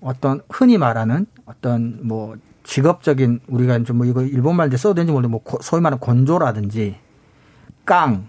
어떤 0.00 0.40
흔히 0.50 0.78
말하는 0.78 1.26
어떤 1.46 2.00
뭐 2.06 2.36
직업적인 2.64 3.40
우리가 3.48 3.82
좀뭐 3.84 4.06
이거 4.06 4.22
일본 4.22 4.56
말인데 4.56 4.76
써도 4.76 4.94
되는지 4.94 5.12
모르는데 5.12 5.30
뭐 5.30 5.42
고- 5.42 5.58
소위 5.62 5.80
말하는 5.82 6.00
건조라든지 6.00 6.96
깡, 7.84 8.28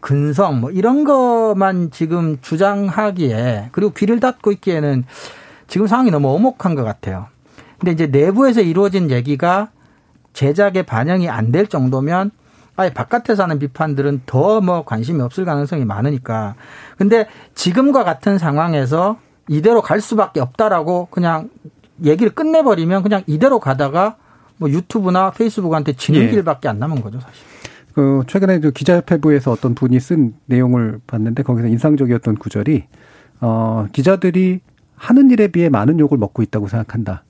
근성 0.00 0.60
뭐 0.60 0.70
이런 0.70 1.04
것만 1.04 1.90
지금 1.90 2.38
주장하기에 2.40 3.68
그리고 3.72 3.92
귀를 3.92 4.20
닫고 4.20 4.52
있기에는 4.52 5.04
지금 5.66 5.86
상황이 5.86 6.10
너무 6.10 6.28
엄혹한 6.34 6.74
것 6.74 6.84
같아요. 6.84 7.26
근데 7.78 7.92
이제 7.92 8.06
내부에서 8.06 8.60
이루어진 8.62 9.10
얘기가 9.10 9.70
제작에 10.32 10.82
반영이 10.82 11.28
안 11.28 11.52
될 11.52 11.66
정도면 11.66 12.30
아예 12.78 12.90
바깥에서 12.90 13.42
하는 13.42 13.58
비판들은 13.58 14.22
더 14.26 14.60
뭐 14.60 14.84
관심이 14.84 15.20
없을 15.20 15.44
가능성이 15.44 15.84
많으니까. 15.84 16.54
근데 16.96 17.26
지금과 17.54 18.04
같은 18.04 18.38
상황에서 18.38 19.18
이대로 19.48 19.82
갈 19.82 20.00
수밖에 20.00 20.40
없다라고 20.40 21.08
그냥 21.10 21.48
얘기를 22.04 22.34
끝내버리면 22.34 23.02
그냥 23.02 23.22
이대로 23.26 23.60
가다가 23.60 24.16
뭐 24.56 24.68
유튜브나 24.70 25.30
페이스북한테 25.30 25.92
지는 25.94 26.22
예. 26.22 26.30
길밖에 26.30 26.68
안 26.68 26.78
남은 26.78 27.02
거죠, 27.02 27.20
사실. 27.20 27.44
그 27.94 28.22
최근에 28.26 28.60
그 28.60 28.70
기자협회부에서 28.72 29.50
어떤 29.52 29.74
분이 29.74 29.98
쓴 30.00 30.34
내용을 30.46 31.00
봤는데 31.06 31.42
거기서 31.42 31.68
인상적이었던 31.68 32.36
구절이 32.36 32.84
어 33.40 33.86
기자들이 33.92 34.60
하는 34.96 35.30
일에 35.30 35.48
비해 35.48 35.68
많은 35.68 35.98
욕을 36.00 36.18
먹고 36.18 36.42
있다고 36.42 36.68
생각한다. 36.68 37.24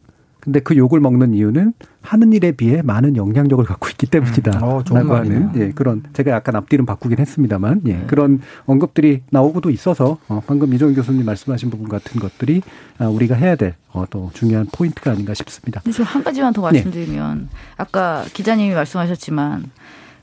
근데 0.48 0.60
그 0.60 0.78
욕을 0.78 0.98
먹는 1.00 1.34
이유는 1.34 1.74
하는 2.00 2.32
일에 2.32 2.52
비해 2.52 2.80
많은 2.80 3.16
영향력을 3.16 3.62
갖고 3.66 3.90
있기 3.90 4.06
때문이다. 4.06 4.58
음, 4.58 4.62
어, 4.62 4.82
좋은 4.82 5.02
라고 5.02 5.16
하는. 5.16 5.50
예, 5.56 5.72
그런 5.72 6.02
제가 6.14 6.30
약간 6.30 6.56
앞뒤는 6.56 6.86
바꾸긴 6.86 7.18
했습니다만 7.18 7.82
예, 7.86 8.04
그런 8.06 8.40
언급들이 8.64 9.20
나오고도 9.28 9.68
있어서 9.68 10.16
어, 10.26 10.40
방금 10.46 10.72
이종훈 10.72 10.94
교수님 10.94 11.26
말씀하신 11.26 11.68
부분 11.68 11.86
같은 11.90 12.18
것들이 12.18 12.62
아, 12.96 13.08
우리가 13.08 13.34
해야 13.34 13.56
될 13.56 13.74
어, 13.92 14.06
또 14.08 14.30
중요한 14.32 14.66
포인트가 14.72 15.10
아닌가 15.10 15.34
싶습니다. 15.34 15.82
좀한 15.82 16.24
가지만 16.24 16.54
더 16.54 16.62
네. 16.70 16.78
말씀드리면 16.78 17.50
아까 17.76 18.24
기자님이 18.32 18.74
말씀하셨지만 18.74 19.64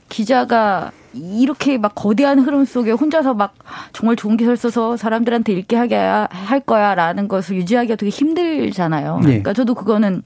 기자가 0.08 0.90
이렇게 1.16 1.78
막 1.78 1.94
거대한 1.94 2.38
흐름 2.38 2.64
속에 2.64 2.92
혼자서 2.92 3.34
막 3.34 3.54
정말 3.92 4.16
좋은 4.16 4.36
기사를 4.36 4.56
써서 4.56 4.96
사람들한테 4.96 5.52
읽게 5.52 5.76
하게 5.76 5.96
할 5.96 6.60
거야라는 6.60 7.28
것을 7.28 7.56
유지하기가 7.56 7.96
되게 7.96 8.10
힘들잖아요. 8.10 9.16
네. 9.18 9.26
그러니까 9.26 9.52
저도 9.52 9.74
그거는 9.74 10.22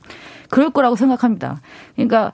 그럴 0.50 0.70
거라고 0.70 0.96
생각합니다. 0.96 1.60
그러니까 1.94 2.26
어, 2.26 2.32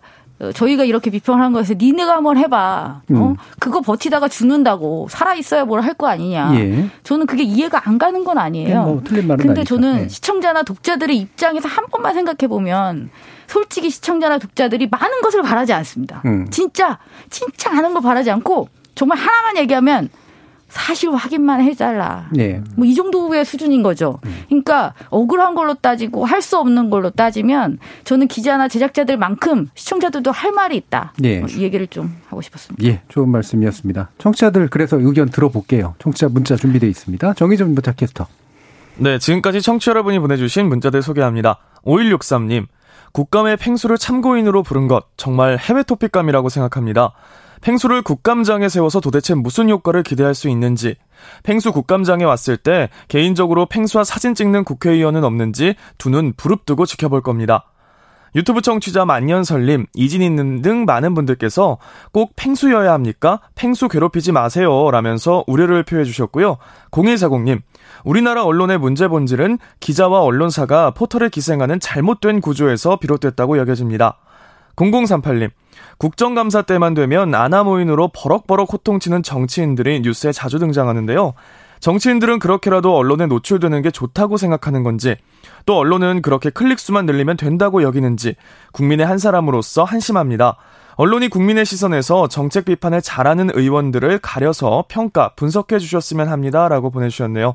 저희가 0.54 0.84
이렇게 0.84 1.10
비평을 1.10 1.42
한 1.42 1.52
거에서 1.52 1.74
니네가 1.78 2.14
한번 2.16 2.36
해봐. 2.36 3.00
어? 3.10 3.14
음. 3.14 3.36
그거 3.58 3.80
버티다가 3.80 4.28
죽는다고 4.28 5.08
살아 5.10 5.34
있어야 5.34 5.64
뭘 5.64 5.80
할 5.80 5.94
거 5.94 6.08
아니냐. 6.08 6.52
예. 6.56 6.90
저는 7.04 7.26
그게 7.26 7.42
이해가 7.42 7.88
안 7.88 7.96
가는 7.98 8.22
건 8.22 8.36
아니에요. 8.36 8.82
뭐 8.82 9.00
틀린 9.02 9.26
말은 9.28 9.38
근데 9.46 9.60
아니죠. 9.62 9.76
저는 9.76 9.94
네. 10.02 10.08
시청자나 10.08 10.62
독자들의 10.62 11.16
입장에서 11.16 11.68
한 11.68 11.86
번만 11.90 12.12
생각해 12.14 12.48
보면 12.48 13.08
솔직히 13.46 13.88
시청자나 13.88 14.38
독자들이 14.38 14.88
많은 14.90 15.20
것을 15.22 15.42
바라지 15.42 15.72
않습니다. 15.72 16.20
음. 16.26 16.46
진짜 16.50 16.98
진짜 17.30 17.70
많은 17.72 17.94
걸 17.94 18.02
바라지 18.02 18.30
않고 18.30 18.68
정말 18.94 19.16
하나만 19.18 19.56
얘기하면 19.58 20.10
사실 20.68 21.10
확인만 21.14 21.60
해달라. 21.62 22.28
네. 22.32 22.60
뭐 22.76 22.86
이 22.86 22.94
정도의 22.94 23.44
수준인 23.44 23.82
거죠. 23.82 24.18
그러니까 24.48 24.94
억울한 25.10 25.54
걸로 25.54 25.74
따지고 25.74 26.24
할 26.24 26.42
수 26.42 26.58
없는 26.58 26.90
걸로 26.90 27.10
따지면 27.10 27.78
저는 28.04 28.28
기자나 28.28 28.68
제작자들만큼 28.68 29.70
시청자들도 29.74 30.30
할 30.32 30.52
말이 30.52 30.76
있다. 30.76 31.12
네. 31.18 31.38
뭐 31.40 31.48
이 31.48 31.62
얘기를 31.62 31.86
좀 31.86 32.14
하고 32.28 32.40
싶었습니다. 32.42 32.84
예, 32.86 33.00
좋은 33.08 33.28
말씀이었습니다. 33.30 34.10
청취자들 34.18 34.68
그래서 34.68 34.98
의견 34.98 35.28
들어볼게요. 35.30 35.94
청취자 35.98 36.28
문자 36.28 36.56
준비되어 36.56 36.88
있습니다. 36.90 37.34
정의정 37.34 37.74
부터 37.74 37.92
캐스터. 37.92 38.26
네, 38.98 39.18
지금까지 39.18 39.60
청취 39.62 39.86
자 39.86 39.90
여러분이 39.90 40.18
보내주신 40.18 40.68
문자들 40.68 41.02
소개합니다. 41.02 41.58
5163님, 41.84 42.66
국감의 43.12 43.56
팽수를 43.56 43.98
참고인으로 43.98 44.62
부른 44.62 44.88
것 44.88 45.04
정말 45.16 45.58
해외 45.58 45.82
토픽감이라고 45.82 46.48
생각합니다. 46.48 47.12
팽수를 47.66 48.02
국감장에 48.02 48.68
세워서 48.68 49.00
도대체 49.00 49.34
무슨 49.34 49.68
효과를 49.68 50.04
기대할 50.04 50.36
수 50.36 50.48
있는지, 50.48 50.94
팽수 51.42 51.72
국감장에 51.72 52.22
왔을 52.22 52.56
때 52.56 52.90
개인적으로 53.08 53.66
팽수와 53.66 54.04
사진 54.04 54.36
찍는 54.36 54.62
국회의원은 54.62 55.24
없는지 55.24 55.74
두 55.98 56.10
눈 56.10 56.32
부릅뜨고 56.36 56.86
지켜볼 56.86 57.22
겁니다. 57.22 57.72
유튜브 58.36 58.60
청취자 58.60 59.04
만년설님, 59.04 59.86
이진희님 59.94 60.62
등 60.62 60.84
많은 60.84 61.14
분들께서 61.14 61.78
꼭 62.12 62.34
팽수여야 62.36 62.92
합니까? 62.92 63.40
팽수 63.56 63.88
괴롭히지 63.88 64.30
마세요. 64.30 64.88
라면서 64.92 65.42
우려를 65.48 65.82
표해 65.82 66.04
주셨고요. 66.04 66.58
0140님, 66.92 67.62
우리나라 68.04 68.44
언론의 68.44 68.78
문제 68.78 69.08
본질은 69.08 69.58
기자와 69.80 70.20
언론사가 70.20 70.92
포털에 70.92 71.30
기생하는 71.30 71.80
잘못된 71.80 72.42
구조에서 72.42 73.00
비롯됐다고 73.00 73.58
여겨집니다. 73.58 74.18
0038님, 74.76 75.50
국정감사 75.98 76.62
때만 76.62 76.94
되면 76.94 77.34
아나모인으로 77.34 78.08
버럭버럭 78.14 78.72
호통치는 78.72 79.22
정치인들이 79.22 80.00
뉴스에 80.00 80.32
자주 80.32 80.58
등장하는데요. 80.58 81.34
정치인들은 81.80 82.38
그렇게라도 82.38 82.96
언론에 82.96 83.26
노출되는 83.26 83.82
게 83.82 83.90
좋다고 83.90 84.36
생각하는 84.36 84.82
건지, 84.82 85.16
또 85.66 85.76
언론은 85.78 86.22
그렇게 86.22 86.50
클릭수만 86.50 87.06
늘리면 87.06 87.36
된다고 87.36 87.82
여기는지, 87.82 88.34
국민의 88.72 89.06
한 89.06 89.18
사람으로서 89.18 89.84
한심합니다. 89.84 90.56
언론이 90.96 91.28
국민의 91.28 91.66
시선에서 91.66 92.28
정책 92.28 92.64
비판을 92.64 93.02
잘하는 93.02 93.50
의원들을 93.54 94.18
가려서 94.20 94.86
평가, 94.88 95.32
분석해 95.36 95.78
주셨으면 95.78 96.28
합니다. 96.28 96.68
라고 96.68 96.90
보내주셨네요. 96.90 97.54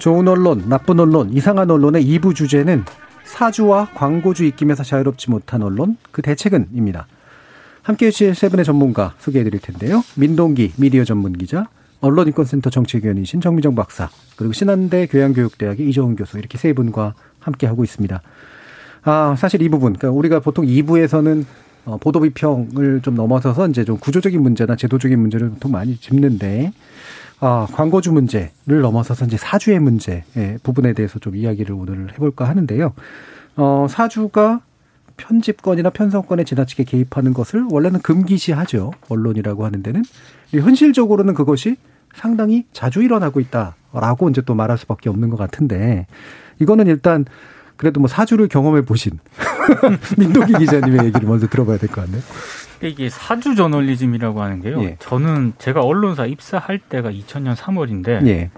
좋은 0.00 0.26
언론, 0.26 0.64
나쁜 0.68 0.98
언론, 0.98 1.30
이상한 1.30 1.70
언론의 1.70 2.04
2부 2.04 2.34
주제는 2.34 2.84
사주와 3.24 3.90
광고주 3.94 4.44
입김에서 4.44 4.82
자유롭지 4.82 5.30
못한 5.30 5.62
언론, 5.62 5.98
그 6.10 6.22
대책은입니다. 6.22 7.06
함께 7.82 8.06
해주실 8.06 8.34
세 8.34 8.48
분의 8.48 8.64
전문가 8.64 9.14
소개해 9.18 9.44
드릴 9.44 9.60
텐데요. 9.60 10.02
민동기 10.16 10.72
미디어 10.78 11.04
전문 11.04 11.34
기자, 11.34 11.68
언론인권센터 12.00 12.70
정책위원이신 12.70 13.42
정미정 13.42 13.74
박사, 13.74 14.08
그리고 14.36 14.54
신한대 14.54 15.06
교양교육대학의 15.06 15.88
이정훈 15.90 16.16
교수, 16.16 16.38
이렇게 16.38 16.56
세 16.56 16.72
분과 16.72 17.14
함께 17.38 17.66
하고 17.66 17.84
있습니다. 17.84 18.22
아, 19.02 19.34
사실 19.38 19.60
이 19.60 19.68
부분, 19.68 19.92
그러니까 19.92 20.18
우리가 20.18 20.40
보통 20.40 20.64
2부에서는 20.64 21.44
어, 21.84 21.96
보도 21.98 22.20
비평을 22.20 23.00
좀 23.02 23.14
넘어서서 23.14 23.68
이제 23.68 23.84
좀 23.84 23.98
구조적인 23.98 24.40
문제나 24.42 24.76
제도적인 24.76 25.18
문제를 25.18 25.50
보통 25.50 25.72
많이 25.72 25.96
짚는데, 25.96 26.72
아, 27.40 27.66
광고주 27.72 28.12
문제를 28.12 28.80
넘어서서 28.82 29.24
이제 29.24 29.36
사주의 29.36 29.78
문제 29.80 30.24
부분에 30.62 30.92
대해서 30.92 31.18
좀 31.18 31.36
이야기를 31.36 31.74
오늘 31.74 32.12
해볼까 32.12 32.46
하는데요. 32.48 32.92
어, 33.56 33.86
사주가 33.88 34.60
편집권이나 35.16 35.90
편성권에 35.90 36.44
지나치게 36.44 36.84
개입하는 36.84 37.32
것을 37.34 37.64
원래는 37.70 38.00
금기시하죠. 38.00 38.92
언론이라고 39.08 39.64
하는 39.64 39.82
데는. 39.82 40.02
현실적으로는 40.52 41.34
그것이 41.34 41.76
상당히 42.14 42.64
자주 42.72 43.02
일어나고 43.02 43.40
있다라고 43.40 44.30
이제 44.30 44.40
또 44.42 44.54
말할 44.54 44.78
수밖에 44.78 45.08
없는 45.08 45.30
것 45.30 45.36
같은데 45.36 46.06
이거는 46.58 46.86
일단 46.86 47.24
그래도 47.76 48.00
뭐 48.00 48.08
사주를 48.08 48.48
경험해 48.48 48.82
보신 48.84 49.18
민동기 50.18 50.54
기자님의 50.54 51.06
얘기를 51.06 51.26
먼저 51.28 51.46
들어봐야 51.46 51.78
될 51.78 51.88
것 51.88 52.02
같네요. 52.02 52.20
이게 52.82 53.08
사주 53.08 53.54
저널리즘이라고 53.54 54.42
하는 54.42 54.62
게요. 54.62 54.82
예. 54.82 54.96
저는 55.00 55.52
제가 55.58 55.82
언론사 55.82 56.26
입사할 56.26 56.78
때가 56.78 57.10
2000년 57.10 57.54
3월인데 57.54 58.26
예. 58.26 58.50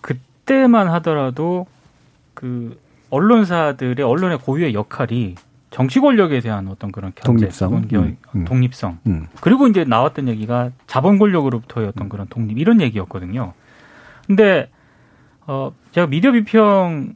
그때만 0.00 0.88
하더라도 0.88 1.66
그 2.34 2.80
언론사들의 3.10 4.04
언론의 4.04 4.38
고유의 4.38 4.74
역할이 4.74 5.36
정치 5.70 6.00
권력에 6.00 6.40
대한 6.40 6.66
어떤 6.68 6.90
그런 6.90 7.12
견제, 7.14 7.46
독립성, 7.46 7.74
음, 7.74 8.16
음. 8.34 8.44
독립성. 8.44 8.98
음. 9.06 9.26
그리고 9.40 9.66
이제 9.66 9.84
나왔던 9.84 10.28
얘기가 10.28 10.70
자본 10.86 11.18
권력으로부터의 11.18 11.88
어떤 11.88 12.08
그런 12.08 12.26
독립 12.28 12.58
이런 12.58 12.80
얘기였거든요. 12.80 13.52
근데 14.26 14.70
어 15.46 15.72
제가 15.92 16.06
미디어 16.06 16.32
비평 16.32 17.14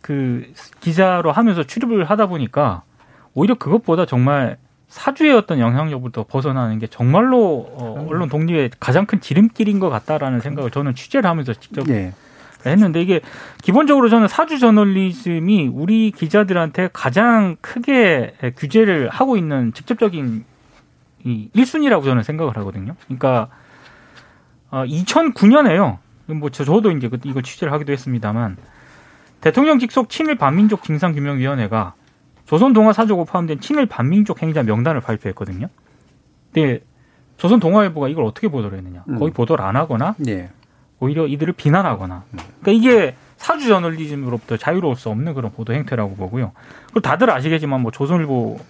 그 0.00 0.52
기자로 0.80 1.32
하면서 1.32 1.62
출입을 1.62 2.04
하다 2.04 2.26
보니까 2.26 2.82
오히려 3.34 3.54
그것보다 3.54 4.04
정말 4.04 4.58
사주의 4.92 5.32
어떤 5.32 5.58
영향력부터 5.58 6.26
벗어나는 6.28 6.78
게 6.78 6.86
정말로 6.86 7.66
어, 7.78 8.06
언론 8.10 8.28
독립의 8.28 8.72
가장 8.78 9.06
큰 9.06 9.22
지름길인 9.22 9.80
것 9.80 9.88
같다라는 9.88 10.40
생각을 10.40 10.70
저는 10.70 10.94
취재를 10.94 11.30
하면서 11.30 11.54
직접 11.54 11.86
네. 11.86 12.12
했는데 12.66 13.00
이게 13.00 13.22
기본적으로 13.62 14.10
저는 14.10 14.28
사주 14.28 14.58
저널리즘이 14.58 15.70
우리 15.72 16.10
기자들한테 16.10 16.90
가장 16.92 17.56
크게 17.62 18.34
규제를 18.58 19.08
하고 19.08 19.38
있는 19.38 19.72
직접적인 19.72 20.44
이 21.24 21.48
1순위라고 21.56 22.04
저는 22.04 22.22
생각을 22.22 22.58
하거든요. 22.58 22.94
그러니까 23.06 23.48
어, 24.70 24.84
2009년에요. 24.84 25.98
뭐 26.26 26.50
저도 26.50 26.90
이제 26.90 27.08
그, 27.08 27.18
이걸 27.24 27.42
취재를 27.42 27.72
하기도 27.72 27.92
했습니다만 27.92 28.58
대통령 29.40 29.78
직속 29.78 30.10
친일 30.10 30.34
반민족 30.34 30.84
진상규명위원회가 30.84 31.94
조선 32.52 32.74
동아 32.74 32.92
사조고 32.92 33.24
포함된 33.24 33.60
친일 33.60 33.86
반민족 33.86 34.42
행자 34.42 34.62
명단을 34.62 35.00
발표했거든요. 35.00 35.68
근데 36.52 36.80
조선 37.38 37.60
동아일보가 37.60 38.08
이걸 38.08 38.26
어떻게 38.26 38.48
보도를 38.48 38.76
했느냐? 38.76 39.04
음. 39.08 39.18
거의 39.18 39.32
보도를 39.32 39.64
안 39.64 39.74
하거나 39.74 40.14
예. 40.26 40.50
오히려 41.00 41.26
이들을 41.26 41.54
비난하거나. 41.54 42.24
음. 42.30 42.38
그러니까 42.60 42.72
이게 42.72 43.16
사주 43.38 43.68
저널리즘으로부터 43.68 44.58
자유로울 44.58 44.96
수 44.96 45.08
없는 45.08 45.32
그런 45.32 45.50
보도 45.50 45.72
행태라고 45.72 46.14
보고요. 46.16 46.52
그리고 46.88 47.00
다들 47.00 47.30
아시겠지만 47.30 47.80
뭐 47.80 47.90
조선일보 47.90 48.60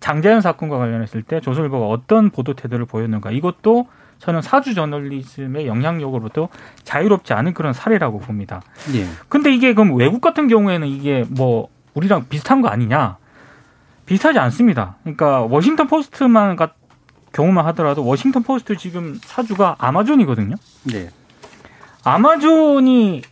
장자연 0.00 0.40
사건과 0.40 0.78
관련했을 0.78 1.22
때 1.22 1.40
조선일보가 1.40 1.86
어떤 1.86 2.30
보도 2.30 2.54
태도를 2.54 2.84
보였는가 2.84 3.30
이것도 3.30 3.86
저는 4.18 4.42
사주 4.42 4.74
저널리즘의 4.74 5.68
영향력으로부터 5.68 6.48
자유롭지 6.82 7.32
않은 7.34 7.54
그런 7.54 7.74
사례라고 7.74 8.18
봅니다. 8.18 8.60
예. 8.96 9.06
근데 9.28 9.54
이게 9.54 9.72
그럼 9.72 9.94
외국 9.94 10.20
같은 10.20 10.48
경우에는 10.48 10.88
이게 10.88 11.24
뭐 11.28 11.68
우리랑 11.94 12.26
비슷한 12.28 12.60
거 12.60 12.66
아니냐? 12.66 13.19
비슷하지 14.10 14.40
않습니다. 14.40 14.96
그러니까 15.04 15.42
워싱턴 15.42 15.86
포스트만 15.86 16.56
경우만 17.32 17.64
하더라도 17.66 18.04
워싱턴 18.04 18.42
포스트 18.42 18.76
지금 18.76 19.20
사주가 19.22 19.76
아마존이거든요. 19.78 20.56
네. 20.82 21.10
아마존이 22.02 23.22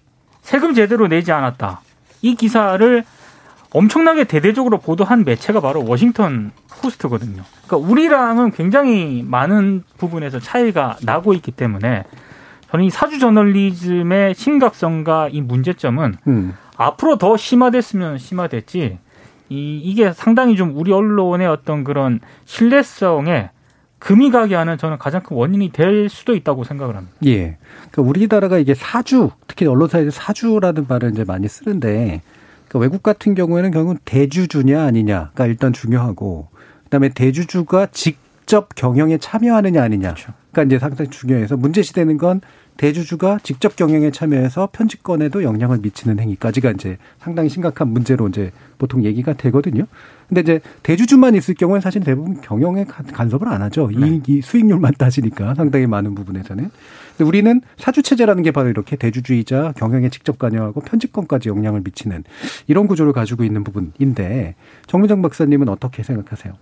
세금 0.41 0.75
제대로 0.75 1.09
내지 1.09 1.33
않았다. 1.33 1.81
이 2.23 2.37
기사를 2.37 3.05
엄청나게 3.73 4.23
대대적으로 4.25 4.79
보도한 4.79 5.25
매체가 5.25 5.61
바로 5.61 5.85
워싱턴 5.85 6.53
포스트거든요. 6.81 7.43
그러니까 7.67 7.77
우리랑은 7.91 8.53
굉장히 8.53 9.25
많은 9.27 9.83
부분에서 9.97 10.39
차이가 10.39 10.97
나고 11.03 11.35
있기 11.35 11.51
때문에 11.51 12.05
저는 12.71 12.85
이 12.85 12.91
사주 12.91 13.19
저널리즘의 13.19 14.37
심각성과 14.37 15.31
이 15.33 15.41
문제점은 15.41 16.19
음. 16.29 16.55
앞으로 16.77 17.19
더 17.19 17.37
심화됐으면 17.37 18.19
심화됐지 18.19 18.99
이 19.51 19.81
이게 19.83 20.13
상당히 20.13 20.57
좀 20.57 20.73
우리 20.77 20.93
언론의 20.93 21.47
어떤 21.47 21.85
그런 21.85 22.21
신뢰성에 22.45 23.51
금이 23.99 24.31
가게 24.31 24.55
하는 24.55 24.79
저는 24.79 24.99
가장 24.99 25.23
큰 25.23 25.37
원인이 25.37 25.71
될 25.73 26.09
수도 26.09 26.35
있다고 26.35 26.65
생각을 26.65 26.97
합니다. 26.97 27.17
예. 27.27 27.57
그러니까 27.91 28.03
우리나라가 28.03 28.59
이게 28.59 28.75
사주, 28.75 29.31
특히 29.47 29.67
언론사에서 29.67 30.11
사주라는 30.11 30.87
말을 30.89 31.11
이제 31.11 31.25
많이 31.25 31.49
쓰는데 31.49 32.23
그러니까 32.69 32.79
외국 32.79 33.03
같은 33.03 33.35
경우에는 33.35 33.71
결국 33.71 33.99
대주주냐 34.05 34.83
아니냐가 34.83 35.47
일단 35.47 35.73
중요하고 35.73 36.49
그다음에 36.85 37.09
대주주가 37.09 37.87
직접 37.87 38.75
경영에 38.75 39.19
참여하느냐 39.19 39.83
아니냐. 39.83 40.15
그렇죠. 40.15 40.33
그러니까 40.59 40.65
이제 40.65 40.79
상당히 40.81 41.11
중요해서 41.11 41.57
문제시 41.57 41.93
되는 41.93 42.19
건 42.19 42.41
대주주가 42.77 43.39
직접 43.43 43.77
경영에 43.77 44.11
참여해서 44.11 44.71
편집권에도 44.73 45.43
영향을 45.43 45.79
미치는 45.79 46.19
행위까지가 46.19 46.73
이제 46.73 46.97
상당히 47.21 47.49
심각한 47.49 47.89
문제로 47.89 48.29
이제 48.29 48.51
보통 48.79 49.05
얘기가 49.05 49.35
되거든요. 49.35 49.87
근데 50.29 50.41
이제 50.41 50.61
대주주만 50.83 51.35
있을 51.37 51.55
경우는 51.55 51.81
사실 51.81 52.03
대부분 52.03 52.41
경영에 52.41 52.85
간섭을 52.85 53.49
안 53.49 53.63
하죠. 53.63 53.89
네. 53.97 54.21
이 54.27 54.43
수익률만 54.43 54.95
따지니까 54.99 55.55
상당히 55.55 55.87
많은 55.87 56.15
부분에서는. 56.15 56.71
근데 57.17 57.25
우리는 57.25 57.61
사주 57.77 58.03
체제라는 58.03 58.43
게 58.43 58.51
바로 58.51 58.69
이렇게 58.69 58.97
대주주이자 58.97 59.75
경영에 59.77 60.09
직접 60.11 60.39
관여하고 60.39 60.81
편집권까지 60.81 61.49
영향을 61.49 61.83
미치는 61.85 62.25
이런 62.67 62.87
구조를 62.87 63.13
가지고 63.13 63.45
있는 63.45 63.65
부분인데 63.65 64.55
정민정 64.87 65.23
박사님은 65.23 65.69
어떻게 65.69 66.03
생각하세요? 66.03 66.55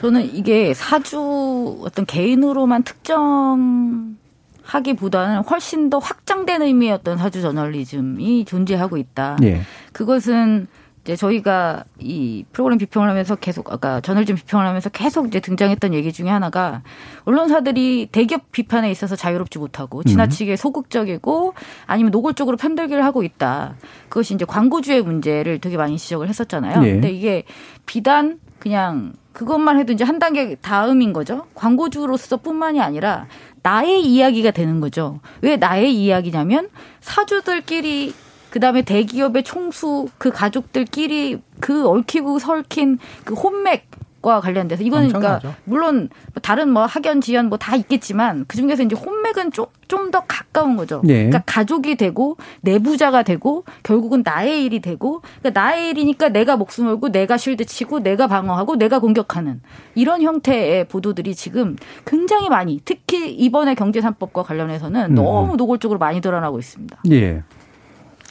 저는 0.00 0.34
이게 0.34 0.72
사주 0.72 1.82
어떤 1.82 2.06
개인으로만 2.06 2.84
특정 2.84 4.16
하기보다는 4.62 5.42
훨씬 5.42 5.90
더 5.90 5.98
확장된 5.98 6.62
의미의 6.62 6.92
어떤 6.92 7.18
사주 7.18 7.42
저널리즘이 7.42 8.46
존재하고 8.46 8.96
있다. 8.96 9.36
예. 9.42 9.60
그것은 9.92 10.68
이제 11.02 11.16
저희가 11.16 11.84
이 11.98 12.46
프로그램 12.50 12.78
비평을 12.78 13.10
하면서 13.10 13.36
계속 13.36 13.70
아까 13.72 14.00
저널리즘 14.00 14.36
비평을 14.36 14.66
하면서 14.66 14.88
계속 14.88 15.26
이제 15.26 15.38
등장했던 15.38 15.92
얘기 15.92 16.14
중에 16.14 16.30
하나가 16.30 16.82
언론사들이 17.24 18.08
대기업 18.10 18.52
비판에 18.52 18.90
있어서 18.90 19.16
자유롭지 19.16 19.58
못하고 19.58 20.02
지나치게 20.02 20.56
소극적이고 20.56 21.52
아니면 21.86 22.10
노골적으로 22.10 22.56
편들기를 22.56 23.04
하고 23.04 23.22
있다. 23.22 23.74
그것이 24.08 24.32
이제 24.32 24.46
광고주의 24.46 25.02
문제를 25.02 25.58
되게 25.58 25.76
많이 25.76 25.98
지적을 25.98 26.26
했었잖아요. 26.26 26.86
예. 26.86 26.92
근데 26.92 27.10
이게 27.10 27.44
비단 27.84 28.38
그냥 28.58 29.12
그것만 29.32 29.78
해도 29.78 29.92
이제 29.92 30.04
한 30.04 30.18
단계 30.18 30.54
다음인 30.56 31.12
거죠. 31.12 31.46
광고주로서뿐만이 31.54 32.80
아니라 32.80 33.26
나의 33.62 34.02
이야기가 34.02 34.50
되는 34.50 34.80
거죠. 34.80 35.20
왜 35.42 35.56
나의 35.56 35.94
이야기냐면 35.94 36.68
사주들끼리 37.00 38.14
그다음에 38.50 38.82
대기업의 38.82 39.44
총수 39.44 40.08
그 40.18 40.30
가족들끼리 40.30 41.40
그 41.60 41.88
얽히고 41.88 42.38
설킨 42.38 42.98
그 43.24 43.34
혼맥 43.34 43.89
과 44.22 44.40
관련돼서 44.40 44.82
이거는 44.82 45.08
그러니까 45.08 45.40
물론 45.64 46.10
다른 46.42 46.68
뭐 46.68 46.84
학연 46.84 47.20
지연 47.20 47.48
뭐 47.48 47.58
다 47.58 47.74
있겠지만 47.76 48.44
그 48.48 48.56
중에서 48.56 48.82
이제 48.82 48.94
혼맥은 48.94 49.52
좀 49.52 49.66
좀 49.90 50.10
더 50.12 50.22
가까운 50.26 50.76
거죠. 50.76 51.00
네. 51.04 51.14
그러니까 51.14 51.42
가족이 51.46 51.96
되고 51.96 52.36
내부자가 52.60 53.24
되고 53.24 53.64
결국은 53.82 54.22
나의 54.24 54.64
일이 54.64 54.80
되고 54.80 55.20
그러니까 55.40 55.60
나의 55.60 55.90
일이니까 55.90 56.28
내가 56.28 56.56
목숨 56.56 56.86
걸고 56.86 57.10
내가 57.10 57.36
실드 57.36 57.64
치고 57.64 58.00
내가 58.00 58.28
방어하고 58.28 58.76
내가 58.76 59.00
공격하는 59.00 59.60
이런 59.96 60.22
형태의 60.22 60.86
보도들이 60.86 61.34
지금 61.34 61.76
굉장히 62.06 62.48
많이 62.48 62.80
특히 62.84 63.32
이번에 63.32 63.74
경제 63.74 64.00
3법과 64.00 64.44
관련해서는 64.44 65.10
음. 65.10 65.14
너무 65.16 65.56
노골적으로 65.56 65.98
많이 65.98 66.20
드러나고 66.20 66.58
있습니다. 66.60 67.02
예. 67.10 67.42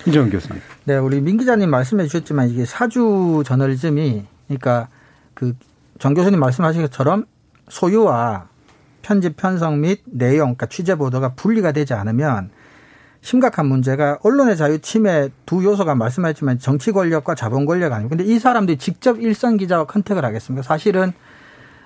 이정 0.08 0.30
교수님. 0.30 0.62
네, 0.86 0.96
우리 0.96 1.20
민 1.20 1.38
기자님 1.38 1.70
말씀해 1.70 2.06
주셨지만 2.06 2.50
이게 2.50 2.64
사주 2.64 3.44
저널리즘이 3.46 4.24
그러니까 4.48 4.88
그 5.34 5.56
정 6.00 6.14
교수님 6.14 6.40
말씀하신 6.40 6.82
것처럼 6.84 7.26
소유와 7.68 8.48
편집 9.02 9.38
편성 9.38 9.82
및 9.82 10.02
내용, 10.06 10.56
그러니까 10.56 10.66
취재 10.66 10.96
보도가 10.96 11.34
분리가 11.36 11.72
되지 11.72 11.94
않으면 11.94 12.52
심각한 13.22 13.66
문제가 13.66 14.18
언론의 14.24 14.56
자유 14.56 14.80
침해 14.80 15.30
두 15.46 15.64
요소가 15.64 15.94
말씀하셨지만 15.96 16.60
정치 16.60 16.92
권력과 16.92 17.36
자본 17.36 17.66
권력 17.66 17.92
아니고 17.92 18.10
근데 18.10 18.24
이 18.24 18.40
사람들이 18.40 18.78
직접 18.78 19.20
일선 19.20 19.58
기자와 19.58 19.86
컨택을 19.86 20.24
하겠습니까? 20.24 20.64
사실은 20.64 21.12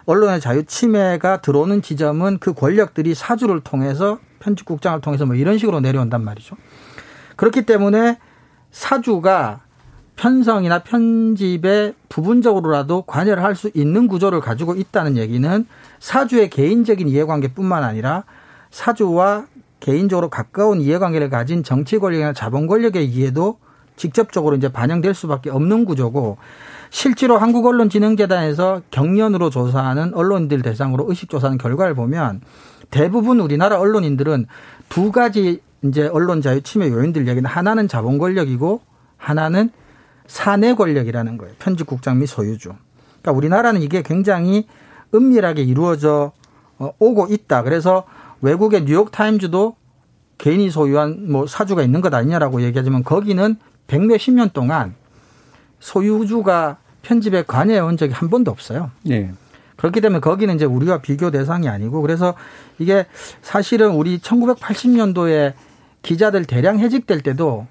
언론의 0.06 0.42
자유 0.42 0.64
침해가 0.66 1.42
들어오는 1.42 1.82
지점은 1.82 2.38
그 2.40 2.54
권력들이 2.54 3.16
사주를 3.16 3.62
통해서 3.62 4.20
편집국장을 4.40 5.00
통해서 5.02 5.26
뭐 5.26 5.36
이런 5.36 5.58
식으로 5.58 5.80
내려온단 5.80 6.24
말이죠. 6.24 6.56
그렇기 7.36 7.66
때문에 7.66 8.20
사주가 8.72 9.62
편성이나 10.24 10.80
편집에 10.80 11.94
부분적으로라도 12.08 13.02
관여를 13.02 13.44
할 13.44 13.54
수 13.56 13.70
있는 13.74 14.08
구조를 14.08 14.40
가지고 14.40 14.74
있다는 14.74 15.18
얘기는 15.18 15.68
사주의 16.00 16.50
개인적인 16.50 17.08
이해관계뿐만 17.10 17.84
아니라 17.84 18.24
사주와 18.72 19.46
개인적으로 19.82 20.30
가까운 20.30 20.80
이해관계를 20.82 21.30
가진 21.30 21.62
정치 21.62 22.00
권력이나 22.00 22.32
자본 22.32 22.68
권력의 22.68 23.06
이해도 23.06 23.60
직접적으로 23.98 24.56
이제 24.56 24.72
반영될 24.72 25.14
수밖에 25.14 25.50
없는 25.50 25.86
구조고 25.86 26.38
실제로 26.90 27.38
한국언론진흥재단에서 27.38 28.82
경련으로 28.92 29.50
조사하는 29.50 30.14
언론인들 30.14 30.62
대상으로 30.62 31.06
의식 31.10 31.30
조사하는 31.30 31.58
결과를 31.58 31.96
보면 31.96 32.42
대부분 32.90 33.42
우리나라 33.42 33.78
언론인들은 33.80 34.48
두 34.88 35.12
가지 35.12 35.62
이제 35.84 36.08
언론 36.08 36.42
자유 36.42 36.62
침해 36.62 36.90
요인들 36.90 37.28
얘기는 37.28 37.48
하나는 37.48 37.88
자본 37.90 38.18
권력이고 38.18 38.82
하나는 39.18 39.70
사내 40.28 40.74
권력이라는 40.74 41.38
거예요. 41.38 41.54
편집국장 41.60 42.20
및 42.20 42.28
소유주. 42.28 42.74
그러니까 43.22 43.32
우리나라는 43.32 43.82
이게 43.82 44.02
굉장히 44.02 44.68
은밀하게 45.14 45.64
이루어져 45.64 46.32
어, 46.80 46.92
오고 47.00 47.28
있다. 47.30 47.64
그래서 47.64 48.06
외국의 48.42 48.86
뉴욕 48.86 49.12
타임즈도 49.12 49.76
개인이 50.38 50.70
소유한 50.70 51.32
뭐 51.32 51.48
사주가 51.48 51.84
있는 51.84 52.02
것 52.02 52.14
아니냐라고 52.14 52.62
얘기하지만 52.62 53.04
거기는 53.04 53.56
백몇십 53.88 54.34
년 54.34 54.50
동안 54.52 54.96
소유주가 55.80 56.78
편집에 57.02 57.44
관여해 57.44 57.80
온 57.80 57.98
적이 57.98 58.14
한 58.14 58.30
번도 58.30 58.52
없어요. 58.52 58.92
네. 59.04 59.32
그렇기 59.76 60.02
때문에 60.02 60.20
거기는 60.20 60.54
이제 60.56 60.66
우리와 60.66 61.00
비교 61.00 61.32
대상이 61.32 61.68
아니고 61.68 62.02
그래서 62.02 62.36
이게 62.80 63.06
사실은 63.42 63.92
우리 63.92 64.20
1980년도에 64.20 65.54
기자들 66.02 66.46
대량 66.46 66.80
해직될 66.80 67.22
때도 67.22 67.68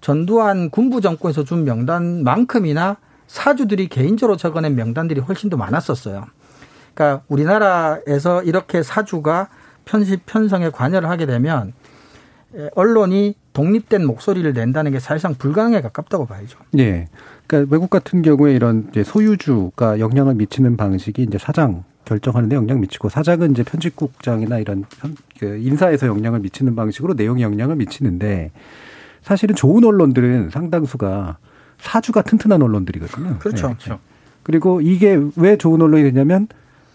전두환 0.00 0.70
군부 0.70 1.00
정권에서 1.00 1.44
준 1.44 1.64
명단만큼이나 1.64 2.96
사주들이 3.26 3.88
개인적으로 3.88 4.36
적어낸 4.36 4.74
명단들이 4.74 5.20
훨씬 5.20 5.50
더 5.50 5.56
많았었어요. 5.56 6.26
그러니까 6.94 7.22
우리나라에서 7.28 8.42
이렇게 8.42 8.82
사주가 8.82 9.48
편집 9.84 10.26
편성에 10.26 10.70
관여를 10.70 11.08
하게 11.08 11.26
되면 11.26 11.72
언론이 12.74 13.34
독립된 13.52 14.06
목소리를 14.06 14.52
낸다는 14.52 14.92
게 14.92 15.00
사실상 15.00 15.34
불가능에 15.34 15.80
가깝다고 15.82 16.26
봐야죠. 16.26 16.58
네. 16.72 17.08
그러니까 17.46 17.72
외국 17.72 17.90
같은 17.90 18.22
경우에 18.22 18.54
이런 18.54 18.90
소유주가 19.04 19.98
영향을 19.98 20.34
미치는 20.34 20.76
방식이 20.76 21.22
이제 21.22 21.38
사장 21.38 21.84
결정하는데 22.04 22.56
영향 22.56 22.80
미치고 22.80 23.10
사장은 23.10 23.50
이제 23.50 23.62
편집국장이나 23.62 24.58
이런 24.58 24.86
그 25.38 25.58
인사에서 25.58 26.06
영향을 26.06 26.40
미치는 26.40 26.74
방식으로 26.74 27.14
내용에 27.14 27.42
영향을 27.42 27.76
미치는데 27.76 28.50
사실은 29.22 29.54
좋은 29.54 29.84
언론들은 29.84 30.50
상당수가 30.50 31.38
사주가 31.78 32.22
튼튼한 32.22 32.62
언론들이거든요. 32.62 33.38
그렇죠. 33.38 33.68
네. 33.68 33.74
그렇죠. 33.74 33.98
그리고 34.42 34.80
이게 34.80 35.20
왜 35.36 35.56
좋은 35.56 35.80
언론이 35.80 36.02
되냐면 36.04 36.48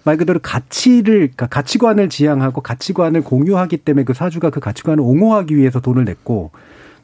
말 0.04 0.18
그대로 0.18 0.40
가치를 0.42 1.20
그러니까 1.20 1.48
가치관을 1.48 2.10
지향하고 2.10 2.62
가치관을 2.62 3.22
공유하기 3.22 3.78
때문에 3.78 4.04
그 4.04 4.14
사주가 4.14 4.50
그 4.50 4.60
가치관을 4.60 5.02
옹호하기 5.02 5.56
위해서 5.56 5.80
돈을 5.80 6.04
냈고 6.04 6.52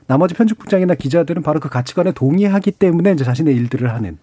나머지 0.07 0.33
편집국장이나 0.33 0.95
기자들은 0.95 1.43
바로 1.43 1.59
그 1.59 1.69
가치관에 1.69 2.11
동의하기 2.11 2.71
때문에 2.71 3.13
이제 3.13 3.23
자신의 3.23 3.55
일들을 3.55 3.93
하는 3.93 4.17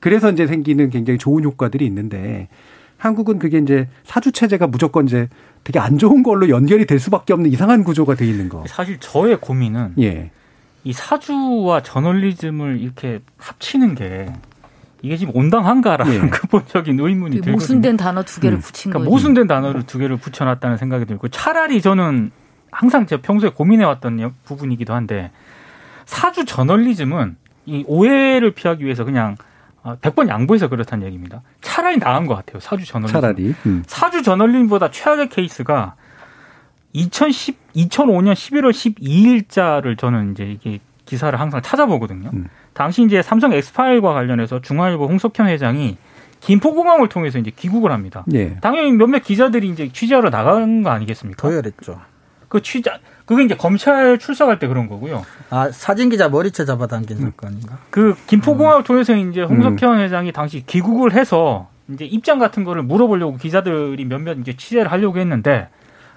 그래서 0.00 0.30
이제 0.30 0.46
생기는 0.46 0.90
굉장히 0.90 1.18
좋은 1.18 1.44
효과들이 1.44 1.84
있는데 1.86 2.48
한국은 2.96 3.38
그게 3.38 3.58
이제 3.58 3.88
사주 4.04 4.32
체제가 4.32 4.66
무조건 4.66 5.06
이제 5.06 5.28
되게 5.68 5.78
안 5.80 5.98
좋은 5.98 6.22
걸로 6.22 6.48
연결이 6.48 6.86
될 6.86 6.98
수밖에 6.98 7.34
없는 7.34 7.50
이상한 7.50 7.84
구조가 7.84 8.14
돼 8.14 8.24
있는 8.26 8.48
거. 8.48 8.64
사실 8.66 8.96
저의 9.00 9.36
고민은 9.38 9.96
예. 10.00 10.30
이 10.82 10.94
사주와 10.94 11.82
저널리즘을 11.82 12.80
이렇게 12.80 13.20
합치는 13.36 13.94
게 13.94 14.32
이게 15.02 15.18
지금 15.18 15.36
온당한가라는 15.36 16.14
예. 16.14 16.18
근본적인 16.30 16.98
의문이 16.98 17.36
그 17.36 17.42
들거든요. 17.42 17.52
모순된 17.52 17.98
단어 17.98 18.22
두 18.22 18.40
개를 18.40 18.56
음. 18.56 18.60
붙인 18.62 18.92
그러니까 18.92 18.98
거예요. 19.04 19.10
모순된 19.10 19.46
단어를 19.46 19.82
두 19.82 19.98
개를 19.98 20.16
붙여놨다는 20.16 20.78
생각이 20.78 21.04
들고 21.04 21.28
차라리 21.28 21.82
저는 21.82 22.30
항상 22.70 23.04
제가 23.04 23.20
평소에 23.20 23.50
고민해왔던 23.50 24.20
여- 24.22 24.32
부분이기도 24.46 24.94
한데 24.94 25.30
사주 26.06 26.46
저널리즘은 26.46 27.36
이 27.66 27.84
오해를 27.86 28.52
피하기 28.52 28.82
위해서 28.86 29.04
그냥 29.04 29.34
어, 29.34 29.36
100번 29.96 30.28
양보해서 30.28 30.68
그렇다는 30.68 31.06
얘기입니다. 31.06 31.42
차라리 31.60 31.98
나은 31.98 32.26
것 32.26 32.34
같아요. 32.34 32.60
사주 32.60 32.84
저널리즘. 32.84 33.20
차라리. 33.20 33.54
음. 33.66 33.82
사주 33.86 34.22
저널리즘보다 34.22 34.90
최악의 34.90 35.28
케이스가 35.28 35.94
2010, 36.92 37.56
2005년 37.74 38.32
11월 38.32 38.70
12일자를 38.70 39.98
저는 39.98 40.32
이제 40.32 40.44
이게 40.44 40.80
기사를 41.04 41.38
항상 41.38 41.62
찾아보거든요. 41.62 42.30
음. 42.32 42.48
당시 42.72 43.02
이제 43.02 43.22
삼성 43.22 43.52
엑스파일과 43.52 44.12
관련해서 44.12 44.60
중앙일보 44.60 45.06
홍석현 45.06 45.48
회장이 45.48 45.96
김포공항을 46.40 47.08
통해서 47.08 47.38
이제 47.38 47.50
귀국을 47.50 47.90
합니다. 47.90 48.24
예. 48.32 48.56
당연히 48.60 48.92
몇몇 48.92 49.22
기자들이 49.22 49.68
이제 49.68 49.90
취재하러 49.92 50.30
나가는 50.30 50.82
거 50.82 50.90
아니겠습니까? 50.90 51.48
도열했죠. 51.48 52.00
그 52.48 52.62
취재 52.62 52.90
그게 53.28 53.44
이제 53.44 53.54
검찰 53.54 54.18
출석할 54.18 54.58
때 54.58 54.66
그런 54.66 54.88
거고요. 54.88 55.22
아 55.50 55.70
사진 55.70 56.08
기자 56.08 56.30
머리채 56.30 56.64
잡아당긴 56.64 57.18
사건인가? 57.18 57.76
그 57.90 58.16
김포공항을 58.26 58.84
통해서 58.84 59.14
이제 59.14 59.42
홍석현 59.42 60.00
회장이 60.00 60.32
당시 60.32 60.64
귀국을 60.66 61.12
해서 61.12 61.68
이제 61.92 62.06
입장 62.06 62.38
같은 62.38 62.64
거를 62.64 62.82
물어보려고 62.82 63.36
기자들이 63.36 64.02
몇몇 64.06 64.38
이제 64.38 64.56
취재를 64.56 64.90
하려고 64.90 65.18
했는데 65.18 65.68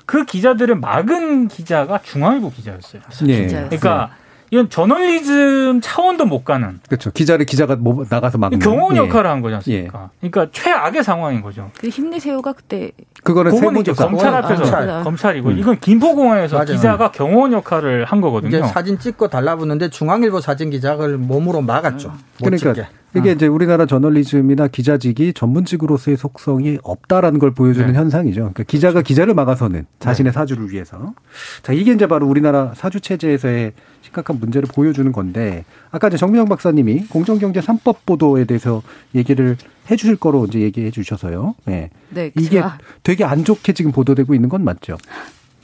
그 0.05 0.23
기자들을 0.23 0.73
막은 0.75 1.49
기자가 1.49 1.99
중앙일보 2.01 2.49
기자였어요. 2.51 3.01
예. 3.27 3.35
진짜요? 3.35 3.65
그러니까 3.65 4.11
이건 4.51 4.69
저널리즘 4.69 5.79
차원도 5.81 6.25
못 6.25 6.43
가는 6.43 6.81
그렇죠. 6.89 7.09
기자를 7.11 7.45
기자가 7.45 7.77
뭐 7.77 8.05
나가서 8.09 8.37
막는 8.37 8.59
경호원 8.59 8.95
예. 8.97 8.99
역할을 8.99 9.29
한 9.29 9.41
거지 9.41 9.55
않습니까? 9.55 10.09
그러니까 10.19 10.47
최악의 10.51 11.05
상황인 11.05 11.41
거죠. 11.41 11.71
그 11.79 11.87
힘내세요가 11.87 12.51
그때 12.51 12.91
그거는 13.23 13.55
세무조사. 13.55 14.05
검찰 14.05 14.35
앞에서 14.35 14.63
검찰. 14.63 15.03
검찰 15.03 15.37
이고 15.37 15.49
음. 15.49 15.57
이건 15.57 15.79
김포공항에서 15.79 16.57
맞아요. 16.57 16.65
기자가 16.73 17.11
경호원 17.11 17.53
역할을 17.53 18.03
한 18.03 18.19
거거든요. 18.19 18.57
이제 18.57 18.67
사진 18.67 18.99
찍고 18.99 19.29
달라붙는데 19.29 19.89
중앙일보 19.89 20.41
사진 20.41 20.69
기자를 20.69 21.17
몸으로 21.17 21.61
막았죠. 21.61 22.09
못 22.09 22.17
그러니까 22.43 22.73
찍게. 22.73 22.87
이게 23.15 23.31
이제 23.31 23.47
우리나라 23.47 23.85
저널리즘이나 23.85 24.67
기자직이 24.67 25.33
전문직으로서의 25.33 26.17
속성이 26.17 26.77
없다라는 26.83 27.39
걸 27.39 27.51
보여주는 27.51 27.87
네. 27.91 27.93
현상이죠. 27.93 28.39
그러니까 28.39 28.63
기자가 28.63 29.01
기자를 29.01 29.33
막아서는 29.33 29.85
자신의 29.99 30.31
사주를 30.31 30.71
위해서. 30.71 31.13
자, 31.61 31.73
이게 31.73 31.91
이제 31.91 32.07
바로 32.07 32.27
우리나라 32.27 32.73
사주 32.75 33.01
체제에서의 33.01 33.73
심각한 34.01 34.39
문제를 34.39 34.67
보여주는 34.73 35.11
건데 35.11 35.65
아까 35.91 36.07
이제 36.07 36.17
정미영 36.17 36.45
박사님이 36.45 37.07
공정경제 37.07 37.59
3법 37.59 37.97
보도에 38.05 38.45
대해서 38.45 38.81
얘기를 39.13 39.57
해 39.89 39.95
주실 39.95 40.15
거로 40.15 40.45
이제 40.45 40.61
얘기해 40.61 40.91
주셔서요. 40.91 41.55
예. 41.67 41.89
네, 42.09 42.31
이게 42.37 42.49
제가 42.49 42.77
되게 43.03 43.23
안 43.23 43.43
좋게 43.43 43.73
지금 43.73 43.91
보도되고 43.91 44.33
있는 44.33 44.47
건 44.47 44.63
맞죠? 44.63 44.97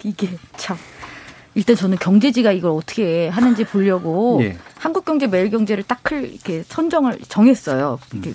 이게 0.03 0.29
참 0.57 0.77
일단 1.57 1.75
저는 1.75 1.97
경제지가 1.97 2.51
이걸 2.51 2.69
어떻게 2.71 3.29
하는지 3.29 3.63
보려고 3.65 4.37
예. 4.45 4.57
한국경제 4.77 5.25
매일경제를 5.25 5.83
딱 5.83 6.03
클- 6.03 6.29
이렇게 6.31 6.61
선정을 6.63 7.17
정했어요. 7.27 7.97
이렇게 8.13 8.33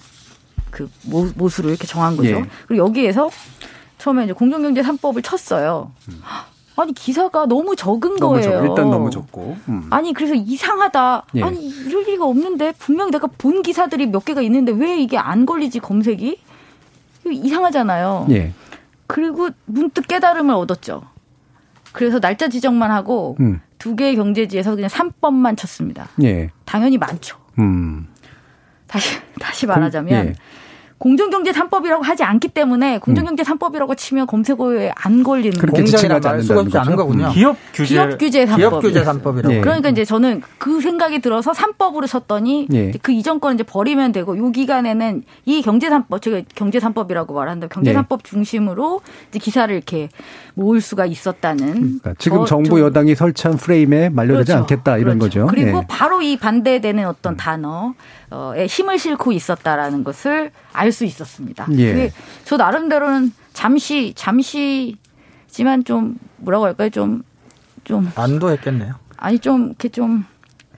그 0.73 0.91
모- 1.05 1.29
모수로 1.37 1.69
이렇게 1.69 1.87
정한 1.87 2.17
거죠. 2.17 2.31
예. 2.31 2.45
그리고 2.67 2.85
여기에서 2.85 3.31
처음에 3.99 4.25
이제 4.25 4.33
공정경제 4.33 4.83
3법을 4.83 5.23
쳤어요. 5.23 5.93
아니 6.75 6.93
기사가 6.95 7.47
너무 7.47 7.77
적은 7.77 8.13
음. 8.13 8.17
너무 8.17 8.35
거예요. 8.41 8.51
적 8.51 8.67
일단 8.67 8.91
너무 8.91 9.09
적고. 9.11 9.57
음. 9.69 9.87
아니 9.91 10.13
그래서 10.13 10.35
이상하다. 10.35 11.27
예. 11.37 11.43
아니 11.45 11.61
이럴 11.69 12.03
리가 12.05 12.25
없는데 12.27 12.73
분명히 12.79 13.13
내가 13.13 13.29
본 13.39 13.63
기사들이 13.63 14.07
몇 14.07 14.25
개가 14.25 14.43
있는데 14.43 14.73
왜 14.73 14.99
이게 14.99 15.17
안 15.17 15.47
걸리지 15.47 15.79
검색이? 15.79 16.41
이상하잖아요. 17.31 18.27
예. 18.31 18.53
그리고 19.07 19.51
문득 19.67 20.09
깨달음을 20.09 20.55
얻었죠. 20.57 21.03
그래서 21.93 22.21
날짜 22.21 22.49
지정만 22.49 22.91
하고 22.91 23.37
음. 23.41 23.61
두 23.79 23.97
개의 23.97 24.17
경제지에서 24.17 24.75
그냥 24.75 24.89
3법만 24.89 25.57
쳤습니다. 25.57 26.09
예. 26.23 26.51
당연히 26.65 26.99
많죠. 26.99 27.39
음. 27.59 28.07
다시 28.87 29.19
다시 29.41 29.67
말하자면 29.67 30.27
예. 30.27 30.35
공정경제 31.07 31.51
3법이라고 31.51 32.01
하지 32.05 32.23
않기 32.23 32.47
때문에 32.47 32.99
공정경제 32.99 33.43
3법이라고 33.43 33.97
치면 33.97 34.29
검색어에 34.29 34.93
안 34.95 35.25
걸리는 35.25 35.59
그렇게 35.59 35.83
지칭하지 35.83 36.29
말 36.29 36.41
수가 36.43 36.61
없지 36.61 36.79
않는다는 36.79 36.81
않은 36.87 36.97
거죠? 36.97 37.09
거군요. 37.09 37.31
기업 37.33 37.57
규제 37.75 37.95
기업 37.97 38.19
규제 38.19 38.45
3법. 38.47 38.57
기업 38.57 38.81
규제 38.81 39.03
3법이라고. 39.03 39.51
예. 39.53 39.61
그러니까 39.63 39.89
이제 39.89 40.05
저는 40.05 40.43
그 40.59 40.81
생각이 40.81 41.19
들어서 41.19 41.51
3법으로 41.51 42.07
쳤더니 42.07 42.69
예. 42.73 42.91
이제 42.91 43.01
그 43.03 43.11
이전 43.11 43.41
거는 43.41 43.57
이제 43.57 43.65
버리면 43.65 44.13
되고 44.13 44.39
요 44.39 44.53
기간에는 44.53 45.25
이 45.45 45.61
경제 45.63 45.89
3법 45.89 46.23
제가 46.23 46.43
경제 46.55 46.79
3법이라고 46.79 47.33
말한다. 47.33 47.67
경제 47.67 47.91
예. 47.91 47.95
3법 47.97 48.23
중심으로 48.23 49.01
이제 49.31 49.41
기사를 49.41 49.75
이렇게 49.75 50.09
모을 50.55 50.81
수가 50.81 51.07
있었다는 51.07 51.73
그러니까 51.75 52.15
지금 52.19 52.39
저- 52.41 52.45
정부 52.45 52.69
좀- 52.69 52.79
여당이 52.79 53.17
설치한 53.17 53.57
프레임에 53.57 54.09
말려들지 54.11 54.53
그렇죠. 54.53 54.61
않겠다 54.61 54.99
이런 54.99 55.19
그렇죠. 55.19 55.47
거죠. 55.47 55.53
그리고 55.53 55.79
예. 55.79 55.87
바로 55.89 56.23
이 56.23 56.37
반대되는 56.37 57.05
어떤 57.09 57.37
단어 57.37 57.95
에 58.57 58.67
힘을 58.67 58.99
싣고 58.99 59.33
있었다라는 59.33 60.05
것을 60.05 60.51
알 60.73 60.93
수 60.93 61.05
있었습니다. 61.05 61.67
예. 61.73 61.93
그게 61.93 62.13
저 62.45 62.57
나름대로는 62.57 63.33
잠시 63.53 64.13
잠시지만 64.15 65.85
좀 65.85 66.17
뭐라고 66.39 66.65
할까요? 66.67 66.91
좀 66.91 67.23
좀 67.85 68.11
안도 68.15 68.51
했겠네요. 68.51 68.95
아니 69.17 69.39
좀 69.39 69.67
이렇게 69.69 69.89
좀 69.89 70.25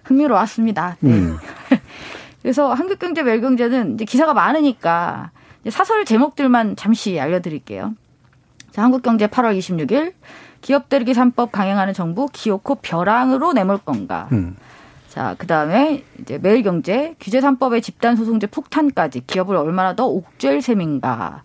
흥미로웠습니다. 0.05 0.97
네. 1.01 1.11
음. 1.11 1.37
그래서 2.43 2.73
한국경제 2.75 3.23
멜경제는 3.23 3.95
이제 3.95 4.05
기사가 4.05 4.35
많으니까 4.35 5.31
이제 5.63 5.71
사설 5.71 6.05
제목들만 6.05 6.77
잠시 6.77 7.19
알려드릴게요. 7.19 7.95
자, 8.71 8.83
한국경제 8.83 9.29
8월 9.29 9.57
26일 9.59 10.13
기업 10.61 10.89
대리기 10.89 11.13
3법 11.13 11.51
강행하는 11.53 11.95
정부 11.95 12.27
기어코 12.33 12.77
벼랑으로 12.77 13.53
내몰 13.53 13.79
건가. 13.79 14.29
음. 14.33 14.57
자, 15.15 15.37
그 15.39 15.47
다음에 15.47 16.03
이제 16.21 16.39
매일경제 16.39 17.15
규제 17.21 17.39
3법의 17.39 17.85
집단 17.85 18.17
소송제 18.17 18.49
폭탄까지 18.49 19.23
기업을 19.29 19.55
얼마나 19.55 19.95
더 19.95 20.07
옥죄일 20.07 20.61
셈인가. 20.61 21.45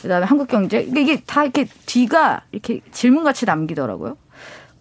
그 0.00 0.08
다음에 0.08 0.24
한국경제 0.24 0.80
이게, 0.96 1.20
다 1.26 1.42
이렇게 1.42 1.66
뒤가 1.84 2.40
이렇게 2.50 2.80
질문같이 2.92 3.44
남기더라고요. 3.44 4.16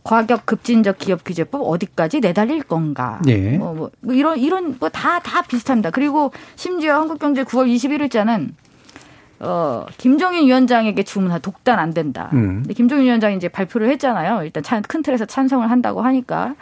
과격 0.06 0.46
급진적 0.46 0.98
기업 1.00 1.26
규제법 1.26 1.62
어디까지 1.68 2.22
내달릴 2.22 2.64
건가? 2.64 3.22
예. 3.28 3.58
뭐, 3.58 3.74
뭐, 3.74 3.92
뭐 4.00 4.14
이런 4.16 4.40
이런 4.40 4.80
거다다 4.80 5.42
비슷합니다. 5.42 5.92
그리고 5.92 6.32
심지어 6.56 6.96
한국경제 6.96 7.44
9월 7.44 7.68
21일자는 7.76 8.52
어 9.42 9.86
김정인 9.98 10.48
위원장에게 10.48 11.04
주문한 11.04 11.42
독단 11.42 11.78
안 11.78 11.94
된다. 11.94 12.30
음. 12.32 12.60
근데 12.62 12.74
김정인 12.74 13.04
위원장이 13.04 13.36
이제 13.36 13.50
발표를 13.50 13.90
했잖아요. 13.90 14.44
일단 14.46 14.64
찬- 14.64 14.82
큰 14.82 15.04
틀에서 15.04 15.26
찬성을 15.26 15.70
한다고 15.70 16.02
하니까. 16.02 16.56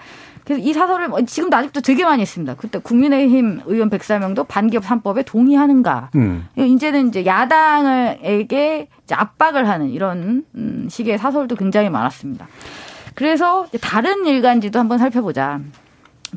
그래서 0.47 0.63
이 0.63 0.71
사설을 0.71 1.09
뭐 1.09 1.21
지금도 1.25 1.57
아직도 1.57 1.81
되게 1.81 2.05
많이 2.05 2.21
했습니다. 2.21 2.55
그때 2.55 2.79
국민의힘 2.79 3.63
의원 3.65 3.89
104명도 3.89 4.47
반기업 4.47 4.85
3법에 4.85 5.25
동의하는가. 5.25 6.11
음. 6.15 6.47
이제는 6.55 7.09
이제 7.09 7.25
야당에게 7.25 8.87
이제 9.03 9.13
압박을 9.13 9.67
하는 9.67 9.89
이런 9.89 10.45
음, 10.55 10.87
식의 10.89 11.17
사설도 11.17 11.57
굉장히 11.57 11.89
많았습니다. 11.89 12.47
그래서 13.13 13.67
다른 13.81 14.25
일간지도 14.25 14.79
한번 14.79 14.99
살펴보자. 14.99 15.59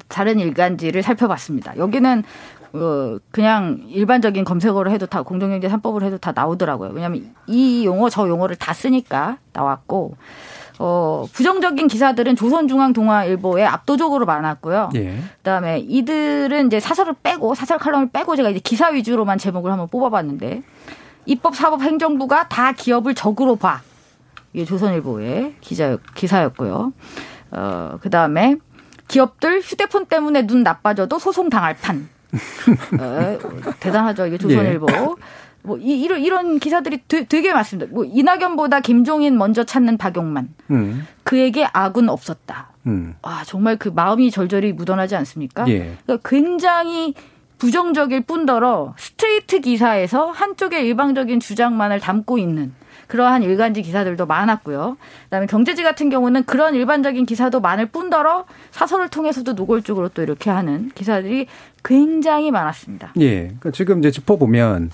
다른 0.08 0.40
일간지를 0.40 1.04
살펴봤습니다. 1.04 1.76
여기는 1.76 2.24
어 2.72 3.18
그냥 3.30 3.80
일반적인 3.86 4.42
검색어로 4.42 4.90
해도 4.90 5.06
다 5.06 5.22
공정경제 5.22 5.68
3법으로 5.68 6.02
해도 6.02 6.18
다 6.18 6.32
나오더라고요. 6.34 6.90
왜냐하면 6.94 7.32
이 7.46 7.84
용어 7.84 8.10
저 8.10 8.28
용어를 8.28 8.56
다 8.56 8.72
쓰니까 8.72 9.38
나왔고 9.52 10.16
어 10.82 11.26
부정적인 11.34 11.88
기사들은 11.88 12.36
조선중앙동아일보에 12.36 13.66
압도적으로 13.66 14.24
많았고요. 14.24 14.88
예. 14.94 15.18
그다음에 15.36 15.80
이들은 15.80 16.68
이제 16.68 16.80
사설을 16.80 17.16
빼고 17.22 17.54
사설 17.54 17.76
칼럼을 17.76 18.08
빼고 18.10 18.34
제가 18.34 18.48
이제 18.48 18.60
기사 18.60 18.88
위주로만 18.88 19.36
제목을 19.36 19.70
한번 19.70 19.88
뽑아봤는데 19.88 20.62
입법 21.26 21.54
사법 21.54 21.82
행정부가 21.82 22.48
다 22.48 22.72
기업을 22.72 23.14
적으로 23.14 23.56
봐. 23.56 23.82
이게 24.54 24.64
조선일보의 24.64 25.56
기자 25.60 25.98
기사였고요. 26.14 26.94
어 27.50 27.98
그다음에 28.00 28.56
기업들 29.06 29.60
휴대폰 29.60 30.06
때문에 30.06 30.46
눈 30.46 30.62
나빠져도 30.62 31.18
소송 31.18 31.50
당할 31.50 31.76
판. 31.76 32.08
어, 32.98 33.38
대단하죠 33.80 34.24
이게 34.26 34.38
조선일보. 34.38 34.86
뭐 35.62 35.78
이, 35.78 36.00
이런 36.00 36.20
이런 36.20 36.58
기사들이 36.58 37.00
되, 37.06 37.24
되게 37.24 37.52
많습니다. 37.52 37.92
뭐 37.92 38.04
이낙연보다 38.04 38.80
김종인 38.80 39.36
먼저 39.38 39.64
찾는 39.64 39.98
박용만. 39.98 40.48
음. 40.70 41.06
그에게 41.22 41.66
악은 41.72 42.08
없었다. 42.08 42.70
음. 42.86 43.14
아, 43.22 43.42
정말 43.46 43.76
그 43.76 43.88
마음이 43.88 44.30
절절히 44.30 44.72
묻어나지 44.72 45.16
않습니까? 45.16 45.68
예. 45.68 45.96
그러니까 46.04 46.28
굉장히 46.28 47.14
부정적일 47.58 48.22
뿐더러 48.22 48.94
스트레이트 48.98 49.60
기사에서 49.60 50.30
한쪽의 50.30 50.86
일방적인 50.86 51.40
주장만을 51.40 52.00
담고 52.00 52.38
있는 52.38 52.72
그러한 53.06 53.42
일간지 53.42 53.82
기사들도 53.82 54.24
많았고요. 54.24 54.96
그다음에 55.24 55.46
경제지 55.46 55.82
같은 55.82 56.10
경우는 56.10 56.44
그런 56.44 56.74
일반적인 56.74 57.26
기사도 57.26 57.60
많을 57.60 57.86
뿐더러 57.86 58.46
사설을 58.70 59.08
통해서도 59.08 59.52
노골적으로 59.54 60.08
또 60.10 60.22
이렇게 60.22 60.48
하는 60.48 60.90
기사들이 60.94 61.46
굉장히 61.84 62.50
많았습니다. 62.50 63.12
예. 63.18 63.42
그러니까 63.42 63.72
지금 63.72 63.98
이제 63.98 64.10
짚어보면 64.10 64.90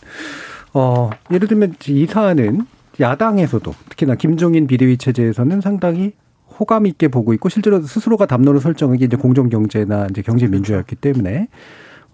어, 0.79 1.09
예를 1.33 1.49
들면 1.49 1.77
이 1.89 2.05
사안은 2.05 2.67
야당에서도 3.01 3.75
특히나 3.89 4.15
김종인 4.15 4.67
비대위 4.67 4.99
체제에서는 4.99 5.63
상당히 5.63 6.13
호감 6.61 6.87
있게 6.87 7.09
보고 7.09 7.33
있고 7.33 7.49
실제로 7.49 7.81
스스로가 7.81 8.27
담론을 8.27 8.61
설정한 8.61 8.99
게 8.99 9.07
이제 9.07 9.17
공정 9.17 9.49
경제나 9.49 10.09
이제 10.11 10.21
경제 10.21 10.47
민주화였기 10.47 10.97
때문에 10.97 11.49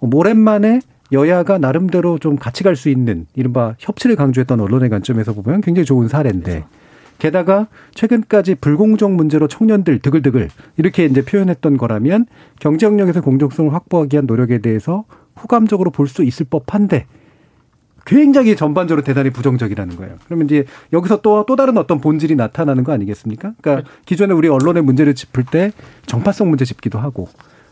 오랜만에 0.01 0.81
여야가 1.11 1.59
나름대로 1.59 2.21
좀 2.21 2.37
같이 2.37 2.63
갈 2.63 2.77
수 2.77 2.89
있는 2.89 3.27
이른바 3.35 3.75
협치를 3.81 4.15
강조했던 4.15 4.61
언론의 4.61 4.91
관점에서 4.91 5.33
보면 5.33 5.61
굉장히 5.61 5.85
좋은 5.85 6.07
사례인데. 6.07 6.65
게다가 7.19 7.67
최근까지 7.95 8.57
불공정 8.57 9.17
문제로 9.17 9.47
청년들 9.47 9.99
드글드글 10.01 10.49
이렇게 10.77 11.05
이제 11.05 11.23
표현했던 11.23 11.77
거라면 11.77 12.27
경제 12.61 12.87
영역에서 12.87 13.21
공정성을 13.23 13.73
확보하기 13.73 14.15
위한 14.15 14.27
노력에 14.27 14.59
대해서 14.59 15.05
호감적으로 15.41 15.91
볼 15.91 16.07
수 16.09 16.23
있을 16.25 16.47
법한데 16.49 17.07
굉장히 18.05 18.57
전반적으로 18.57 19.05
대단히 19.05 19.31
부정적이라는 19.31 19.97
거예요. 19.97 20.17
그러면 20.27 20.47
이제 20.47 20.65
여기서 20.93 21.21
또, 21.21 21.45
또 21.47 21.57
다른 21.57 21.77
어떤 21.77 22.01
본질이 22.01 22.37
나타나는 22.37 22.85
거 22.85 22.93
아니겠습니까? 22.93 23.53
그러니까 23.61 23.89
기존에 24.07 24.35
우리 24.35 24.49
언론의 24.49 24.83
문제를 24.83 25.15
짚을 25.15 25.45
때 25.45 25.73
정파성 26.07 26.49
문제 26.49 26.65
짚기도 26.65 26.99
하고, 26.99 27.29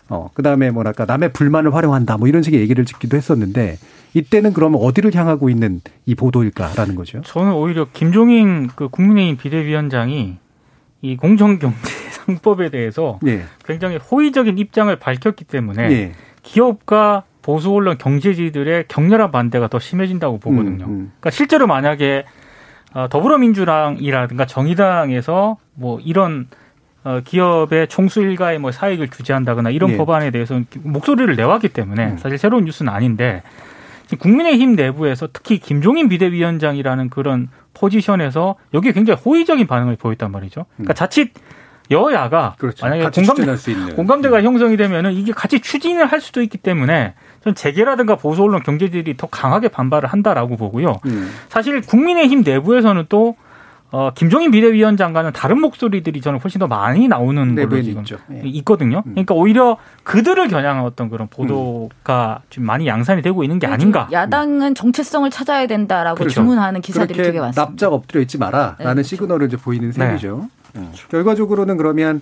어, 0.08 0.30
그 0.34 0.42
다음에 0.42 0.70
뭐랄까, 0.70 1.04
남의 1.04 1.32
불만을 1.32 1.74
활용한다, 1.74 2.16
뭐 2.16 2.28
이런 2.28 2.42
식의 2.42 2.60
얘기를 2.60 2.84
짚기도 2.84 3.16
했었는데, 3.16 3.78
이때는 4.14 4.52
그러면 4.52 4.80
어디를 4.80 5.14
향하고 5.14 5.50
있는 5.50 5.80
이 6.06 6.14
보도일까라는 6.14 6.94
거죠. 6.96 7.20
저는 7.22 7.52
오히려 7.52 7.86
김종인 7.92 8.68
그 8.74 8.88
국민의힘 8.88 9.36
비대위원장이 9.36 10.36
이 11.02 11.16
공정경제상법에 11.16 12.70
대해서 12.70 13.18
예. 13.26 13.42
굉장히 13.64 13.96
호의적인 13.96 14.58
입장을 14.58 14.94
밝혔기 14.96 15.44
때문에 15.44 15.82
예. 15.92 16.12
기업과 16.42 17.24
보수 17.42 17.72
언론 17.72 17.98
경제지들의 17.98 18.84
격렬한 18.88 19.30
반대가 19.30 19.68
더 19.68 19.78
심해진다고 19.78 20.38
보거든요. 20.38 20.84
음, 20.84 20.90
음. 20.90 21.12
그러니까 21.20 21.30
실제로 21.30 21.66
만약에 21.66 22.24
어, 22.92 23.08
더불어민주당이라든가 23.08 24.46
정의당에서 24.46 25.56
뭐 25.74 26.00
이런 26.00 26.48
어, 27.02 27.20
기업의 27.24 27.88
총수 27.88 28.20
일가의 28.20 28.58
뭐 28.58 28.72
사익을 28.72 29.08
규제한다거나 29.10 29.70
이런 29.70 29.90
예. 29.92 29.96
법안에 29.96 30.30
대해서 30.30 30.60
목소리를 30.82 31.34
내왔기 31.34 31.70
때문에 31.70 32.06
음. 32.12 32.18
사실 32.18 32.36
새로운 32.36 32.64
뉴스는 32.64 32.92
아닌데 32.92 33.42
국민의힘 34.18 34.74
내부에서 34.74 35.28
특히 35.32 35.58
김종인 35.58 36.08
비대위원장이라는 36.08 37.10
그런 37.10 37.48
포지션에서 37.74 38.56
여기에 38.74 38.92
굉장히 38.92 39.20
호의적인 39.20 39.66
반응을 39.66 39.96
보였단 39.96 40.30
말이죠. 40.32 40.66
그러니까 40.76 40.92
음. 40.92 40.94
자칫 40.94 41.32
여야가 41.90 42.54
그렇죠. 42.58 42.86
만약에 42.86 43.10
공감대, 43.10 43.94
공감대가 43.94 44.38
음. 44.38 44.44
형성이 44.44 44.76
되면은 44.76 45.12
이게 45.12 45.32
같이 45.32 45.60
추진을 45.60 46.06
할 46.06 46.20
수도 46.20 46.42
있기 46.42 46.58
때문에 46.58 47.14
전 47.42 47.54
재계라든가 47.54 48.16
보수 48.16 48.42
언론 48.42 48.62
경제들이 48.62 49.16
더 49.16 49.26
강하게 49.26 49.68
반발을 49.68 50.08
한다라고 50.08 50.56
보고요. 50.56 51.00
음. 51.06 51.30
사실 51.48 51.80
국민의힘 51.80 52.42
내부에서는 52.44 53.06
또 53.08 53.36
어, 53.92 54.12
김종인 54.14 54.52
비대위원장과는 54.52 55.32
다른 55.32 55.60
목소리들이 55.60 56.20
저는 56.20 56.38
훨씬 56.38 56.60
더 56.60 56.68
많이 56.68 57.08
나오는 57.08 57.56
걸로 57.56 57.82
지금 57.82 58.02
있죠. 58.02 58.18
예. 58.32 58.42
있거든요. 58.44 59.02
음. 59.04 59.12
그러니까 59.14 59.34
오히려 59.34 59.78
그들을 60.04 60.46
겨냥한 60.46 60.84
어떤 60.84 61.10
그런 61.10 61.26
보도가 61.26 62.40
음. 62.40 62.46
좀 62.50 62.64
많이 62.66 62.86
양산이 62.86 63.20
되고 63.20 63.42
있는 63.42 63.58
게. 63.58 63.66
아닌가. 63.66 64.08
야당은 64.12 64.76
정체성을 64.76 65.28
찾아야 65.30 65.66
된다라고 65.66 66.18
그렇죠. 66.18 66.34
주문하는 66.34 66.82
기사들이 66.82 67.20
되게 67.20 67.40
많습니다. 67.40 67.64
납작 67.64 67.92
엎드려 67.92 68.20
있지 68.20 68.38
마라라는 68.38 68.76
네, 68.78 68.84
그렇죠. 68.84 69.02
시그널을 69.08 69.48
이제 69.48 69.56
보이는 69.56 69.90
셈이죠. 69.90 70.48
네. 70.74 70.80
음. 70.80 70.92
결과적으로는 71.10 71.76
그러면 71.76 72.20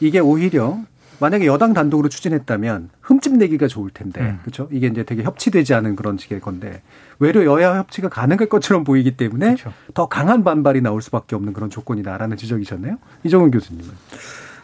이게 0.00 0.18
오히려 0.18 0.76
만약에 1.18 1.46
여당 1.46 1.72
단독으로 1.72 2.08
추진했다면 2.08 2.90
흠집 3.00 3.36
내기가 3.36 3.68
좋을 3.68 3.90
텐데 3.90 4.20
음. 4.20 4.38
그렇죠? 4.42 4.68
이게 4.70 4.86
이제 4.86 5.02
되게 5.02 5.22
협치되지 5.22 5.74
않은 5.74 5.96
그런 5.96 6.18
식의 6.18 6.40
건데 6.40 6.82
외려 7.18 7.44
여야 7.44 7.78
협치가 7.78 8.08
가능할 8.08 8.48
것처럼 8.48 8.84
보이기 8.84 9.16
때문에 9.16 9.54
그렇죠. 9.54 9.72
더 9.94 10.06
강한 10.06 10.44
반발이 10.44 10.80
나올 10.80 11.00
수밖에 11.02 11.34
없는 11.36 11.52
그런 11.52 11.70
조건이다라는 11.70 12.36
지적이셨네요. 12.36 12.98
이정훈 13.24 13.50
교수님은. 13.50 13.88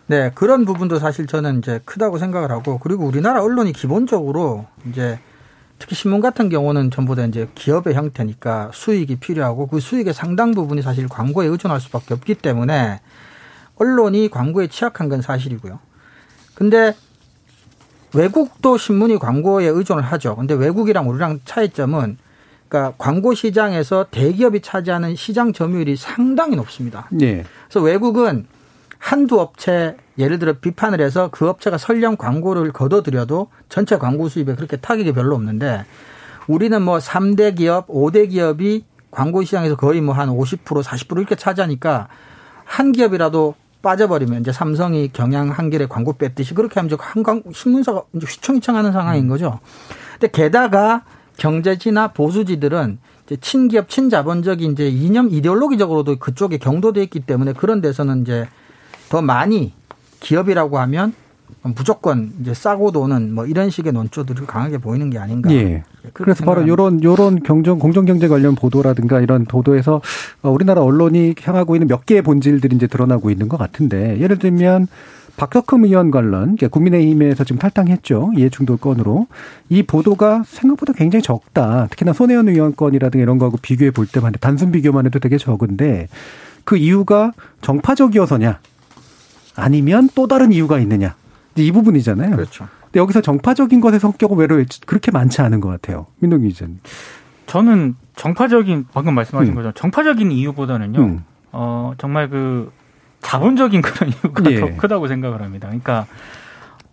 네, 0.08 0.30
그런 0.34 0.64
부분도 0.64 0.98
사실 0.98 1.26
저는 1.26 1.58
이제 1.58 1.80
크다고 1.84 2.18
생각을 2.18 2.50
하고 2.50 2.78
그리고 2.78 3.06
우리나라 3.06 3.42
언론이 3.42 3.72
기본적으로 3.72 4.66
이제 4.88 5.18
특히 5.78 5.96
신문 5.96 6.20
같은 6.20 6.48
경우는 6.48 6.90
전부 6.90 7.16
다 7.16 7.24
이제 7.24 7.48
기업의 7.54 7.94
형태니까 7.94 8.70
수익이 8.72 9.16
필요하고 9.16 9.66
그 9.66 9.80
수익의 9.80 10.14
상당 10.14 10.52
부분이 10.52 10.82
사실 10.82 11.08
광고에 11.08 11.46
의존할 11.46 11.80
수밖에 11.80 12.14
없기 12.14 12.36
때문에 12.36 13.00
언론이 13.76 14.28
광고에 14.28 14.68
취약한 14.68 15.08
건 15.08 15.22
사실이고요. 15.22 15.80
근데 16.62 16.94
외국도 18.14 18.78
신문이 18.78 19.18
광고에 19.18 19.66
의존을 19.66 20.04
하죠. 20.04 20.36
근데 20.36 20.54
외국이랑 20.54 21.08
우리랑 21.08 21.40
차이점은 21.44 22.18
그러니까 22.68 22.94
광고 22.98 23.34
시장에서 23.34 24.06
대기업이 24.12 24.60
차지하는 24.60 25.16
시장 25.16 25.52
점유율이 25.52 25.96
상당히 25.96 26.54
높습니다. 26.54 27.08
네. 27.10 27.44
그래서 27.64 27.84
외국은 27.84 28.46
한두 28.96 29.40
업체 29.40 29.96
예를 30.18 30.38
들어 30.38 30.52
비판을 30.52 31.00
해서 31.00 31.30
그 31.32 31.48
업체가 31.48 31.78
설령 31.78 32.16
광고를 32.16 32.70
걷어들여도 32.70 33.48
전체 33.68 33.98
광고 33.98 34.28
수입에 34.28 34.54
그렇게 34.54 34.76
타격이 34.76 35.14
별로 35.14 35.34
없는데 35.34 35.84
우리는 36.46 36.80
뭐 36.80 36.98
3대 36.98 37.56
기업, 37.56 37.88
5대 37.88 38.30
기업이 38.30 38.84
광고 39.10 39.42
시장에서 39.42 39.74
거의 39.74 40.00
뭐 40.00 40.14
한 40.14 40.28
50% 40.28 40.64
40% 40.64 41.16
이렇게 41.16 41.34
차지하니까 41.34 42.06
한 42.64 42.92
기업이라도 42.92 43.56
빠져버리면 43.82 44.40
이제 44.40 44.52
삼성이 44.52 45.10
경향 45.12 45.50
한길에 45.50 45.86
광고 45.86 46.12
뺐듯이 46.14 46.54
그렇게 46.54 46.80
하면 46.80 46.96
한광 46.98 47.42
신문사가 47.52 48.04
이제 48.14 48.26
휘청휘청하는 48.26 48.92
상황인 48.92 49.28
거죠. 49.28 49.58
근데 50.12 50.28
게다가 50.30 51.04
경제지나 51.36 52.08
보수지들은 52.08 52.98
이제 53.26 53.36
친기업 53.40 53.88
친자본적인 53.88 54.72
이제 54.72 54.88
이념 54.88 55.30
이데올로기적으로도 55.30 56.16
그쪽에 56.18 56.58
경도돼 56.58 57.02
있기 57.04 57.20
때문에 57.20 57.52
그런 57.52 57.80
데서는 57.80 58.22
이제 58.22 58.48
더 59.08 59.20
많이 59.22 59.74
기업이라고 60.20 60.78
하면 60.78 61.14
무조건 61.62 62.32
이제 62.40 62.52
싸고 62.54 62.90
도는 62.90 63.34
뭐 63.34 63.46
이런 63.46 63.70
식의 63.70 63.92
논조들이 63.92 64.46
강하게 64.46 64.78
보이는 64.78 65.10
게 65.10 65.18
아닌가. 65.18 65.52
예. 65.52 65.84
그래서 66.12 66.44
바로 66.44 66.66
요런 66.66 67.04
요런 67.04 67.42
경정 67.44 67.78
공정 67.78 68.04
경제 68.04 68.26
관련 68.26 68.56
보도라든가 68.56 69.20
이런 69.20 69.44
보도에서 69.44 70.00
어, 70.42 70.50
우리나라 70.50 70.82
언론이 70.82 71.36
향하고 71.40 71.76
있는 71.76 71.86
몇 71.86 72.04
개의 72.04 72.22
본질들이 72.22 72.74
이제 72.74 72.88
드러나고 72.88 73.30
있는 73.30 73.48
것 73.48 73.58
같은데 73.58 74.18
예를 74.18 74.38
들면 74.38 74.88
박덕흠 75.36 75.84
의원 75.84 76.10
관련 76.10 76.56
국민의힘에서 76.56 77.44
지금 77.44 77.58
탈당했죠. 77.58 78.32
이해충돌 78.36 78.76
건으로. 78.76 79.28
이 79.68 79.82
보도가 79.82 80.42
생각보다 80.46 80.92
굉장히 80.92 81.22
적다. 81.22 81.86
특히나 81.90 82.12
손혜원 82.12 82.48
의원 82.48 82.76
건이라든가 82.76 83.22
이런 83.22 83.38
거하고 83.38 83.56
비교해 83.56 83.90
볼 83.92 84.06
때만 84.06 84.34
단순 84.40 84.72
비교만 84.72 85.06
해도 85.06 85.20
되게 85.20 85.38
적은데 85.38 86.08
그 86.64 86.76
이유가 86.76 87.32
정파적이어서냐 87.60 88.58
아니면 89.56 90.08
또 90.14 90.26
다른 90.26 90.52
이유가 90.52 90.78
있느냐 90.80 91.14
이 91.56 91.72
부분이잖아요. 91.72 92.36
그렇죠. 92.36 92.68
근데 92.84 93.00
여기서 93.00 93.20
정파적인 93.20 93.80
것의 93.80 94.00
성격은 94.00 94.36
외로 94.36 94.62
그렇게 94.86 95.10
많지 95.10 95.40
않은 95.42 95.60
것 95.60 95.68
같아요. 95.68 96.06
민동기 96.18 96.48
기자님. 96.48 96.80
저는 97.46 97.96
정파적인 98.16 98.86
방금 98.92 99.14
말씀하신 99.14 99.52
음. 99.52 99.54
거죠. 99.54 99.72
정파적인 99.72 100.30
이유보다는요. 100.30 100.98
음. 101.00 101.24
어 101.52 101.92
정말 101.98 102.28
그 102.28 102.72
자본적인 103.20 103.80
그런 103.82 104.10
이유가 104.10 104.50
예. 104.50 104.60
더 104.60 104.76
크다고 104.76 105.08
생각을 105.08 105.42
합니다. 105.42 105.68
그러니까 105.68 106.06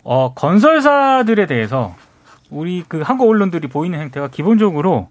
어 0.02 0.32
건설사들에 0.34 1.46
대해서 1.46 1.94
우리 2.50 2.84
그 2.86 3.00
한국 3.02 3.28
언론들이 3.28 3.68
보이는 3.68 3.98
행태가 3.98 4.28
기본적으로 4.28 5.08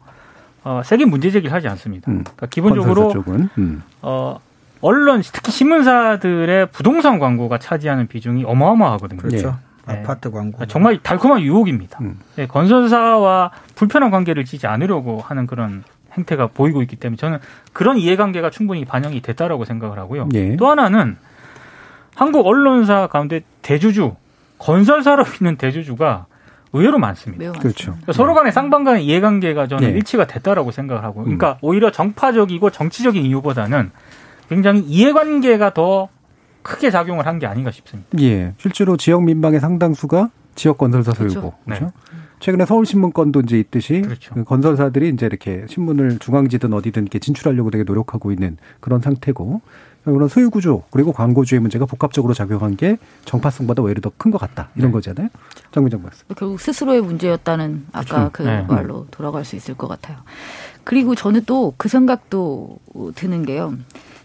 어 0.64 0.82
세계 0.84 1.06
문제 1.06 1.32
제기를 1.32 1.54
하지 1.54 1.68
않습니다. 1.68 2.12
음. 2.12 2.24
그러니까 2.24 2.48
기본적으로 2.48 3.14
음. 3.58 3.84
어 4.02 4.40
언론 4.82 5.22
특히 5.22 5.52
신문사들의 5.52 6.68
부동산 6.68 7.20
광고가 7.20 7.58
차지하는 7.58 8.08
비중이 8.08 8.44
어마어마하거든요. 8.46 9.22
그렇죠. 9.22 9.58
네. 9.88 10.00
아파트 10.00 10.32
광고. 10.32 10.66
정말 10.68 11.00
달콤한 11.02 11.42
유혹입니다. 11.42 12.00
음. 12.02 12.20
네, 12.36 12.48
건설사와 12.48 13.52
불편한 13.76 14.12
관계를 14.12 14.46
지지 14.46 14.68
않으려고 14.68 15.20
하는 15.20 15.48
그런 15.48 15.84
행태가 16.14 16.48
보이고 16.48 16.82
있기 16.82 16.96
때문에 16.96 17.18
저는 17.18 17.40
그런 17.74 17.98
이해관계가 17.98 18.50
충분히 18.50 18.86
반영이 18.86 19.22
됐다라고 19.22 19.66
생각을 19.66 20.00
하고요. 20.00 20.30
예. 20.34 20.56
또 20.56 20.70
하나는 20.70 21.18
한국 22.16 22.46
언론사 22.48 23.08
가운데 23.08 23.42
대주주 23.62 24.16
건설사로 24.58 25.24
있는 25.40 25.56
대주주가 25.56 26.26
의외로 26.74 27.00
많습니다. 27.00 27.52
그렇죠. 27.54 27.92
그러니까 27.92 28.14
서로 28.14 28.36
간의 28.36 28.52
쌍방 28.52 28.84
간의 28.84 29.06
이해관계가 29.06 29.68
저는 29.68 29.90
네. 29.90 29.96
일치가 29.96 30.28
됐다라고 30.28 30.72
생각을 30.72 31.04
하고, 31.04 31.24
그러니까 31.24 31.54
음. 31.54 31.58
오히려 31.62 31.92
정파적이고 31.92 32.70
정치적인 32.70 33.26
이유보다는 33.26 33.92
굉장히 34.50 34.82
이해관계가 34.82 35.74
더 35.74 36.10
크게 36.64 36.92
작용을 36.92 37.26
한 37.26 37.40
게 37.40 37.48
아닌가 37.48 37.72
싶습니다. 37.72 38.10
예. 38.20 38.54
실제로 38.58 38.98
지역 38.98 39.24
민방의 39.24 39.60
상당수가 39.60 40.30
지역 40.56 40.78
건설사 40.78 41.14
소유고. 41.14 41.34
그렇죠. 41.42 41.56
그렇죠? 41.66 41.86
네. 41.86 41.92
최근에 42.42 42.66
서울신문 42.66 43.14
건도 43.14 43.42
이제 43.42 43.60
있듯이 43.60 44.02
그렇죠. 44.02 44.34
그 44.34 44.44
건설사들이 44.44 45.10
이제 45.10 45.26
이렇게 45.26 45.66
신문을 45.68 46.20
중앙지든 46.20 46.74
어디든 46.74 47.04
이렇게 47.04 47.20
진출하려고 47.20 47.70
되게 47.72 47.84
노력하고 47.84 48.32
있는 48.32 48.58
그런 48.80 49.02
상태고 49.02 49.62
그런 50.06 50.28
소유 50.30 50.50
구조 50.50 50.84
그리고 50.92 51.12
광고주의 51.12 51.60
문제가 51.60 51.86
복합적으로 51.86 52.34
작용한 52.34 52.78
게 52.78 52.98
정파성보다 53.26 53.82
오히려 53.84 54.00
더 54.02 54.12
큰 54.18 54.32
것 54.32 54.38
같다 54.38 54.70
이런 54.76 54.90
네. 54.90 54.94
거잖아요. 54.94 55.28
정민정 55.72 56.02
박사. 56.02 56.24
결국 56.36 56.60
스스로의 56.62 57.02
문제였다는 57.02 57.88
아까 57.92 58.30
그렇죠. 58.30 58.32
그 58.32 58.44
네. 58.44 58.62
말로 58.68 59.06
돌아갈 59.12 59.44
수 59.46 59.56
있을 59.58 59.76
것 59.76 59.88
같아요. 59.88 60.18
그리고 60.86 61.16
저는 61.16 61.44
또 61.46 61.74
그 61.78 61.90
생각도 61.90 62.80
드는 63.16 63.46
게요. 63.46 63.74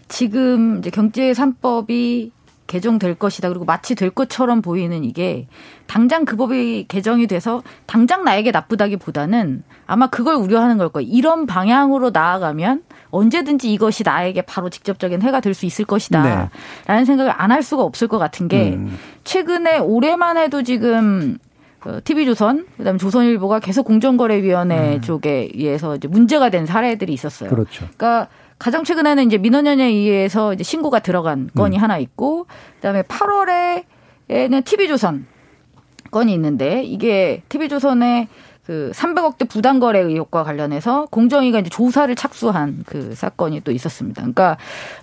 지금 0.07 0.79
이제 0.79 0.89
경제 0.89 1.31
3법이 1.31 2.31
개정될 2.67 3.15
것이다. 3.15 3.49
그리고 3.49 3.63
마치 3.63 3.93
될 3.93 4.09
것처럼 4.09 4.63
보이는 4.63 5.03
이게 5.03 5.45
당장 5.85 6.25
그 6.25 6.35
법이 6.35 6.85
개정이 6.87 7.27
돼서 7.27 7.61
당장 7.85 8.23
나에게 8.23 8.49
나쁘다기보다는 8.49 9.61
아마 9.85 10.07
그걸 10.07 10.33
우려하는 10.35 10.79
걸 10.79 10.89
거예요. 10.89 11.07
이런 11.11 11.45
방향으로 11.45 12.09
나아가면 12.09 12.81
언제든지 13.11 13.71
이것이 13.71 14.01
나에게 14.03 14.41
바로 14.41 14.69
직접적인 14.71 15.21
해가 15.21 15.41
될 15.41 15.53
수 15.53 15.67
있을 15.67 15.85
것이다. 15.85 16.23
네. 16.23 16.49
라는 16.87 17.05
생각을 17.05 17.31
안 17.37 17.51
할 17.51 17.61
수가 17.61 17.83
없을 17.83 18.07
것 18.07 18.17
같은 18.17 18.47
게 18.47 18.73
음. 18.73 18.97
최근에 19.23 19.77
올해만 19.77 20.37
해도 20.37 20.63
지금 20.63 21.37
어, 21.85 21.99
TV조선, 22.03 22.65
그다음에 22.77 22.97
조선일보가 22.97 23.59
계속 23.59 23.83
공정거래위원회 23.83 25.01
쪽에 25.01 25.49
의해서 25.53 25.95
이제 25.95 26.07
문제가 26.07 26.49
된 26.49 26.65
사례들이 26.65 27.13
있었어요. 27.13 27.47
그렇죠. 27.51 27.85
그러니까 27.95 28.27
가장 28.57 28.83
최근에는 28.83 29.25
이제 29.25 29.37
민원연에 29.37 29.85
의해서 29.85 30.53
이제 30.53 30.63
신고가 30.63 30.99
들어간 30.99 31.49
건이 31.55 31.77
하나 31.77 31.97
있고, 31.97 32.47
그다음에 32.75 33.01
8월에는 33.03 34.65
TV조선 34.65 35.27
건이 36.11 36.33
있는데 36.33 36.83
이게 36.83 37.43
TV조선의 37.49 38.27
그 38.65 38.91
300억대 38.95 39.47
부당 39.47 39.79
거래 39.79 39.99
의혹과 39.99 40.43
관련해서 40.43 41.05
공정위가 41.11 41.59
이제 41.59 41.69
조사를 41.69 42.13
착수한 42.15 42.83
그 42.85 43.13
사건이 43.13 43.61
또 43.61 43.71
있었습니다. 43.71 44.21
그러니까 44.21 44.57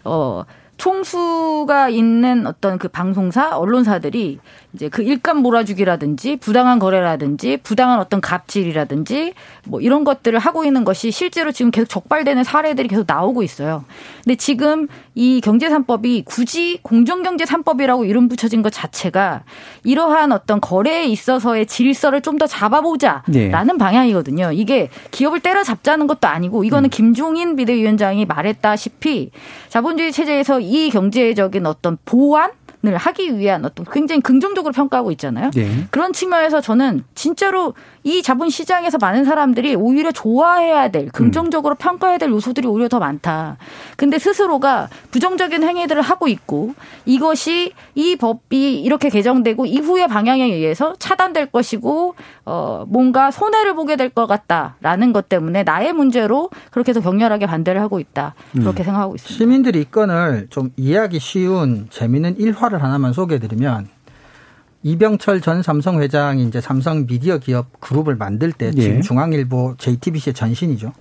어 0.04 0.44
총수가 0.82 1.90
있는 1.90 2.44
어떤 2.44 2.76
그 2.76 2.88
방송사 2.88 3.56
언론사들이 3.56 4.40
이제 4.72 4.88
그 4.88 5.02
일감 5.02 5.38
몰아주기라든지 5.38 6.36
부당한 6.36 6.80
거래라든지 6.80 7.58
부당한 7.58 8.00
어떤 8.00 8.20
갑질이라든지 8.20 9.34
뭐 9.68 9.80
이런 9.80 10.02
것들을 10.02 10.36
하고 10.40 10.64
있는 10.64 10.82
것이 10.82 11.12
실제로 11.12 11.52
지금 11.52 11.70
계속 11.70 11.88
적발되는 11.88 12.42
사례들이 12.42 12.88
계속 12.88 13.04
나오고 13.06 13.44
있어요. 13.44 13.84
근데 14.24 14.34
지금 14.34 14.88
이 15.14 15.40
경제산법이 15.40 16.24
굳이 16.24 16.80
공정경제 16.82 17.44
3법이라고 17.44 18.08
이름 18.08 18.28
붙여진 18.28 18.62
것 18.62 18.72
자체가 18.72 19.44
이러한 19.84 20.32
어떤 20.32 20.60
거래에 20.60 21.04
있어서의 21.04 21.66
질서를 21.66 22.20
좀 22.20 22.32
더 22.32 22.46
잡아보자라는 22.46 23.76
방향이거든요. 23.78 24.52
이게 24.52 24.88
기업을 25.10 25.40
때려잡자는 25.40 26.06
것도 26.06 26.28
아니고 26.28 26.64
이거는 26.64 26.88
김종인 26.88 27.56
비대위원장이 27.56 28.24
말했다시피 28.24 29.30
자본주의 29.68 30.10
체제에서 30.10 30.60
이 30.60 30.71
경제적인 30.90 31.66
어떤 31.66 31.98
보완 32.04 32.52
을 32.84 32.96
하기 32.96 33.38
위한 33.38 33.64
어떤 33.64 33.86
굉장히 33.90 34.20
긍정적으로 34.22 34.72
평가하고 34.72 35.12
있잖아요. 35.12 35.50
네. 35.54 35.86
그런 35.90 36.12
측면에서 36.12 36.60
저는 36.60 37.04
진짜로 37.14 37.74
이 38.02 38.22
자본 38.22 38.50
시장에서 38.50 38.98
많은 38.98 39.24
사람들이 39.24 39.76
오히려 39.76 40.10
좋아해야 40.10 40.88
될 40.90 41.08
긍정적으로 41.10 41.76
평가해야 41.76 42.18
될 42.18 42.30
요소들이 42.30 42.66
오히려 42.66 42.88
더 42.88 42.98
많다. 42.98 43.56
근데 43.96 44.18
스스로가 44.18 44.88
부정적인 45.12 45.62
행위들을 45.62 46.02
하고 46.02 46.26
있고 46.26 46.74
이것이 47.04 47.72
이 47.94 48.16
법이 48.16 48.80
이렇게 48.82 49.08
개정되고 49.10 49.66
이후의 49.66 50.08
방향에 50.08 50.44
의해서 50.44 50.94
차단될 50.98 51.46
것이고 51.52 52.16
어 52.44 52.84
뭔가 52.88 53.30
손해를 53.30 53.74
보게 53.74 53.94
될 53.96 54.12
것 54.12 54.26
같다라는 54.26 55.12
것 55.12 55.28
때문에 55.28 55.62
나의 55.62 55.92
문제로 55.92 56.50
그렇게 56.70 56.90
해서 56.90 57.00
격렬하게 57.00 57.46
반대를 57.46 57.80
하고 57.80 57.98
있다. 58.00 58.34
그렇게 58.52 58.82
생각하고 58.82 59.14
있습니다. 59.14 59.38
시민들이 59.38 59.80
이 59.82 59.84
건을 59.84 60.48
좀 60.50 60.70
이해하기 60.76 61.18
쉬운 61.20 61.86
재미있는 61.90 62.36
일화 62.38 62.71
를 62.72 62.82
하나만 62.82 63.12
소개해드리면 63.12 63.88
이병철 64.82 65.40
전 65.42 65.62
삼성 65.62 66.00
회장이 66.00 66.44
이제 66.44 66.60
삼성 66.60 67.06
미디어 67.06 67.38
기업 67.38 67.80
그룹을 67.80 68.16
만들 68.16 68.50
때 68.50 68.70
지금 68.72 68.96
예. 68.96 69.00
중앙일보 69.00 69.76
JTBC의 69.78 70.34
전신이죠. 70.34 70.92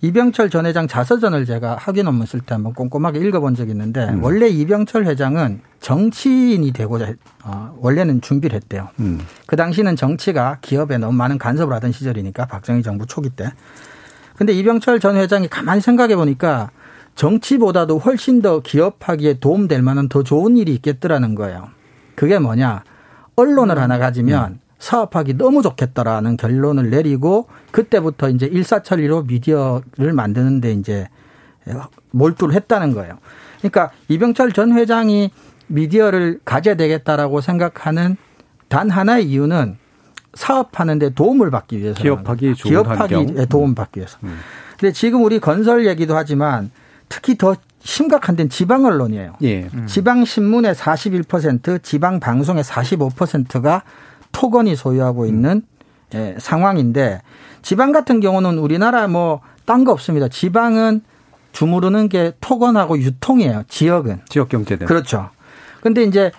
이병철 0.00 0.48
전 0.50 0.64
회장 0.66 0.86
자서전을 0.88 1.44
제가 1.44 1.76
학위 1.78 2.02
논문 2.04 2.24
쓸 2.26 2.40
때 2.40 2.54
한번 2.54 2.72
꼼꼼하게 2.72 3.18
읽어본 3.20 3.54
적이 3.56 3.72
있는데 3.72 4.08
원래 4.20 4.48
이병철 4.48 5.04
회장은 5.06 5.60
정치인이 5.80 6.72
되고자 6.72 7.04
했- 7.06 7.18
어, 7.44 7.74
원래는 7.80 8.20
준비를 8.20 8.56
했대요. 8.56 8.88
음. 9.00 9.20
그 9.46 9.56
당시는 9.56 9.96
정치가 9.96 10.58
기업에 10.60 10.98
너무 10.98 11.12
많은 11.14 11.38
간섭을 11.38 11.74
하던 11.74 11.92
시절이니까 11.92 12.46
박정희 12.46 12.82
정부 12.82 13.06
초기 13.06 13.28
때. 13.30 13.52
근데 14.36 14.52
이병철 14.52 15.00
전 15.00 15.16
회장이 15.16 15.48
가만히 15.48 15.80
생각해 15.80 16.14
보니까 16.14 16.70
정치보다도 17.18 17.98
훨씬 17.98 18.40
더 18.42 18.60
기업하기에 18.60 19.40
도움될 19.40 19.82
만한 19.82 20.08
더 20.08 20.22
좋은 20.22 20.56
일이 20.56 20.72
있겠더라는 20.74 21.34
거예요. 21.34 21.68
그게 22.14 22.38
뭐냐. 22.38 22.84
언론을 23.34 23.76
하나 23.76 23.98
가지면 23.98 24.60
사업하기 24.78 25.36
너무 25.36 25.62
좋겠다라는 25.62 26.36
결론을 26.36 26.90
내리고 26.90 27.48
그때부터 27.72 28.30
이제 28.30 28.46
일사천리로 28.46 29.24
미디어를 29.24 30.12
만드는데 30.12 30.70
이제 30.74 31.08
몰두를 32.12 32.54
했다는 32.54 32.94
거예요. 32.94 33.18
그러니까 33.58 33.90
이병철 34.06 34.52
전 34.52 34.72
회장이 34.74 35.32
미디어를 35.66 36.38
가져야 36.44 36.76
되겠다라고 36.76 37.40
생각하는 37.40 38.16
단 38.68 38.90
하나의 38.90 39.28
이유는 39.28 39.76
사업하는데 40.34 41.14
도움을 41.14 41.50
받기 41.50 41.80
위해서 41.80 42.00
기업하기 42.00 42.54
좋은 42.54 42.70
기업하기 42.70 43.14
환경. 43.14 43.36
음. 43.36 43.46
도움 43.48 43.74
받기 43.74 43.98
위해서. 43.98 44.18
근데 44.78 44.92
지금 44.92 45.24
우리 45.24 45.40
건설 45.40 45.84
얘기도 45.84 46.16
하지만 46.16 46.70
특히 47.08 47.36
더 47.36 47.54
심각한 47.80 48.36
데는 48.36 48.50
지방 48.50 48.84
언론이에요. 48.84 49.34
예. 49.42 49.68
지방 49.86 50.24
신문의 50.24 50.74
41%, 50.74 51.82
지방 51.82 52.20
방송의 52.20 52.64
45%가 52.64 53.82
토건이 54.32 54.76
소유하고 54.76 55.26
있는 55.26 55.62
예, 56.14 56.36
상황인데 56.38 57.22
지방 57.62 57.92
같은 57.92 58.20
경우는 58.20 58.58
우리나라 58.58 59.06
뭐 59.08 59.40
딴 59.68 59.84
거 59.84 59.92
없습니다. 59.92 60.28
지방은 60.28 61.02
주무르는 61.52 62.08
게 62.08 62.32
토건하고 62.40 62.98
유통이에요. 62.98 63.64
지역은. 63.68 64.22
지역 64.30 64.48
경제는 64.48 64.86
그렇죠. 64.86 65.28
근데 65.82 66.04
이제 66.04 66.32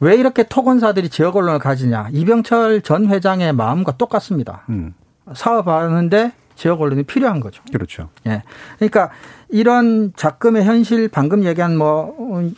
왜 0.00 0.16
이렇게 0.16 0.42
토건사들이 0.42 1.08
지역 1.08 1.36
언론을 1.36 1.60
가지냐? 1.60 2.08
이병철 2.10 2.82
전 2.82 3.06
회장의 3.06 3.52
마음과 3.52 3.98
똑같습니다. 3.98 4.64
음. 4.68 4.94
사업하는데 5.32 6.32
지역 6.54 6.80
언론이 6.80 7.04
필요한 7.04 7.40
거죠. 7.40 7.62
그렇죠. 7.72 8.08
예. 8.26 8.42
그러니까 8.76 9.10
이런 9.48 10.12
작금의 10.16 10.64
현실 10.64 11.08
방금 11.08 11.44
얘기한 11.44 11.76
뭐 11.76 12.14
어, 12.18 12.50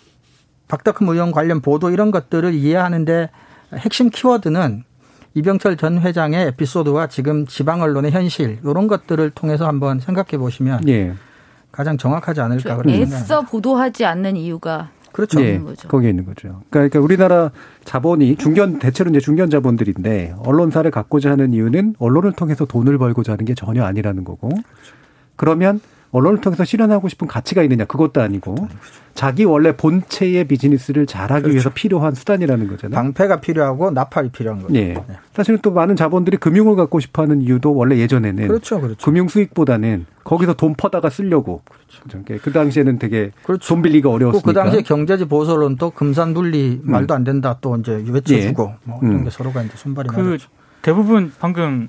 박덕흠 0.69 1.09
의원 1.09 1.31
관련 1.33 1.61
보도 1.61 1.91
이런 1.91 2.11
것들을 2.11 2.53
이해하는데 2.55 3.31
핵심 3.75 4.11
키워드는 4.11 4.85
이병철 5.35 5.77
전 5.77 6.01
회장의 6.01 6.47
에피소드와 6.49 7.09
지금 7.09 7.47
지방 7.47 7.83
언론의 7.83 8.13
현실 8.13 8.59
이런 8.65 8.87
것들을 8.87 9.31
통해서 9.31 9.67
한번 9.67 10.01
생각해 10.01 10.39
보시면 10.39 10.89
예. 10.89 11.15
가장 11.73 11.99
정확하지 11.99 12.41
않을까 12.41 12.77
그런 12.77 12.95
생각이 12.95 13.13
애써 13.15 13.43
보도하지 13.43 14.05
않는 14.05 14.37
이유가 14.37 14.91
그렇죠. 15.15 15.41
예. 15.41 15.63
거기에 15.87 16.11
있는 16.11 16.25
거죠. 16.25 16.63
그러니까 16.71 16.99
우리나라 16.99 17.53
자본이 17.85 18.35
중견 18.35 18.81
대체로 18.81 19.11
이제 19.11 19.21
중견 19.21 19.49
자본들인데 19.49 20.35
언론사를 20.45 20.91
갖고자 20.91 21.31
하는 21.31 21.55
이유는 21.55 21.95
언론을 22.01 22.33
통해서 22.33 22.65
돈을 22.65 22.99
벌고자 22.99 23.33
하는 23.33 23.45
게 23.45 23.55
전혀 23.55 23.85
아니라는 23.85 24.25
거고. 24.25 24.51
그러면 25.37 25.81
언론을 26.15 26.41
통해서 26.41 26.65
실현하고 26.65 27.09
싶은 27.09 27.27
가치가 27.27 27.63
있느냐 27.65 27.85
그것도 27.87 28.23
아니고 28.23 28.55
자기 29.15 29.45
원래 29.45 29.77
본체의 29.77 30.45
비즈니스를 30.45 31.07
잘하기 31.07 31.51
위해서 31.51 31.71
필요한 31.71 32.15
수단이라는 32.15 32.69
거잖아요. 32.69 32.95
방패가 32.95 33.41
필요하고 33.41 33.91
나팔이 33.91 34.29
필요한 34.31 34.63
거죠. 34.63 34.75
예. 34.77 34.95
사실은 35.33 35.59
또 35.61 35.73
많은 35.73 35.97
자본들이 35.97 36.37
금융을 36.37 36.77
갖고 36.77 37.01
싶어하는 37.01 37.43
이유도 37.43 37.75
원래 37.75 37.99
예전에는 37.99 38.47
그렇죠, 38.47 38.81
그렇죠. 38.81 39.05
금융 39.05 39.27
수익보다는 39.27 40.07
거기서 40.23 40.55
돈 40.55 40.75
퍼다가 40.75 41.11
쓰려고. 41.11 41.63
그렇죠. 41.99 42.23
그 42.43 42.53
당시에는 42.53 43.01
되게 43.01 43.33
그렇죠. 43.43 43.75
돈 43.75 43.83
빌리가 43.83 44.09
그 44.09 44.15
어려웠으니까. 44.15 44.53
당시에 44.53 44.83
경제지 44.83 45.25
보수론 45.25 45.77
또 45.79 45.91
금산분리 45.91 46.81
말도 46.85 47.13
안 47.13 47.25
된다 47.25 47.59
또 47.61 47.77
이제 47.77 48.05
외쳐주고 48.09 48.73
뭐 48.85 49.01
이런 49.03 49.17
음. 49.17 49.25
게 49.25 49.31
서로가 49.31 49.63
이제 49.65 49.73
손발이 49.77 50.11
그 50.11 50.21
맞았죠. 50.21 50.49
대부분 50.81 51.33
방금 51.41 51.89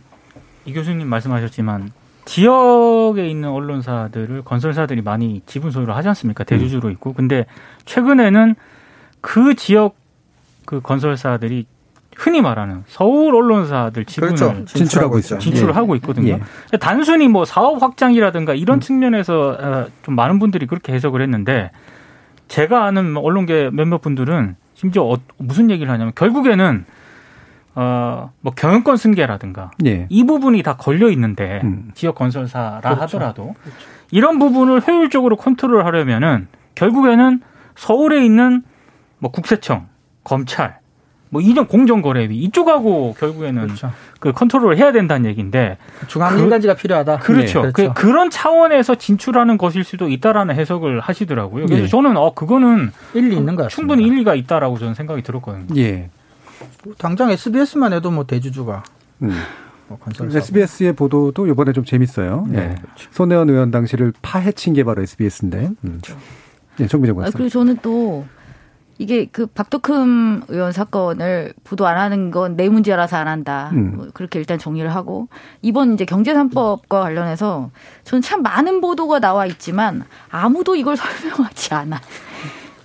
이 0.65 0.73
교수님 0.73 1.07
말씀하셨지만 1.07 1.91
지역에 2.25 3.27
있는 3.27 3.49
언론사들을 3.49 4.41
건설사들이 4.43 5.01
많이 5.01 5.41
지분 5.45 5.71
소유를 5.71 5.95
하지 5.95 6.07
않습니까? 6.09 6.43
대주주로 6.43 6.89
있고. 6.91 7.13
근데 7.13 7.45
최근에는 7.85 8.55
그 9.21 9.55
지역 9.55 9.95
그 10.65 10.81
건설사들이 10.81 11.67
흔히 12.15 12.41
말하는 12.41 12.83
서울 12.87 13.35
언론사들 13.35 14.05
지분을 14.05 14.35
그렇죠. 14.35 14.65
진출하고 14.65 15.19
있죠. 15.19 15.37
진출을 15.37 15.69
예. 15.69 15.73
하고 15.73 15.95
있거든요. 15.97 16.39
예. 16.73 16.77
단순히 16.77 17.27
뭐 17.27 17.45
사업 17.45 17.81
확장이라든가 17.81 18.53
음. 18.53 18.57
이런 18.57 18.79
측면에서 18.79 19.57
어, 19.59 19.85
좀 20.01 20.15
많은 20.15 20.39
분들이 20.39 20.65
그렇게 20.65 20.93
해석을 20.93 21.21
했는데 21.21 21.71
제가 22.47 22.85
아는 22.85 23.17
언론계 23.17 23.69
몇몇 23.73 24.01
분들은 24.01 24.55
심지어 24.75 25.03
어- 25.03 25.17
무슨 25.37 25.69
얘기를 25.69 25.91
하냐면 25.91 26.13
결국에는 26.15 26.85
어, 27.75 28.31
뭐 28.41 28.53
경영권 28.55 28.97
승계라든가 28.97 29.71
예. 29.85 30.07
이 30.09 30.25
부분이 30.25 30.63
다 30.63 30.77
걸려 30.77 31.09
있는데 31.09 31.59
음. 31.63 31.91
지역 31.93 32.15
건설사라 32.15 32.79
그렇죠. 32.81 33.01
하더라도 33.01 33.53
이런 34.11 34.39
부분을 34.39 34.87
효율적으로 34.87 35.35
컨트롤하려면은 35.35 36.47
결국에는 36.75 37.41
서울에 37.75 38.23
있는 38.23 38.63
뭐 39.19 39.31
국세청, 39.31 39.87
검찰, 40.23 40.77
뭐 41.29 41.41
이런 41.41 41.67
공정거래위 41.67 42.37
이쪽하고 42.37 43.15
결국에는 43.19 43.63
그렇죠. 43.63 43.91
그 44.21 44.31
컨트롤을 44.31 44.77
해야 44.77 44.93
된다는 44.93 45.29
얘기인데 45.29 45.77
중앙 46.07 46.35
그- 46.35 46.41
인간지가 46.43 46.75
필요하다. 46.75 47.17
그렇죠. 47.17 47.61
네, 47.63 47.71
그, 47.73 47.91
그런 47.93 48.29
차원에서 48.29 48.95
진출하는 48.95 49.57
것일 49.57 49.83
수도 49.83 50.07
있다라는 50.07 50.55
해석을 50.55 51.01
하시더라고요. 51.01 51.65
그래서 51.65 51.83
예. 51.83 51.87
저는 51.87 52.15
어 52.15 52.33
그거는 52.33 52.91
일리 53.13 53.35
있는 53.35 53.55
것 53.57 53.63
같습니다. 53.63 53.69
충분히 53.69 54.03
일리가 54.05 54.35
있다라고 54.35 54.77
저는 54.77 54.93
생각이 54.93 55.23
들었거든요. 55.23 55.75
예. 55.81 56.09
당장 56.97 57.31
SBS만 57.31 57.93
해도 57.93 58.11
뭐 58.11 58.25
대주주가 58.25 58.83
음. 59.23 59.31
뭐. 59.87 59.99
SBS의 60.19 60.93
보도도 60.93 61.47
이번에 61.47 61.71
좀 61.71 61.85
재밌어요. 61.85 62.45
네, 62.49 62.57
예. 62.71 62.75
그렇죠. 62.81 63.09
손혜원 63.11 63.49
의원 63.49 63.69
당시를 63.71 64.13
파헤친 64.21 64.73
게 64.73 64.83
바로 64.83 65.01
SBS인데. 65.03 65.69
음. 65.83 66.01
예, 66.79 66.87
정비정 66.87 67.21
아. 67.21 67.29
그리고 67.31 67.49
저는 67.49 67.77
또 67.81 68.25
이게 68.97 69.25
그 69.25 69.45
박덕흠 69.45 70.43
의원 70.47 70.71
사건을 70.71 71.53
보도 71.63 71.85
안 71.85 71.97
하는 71.97 72.31
건 72.31 72.55
내 72.55 72.69
문제라서 72.69 73.17
안 73.17 73.27
한다. 73.27 73.69
음. 73.73 73.93
뭐 73.95 74.07
그렇게 74.13 74.39
일단 74.39 74.57
정리를 74.57 74.93
하고 74.93 75.27
이번 75.61 75.93
이제 75.93 76.05
경제산법과 76.05 77.01
관련해서 77.01 77.69
저는 78.05 78.21
참 78.21 78.41
많은 78.41 78.81
보도가 78.81 79.19
나와 79.19 79.45
있지만 79.45 80.03
아무도 80.29 80.75
이걸 80.75 80.95
설명하지 80.97 81.73
않아. 81.73 81.99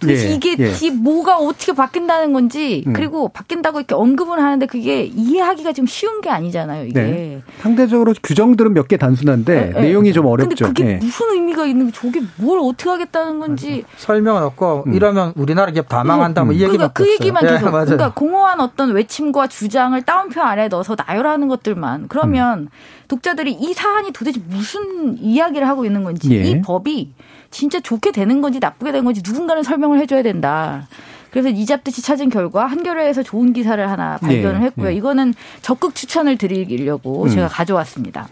도대체 0.00 0.30
예, 0.30 0.34
이게 0.34 0.56
예. 0.58 0.72
지 0.72 0.90
뭐가 0.90 1.36
어떻게 1.38 1.72
바뀐다는 1.72 2.32
건지 2.32 2.82
음. 2.86 2.92
그리고 2.92 3.28
바뀐다고 3.28 3.78
이렇게 3.78 3.94
언급을 3.94 4.42
하는데 4.42 4.66
그게 4.66 5.04
이해하기가 5.04 5.72
좀 5.72 5.86
쉬운 5.86 6.20
게 6.20 6.30
아니잖아요. 6.30 6.86
이게. 6.86 7.00
네. 7.00 7.42
상대적으로 7.60 8.14
규정들은 8.22 8.74
몇 8.74 8.88
개 8.90 8.96
단순한데 8.96 9.72
네, 9.74 9.80
내용이 9.82 10.12
좀 10.12 10.24
근데 10.24 10.42
어렵죠. 10.44 10.66
그게 10.66 10.84
예. 10.84 10.94
무슨 10.96 11.30
의미가 11.30 11.66
있는 11.66 11.92
저게 11.92 12.20
뭘 12.36 12.58
어떻게 12.60 12.90
하겠다는 12.90 13.38
건지 13.38 13.84
설명은 13.98 14.42
없고 14.42 14.84
음. 14.88 14.94
이러면 14.94 15.32
우리나라 15.36 15.70
기업 15.70 15.88
다 15.88 16.02
망한다 16.02 16.42
뭐이 16.44 16.56
그러니까 16.58 16.72
얘기밖에 16.84 16.92
그 16.94 17.02
없어요. 17.02 17.14
얘기만 17.14 17.44
예, 17.44 17.48
계속 17.50 17.70
맞아요. 17.70 17.84
그러니까 17.84 18.12
공허한 18.14 18.60
어떤 18.60 18.90
외침과 18.92 19.46
주장을 19.46 20.00
따옴표 20.02 20.40
안에 20.40 20.66
넣어서 20.68 20.96
나열하는 21.06 21.46
것들만 21.48 22.08
그러면 22.08 22.58
음. 22.60 22.68
독자들이 23.06 23.52
이 23.52 23.74
사안이 23.74 24.12
도대체 24.12 24.40
무슨 24.48 25.18
이야기를 25.18 25.68
하고 25.68 25.84
있는 25.84 26.02
건지 26.04 26.28
예. 26.32 26.42
이 26.44 26.60
법이 26.62 27.12
진짜 27.50 27.80
좋게 27.80 28.12
되는 28.12 28.40
건지 28.40 28.58
나쁘게 28.60 28.92
되는 28.92 29.04
건지 29.04 29.22
누군가는 29.24 29.62
설명을 29.62 29.98
해줘야 30.00 30.22
된다. 30.22 30.86
그래서 31.30 31.48
이잡듯이 31.48 32.02
찾은 32.02 32.28
결과 32.28 32.66
한겨레에서 32.66 33.22
좋은 33.22 33.52
기사를 33.52 33.88
하나 33.88 34.18
발견을 34.18 34.62
예, 34.62 34.66
했고요. 34.66 34.90
예. 34.90 34.94
이거는 34.94 35.34
적극 35.62 35.94
추천을 35.94 36.36
드리려고 36.36 37.24
음. 37.24 37.28
제가 37.28 37.48
가져왔습니다. 37.48 38.28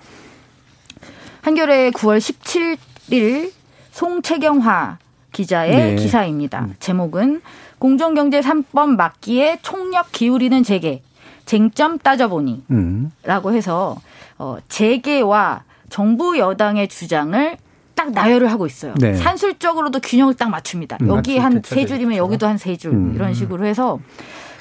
한겨레 1.42 1.90
9월 1.90 2.18
17일 2.18 3.52
송채경화 3.92 4.98
기자의 5.32 5.76
네. 5.76 5.96
기사입니다. 5.96 6.68
제목은 6.80 7.40
공정경제 7.78 8.40
3법 8.40 8.96
막기에 8.96 9.58
총력 9.62 10.10
기울이는 10.10 10.64
재계 10.64 11.02
쟁점 11.44 11.98
따져보니 11.98 12.64
음. 12.70 13.12
라고 13.22 13.52
해서 13.52 13.96
어, 14.36 14.58
재계와 14.68 15.62
정부 15.88 16.38
여당의 16.38 16.88
주장을 16.88 17.56
딱 17.98 18.12
나열을 18.12 18.52
하고 18.52 18.64
있어요. 18.64 18.94
네. 19.00 19.14
산술적으로도 19.14 19.98
균형을 19.98 20.34
딱 20.34 20.50
맞춥니다. 20.50 20.98
음, 21.00 21.08
여기 21.08 21.36
한때세 21.36 21.84
줄이면. 21.84 22.16
여기도 22.16 22.46
한 22.46 22.56
세줄 22.56 22.92
음. 22.92 23.12
이런 23.16 23.34
식으로 23.34 23.66
해서 23.66 23.98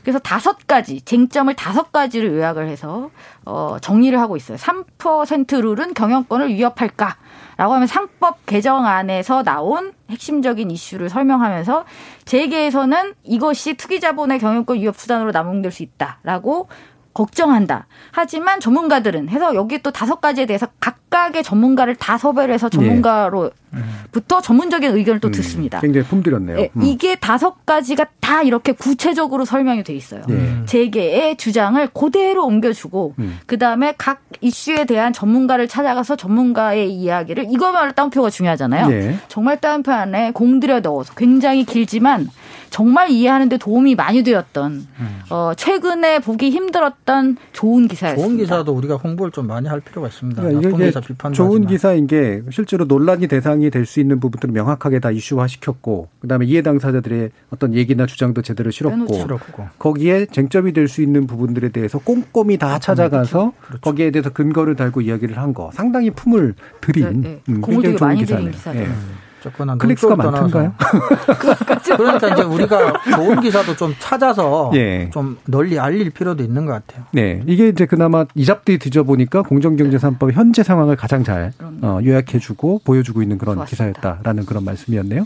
그래서 0.02 0.18
다섯 0.18 0.66
가지 0.66 1.02
쟁점을 1.02 1.54
다섯 1.54 1.92
가지를 1.92 2.32
요약을 2.32 2.68
해서 2.68 3.12
어, 3.46 3.78
정리를 3.80 4.20
하고 4.20 4.38
있어요. 4.38 4.58
3% 4.58 5.62
룰은 5.62 5.94
경영권을 5.94 6.50
위협할까? 6.50 7.18
라고 7.58 7.74
하면 7.74 7.88
상법 7.88 8.46
개정안에서 8.48 9.44
나온 9.44 9.92
핵심적인 10.10 10.72
이슈를 10.72 11.10
설명하면서 11.10 11.86
재계에서는 12.26 13.14
이것이 13.24 13.76
투기자본의 13.76 14.40
경영권 14.40 14.78
위협 14.78 14.98
수단으로 14.98 15.32
남용될 15.32 15.72
수 15.72 15.84
있다라고 15.84 16.70
걱정한다. 17.18 17.88
하지만 18.12 18.60
전문가들은 18.60 19.30
해서 19.30 19.56
여기 19.56 19.82
또 19.82 19.90
다섯 19.90 20.22
가지에 20.22 20.46
대해서 20.46 20.68
각각의 20.80 21.42
전문가를 21.44 21.96
다 21.96 22.16
섭외를 22.20 22.54
해서 22.54 22.70
전문가로부터 22.70 24.40
전문적인 24.44 24.96
의견을 24.96 25.20
또 25.20 25.30
음. 25.30 25.32
듣습니다. 25.32 25.80
굉장히 25.80 26.06
품들였네요. 26.06 26.60
예, 26.60 26.70
음. 26.76 26.84
이게 26.84 27.16
다섯 27.16 27.66
가지가 27.66 28.06
다 28.20 28.44
이렇게 28.44 28.72
구체적으로 28.72 29.46
설명이 29.46 29.84
돼 29.84 29.94
있어요. 29.94 30.22
예. 30.30 30.66
재계의 30.68 31.38
주장을 31.38 31.88
그대로 31.88 32.46
옮겨주고 32.46 33.16
음. 33.18 33.40
그 33.48 33.58
다음에 33.58 33.96
각 33.98 34.22
이슈에 34.42 34.86
대한 34.86 35.12
전문가를 35.12 35.68
찾아가서 35.68 36.18
전문가의 36.18 36.94
이야기를 36.94 37.48
이거말로 37.50 37.94
따옴표가 37.94 38.30
중요하잖아요. 38.30 38.92
예. 38.92 39.18
정말 39.28 39.60
따옴표 39.60 39.92
안에 39.92 40.32
공들여 40.34 40.82
넣어서 40.82 41.16
굉장히 41.16 41.64
길지만 41.64 42.30
정말 42.70 43.10
이해하는데 43.10 43.58
도움이 43.58 43.96
많이 43.96 44.24
되었던 44.24 44.88
어, 45.30 45.52
최근에 45.56 46.20
보기 46.20 46.50
힘들었던 46.52 47.38
좋은 47.54 47.88
기사였습니다. 47.88 48.28
좋은 48.28 48.38
기사도 48.38 48.74
우리가 48.74 48.96
홍보를 48.96 49.32
좀 49.32 49.48
많이 49.48 49.68
할 49.68 49.80
필요가 49.80 50.08
있습니다. 50.08 50.42
그러니까 50.42 50.62
나쁜 50.68 50.78
이게 50.80 50.86
기사 50.88 51.00
비판도 51.00 51.36
좋은 51.36 51.50
하지만. 51.52 51.68
기사인 51.68 52.08
게 52.08 52.42
실제로 52.52 52.86
논란이 52.86 53.28
대상이 53.28 53.70
될 53.70 53.86
수 53.86 54.00
있는 54.00 54.20
부분들을 54.20 54.54
명확하게 54.54 55.00
다 55.00 55.12
이슈화 55.12 55.48
시켰고 55.48 56.10
그다음에 56.20 56.46
이해 56.46 56.62
당사자들의 56.62 57.32
어떤 57.52 57.74
얘기나 57.74 58.06
주장도 58.06 58.42
제대로 58.42 58.70
실었고. 58.72 59.08
거기에 59.80 60.26
쟁점이 60.28 60.74
될 60.74 60.88
수 60.88 61.02
있는 61.02 61.26
부분들에 61.28 61.70
대해서 61.70 62.00
꼼꼼히 62.00 62.58
다 62.58 62.80
찾아가서 62.80 63.54
그렇죠. 63.62 63.82
거기에 63.82 64.12
대해서 64.12 64.30
근거를 64.30 64.76
달고 64.76 65.02
이야기를 65.02 65.38
한 65.38 65.54
거 65.54 65.72
상당히 65.74 66.12
품을 66.12 66.54
들인 66.82 67.22
네, 67.22 67.30
네. 67.30 67.42
음, 67.50 67.62
굉장히 67.62 67.96
좋은 67.96 68.08
많이 68.10 68.20
기사네요. 68.20 68.52
들인 68.52 68.52
기사죠. 68.52 68.80
예. 69.48 69.52
조금은 69.52 69.78
클릭수가 69.78 70.16
눈 70.16 70.24
쪽으로 70.24 70.32
많던가요? 70.32 70.74
떠나서. 70.78 71.98
그러니까 71.98 72.28
이제 72.30 72.44
우리가 72.44 72.94
좋은 73.16 73.42
기사도 73.42 73.76
좀 73.76 73.96
찾아서 74.00 74.72
예. 74.76 75.10
좀 75.12 75.38
널리 75.46 75.80
알릴 75.80 76.10
필요도 76.10 76.44
있는 76.44 76.66
것 76.66 76.74
같아요. 76.74 77.06
네, 77.12 77.42
이게 77.48 77.70
이제 77.70 77.86
그나마 77.86 78.26
이잡디 78.36 78.78
뒤져보니까 78.80 79.44
공정경제3법 79.44 80.34
현재 80.34 80.64
상황을 80.64 80.96
가장 80.96 81.24
잘 81.24 81.54
어, 81.82 82.00
요약해주고 82.04 82.82
보여주고 82.84 83.22
있는 83.22 83.38
그런 83.38 83.56
좋았습니다. 83.56 83.92
기사였다라는 83.92 84.46
그런 84.46 84.64
말씀이었네요. 84.66 85.26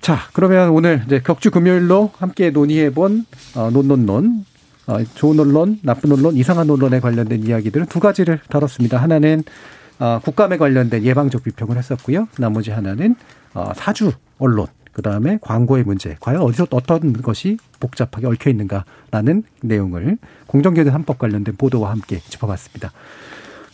자, 0.00 0.18
그러면 0.34 0.70
오늘 0.70 1.02
이제 1.06 1.20
격주 1.24 1.50
금요일로 1.50 2.10
함께 2.18 2.50
논의해본 2.50 3.24
어, 3.56 3.70
논논논 3.72 4.44
어, 4.86 4.98
좋은 5.14 5.40
언론, 5.40 5.78
나쁜 5.82 6.12
언론, 6.12 6.36
이상한 6.36 6.68
언론에 6.68 7.00
관련된 7.00 7.44
이야기들은 7.44 7.86
두 7.86 8.00
가지를 8.00 8.38
다뤘습니다. 8.50 9.00
하나는 9.00 9.42
어, 9.98 10.20
국감에 10.22 10.56
관련된 10.56 11.04
예방적 11.04 11.44
비평을 11.44 11.76
했었고요. 11.76 12.28
나머지 12.38 12.70
하나는 12.70 13.16
어, 13.54 13.72
사주 13.74 14.12
언론, 14.38 14.66
그 14.92 15.02
다음에 15.02 15.38
광고의 15.40 15.84
문제, 15.84 16.16
과연 16.20 16.40
어디서 16.42 16.66
어떤 16.70 17.12
것이 17.14 17.58
복잡하게 17.80 18.26
얽혀 18.26 18.50
있는가라는 18.50 19.44
내용을 19.62 20.18
공정경제 20.46 20.90
3법 20.90 21.18
관련된 21.18 21.56
보도와 21.56 21.90
함께 21.90 22.18
짚어봤습니다. 22.20 22.92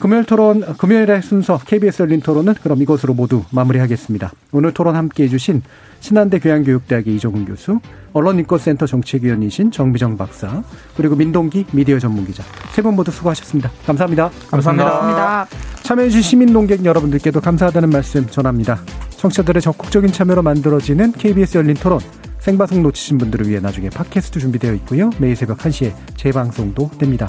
금요일 0.00 0.24
토론, 0.24 0.62
금요일의 0.78 1.20
순서 1.22 1.58
KBS 1.58 2.02
열린 2.02 2.20
토론은 2.20 2.54
그럼 2.62 2.80
이것으로 2.80 3.12
모두 3.12 3.44
마무리하겠습니다. 3.50 4.32
오늘 4.50 4.72
토론 4.72 4.96
함께 4.96 5.24
해주신 5.24 5.62
신한대 6.00 6.38
교양교육대학의 6.38 7.14
이종훈 7.16 7.44
교수, 7.44 7.78
언론인권센터 8.14 8.86
정책위원이신 8.86 9.70
정비정 9.70 10.16
박사, 10.16 10.62
그리고 10.96 11.16
민동기 11.16 11.66
미디어 11.72 11.98
전문기자 11.98 12.42
세 12.72 12.80
분 12.80 12.96
모두 12.96 13.10
수고하셨습니다. 13.10 13.70
감사합니다. 13.84 14.30
감사합니다. 14.50 14.90
감사합니다. 14.90 15.46
참여해주신 15.82 16.22
시민 16.22 16.52
농객 16.54 16.82
여러분들께도 16.82 17.42
감사하다는 17.42 17.90
말씀 17.90 18.26
전합니다. 18.26 18.80
청취자들의 19.18 19.60
적극적인 19.60 20.12
참여로 20.12 20.42
만들어지는 20.42 21.12
KBS 21.12 21.58
열린 21.58 21.74
토론. 21.74 22.00
생방송 22.38 22.82
놓치신 22.82 23.18
분들을 23.18 23.46
위해 23.48 23.60
나중에 23.60 23.90
팟캐스트 23.90 24.40
준비되어 24.40 24.72
있고요. 24.76 25.10
매일 25.18 25.36
새벽 25.36 25.58
1시에 25.58 25.92
재방송도 26.16 26.92
됩니다. 26.96 27.28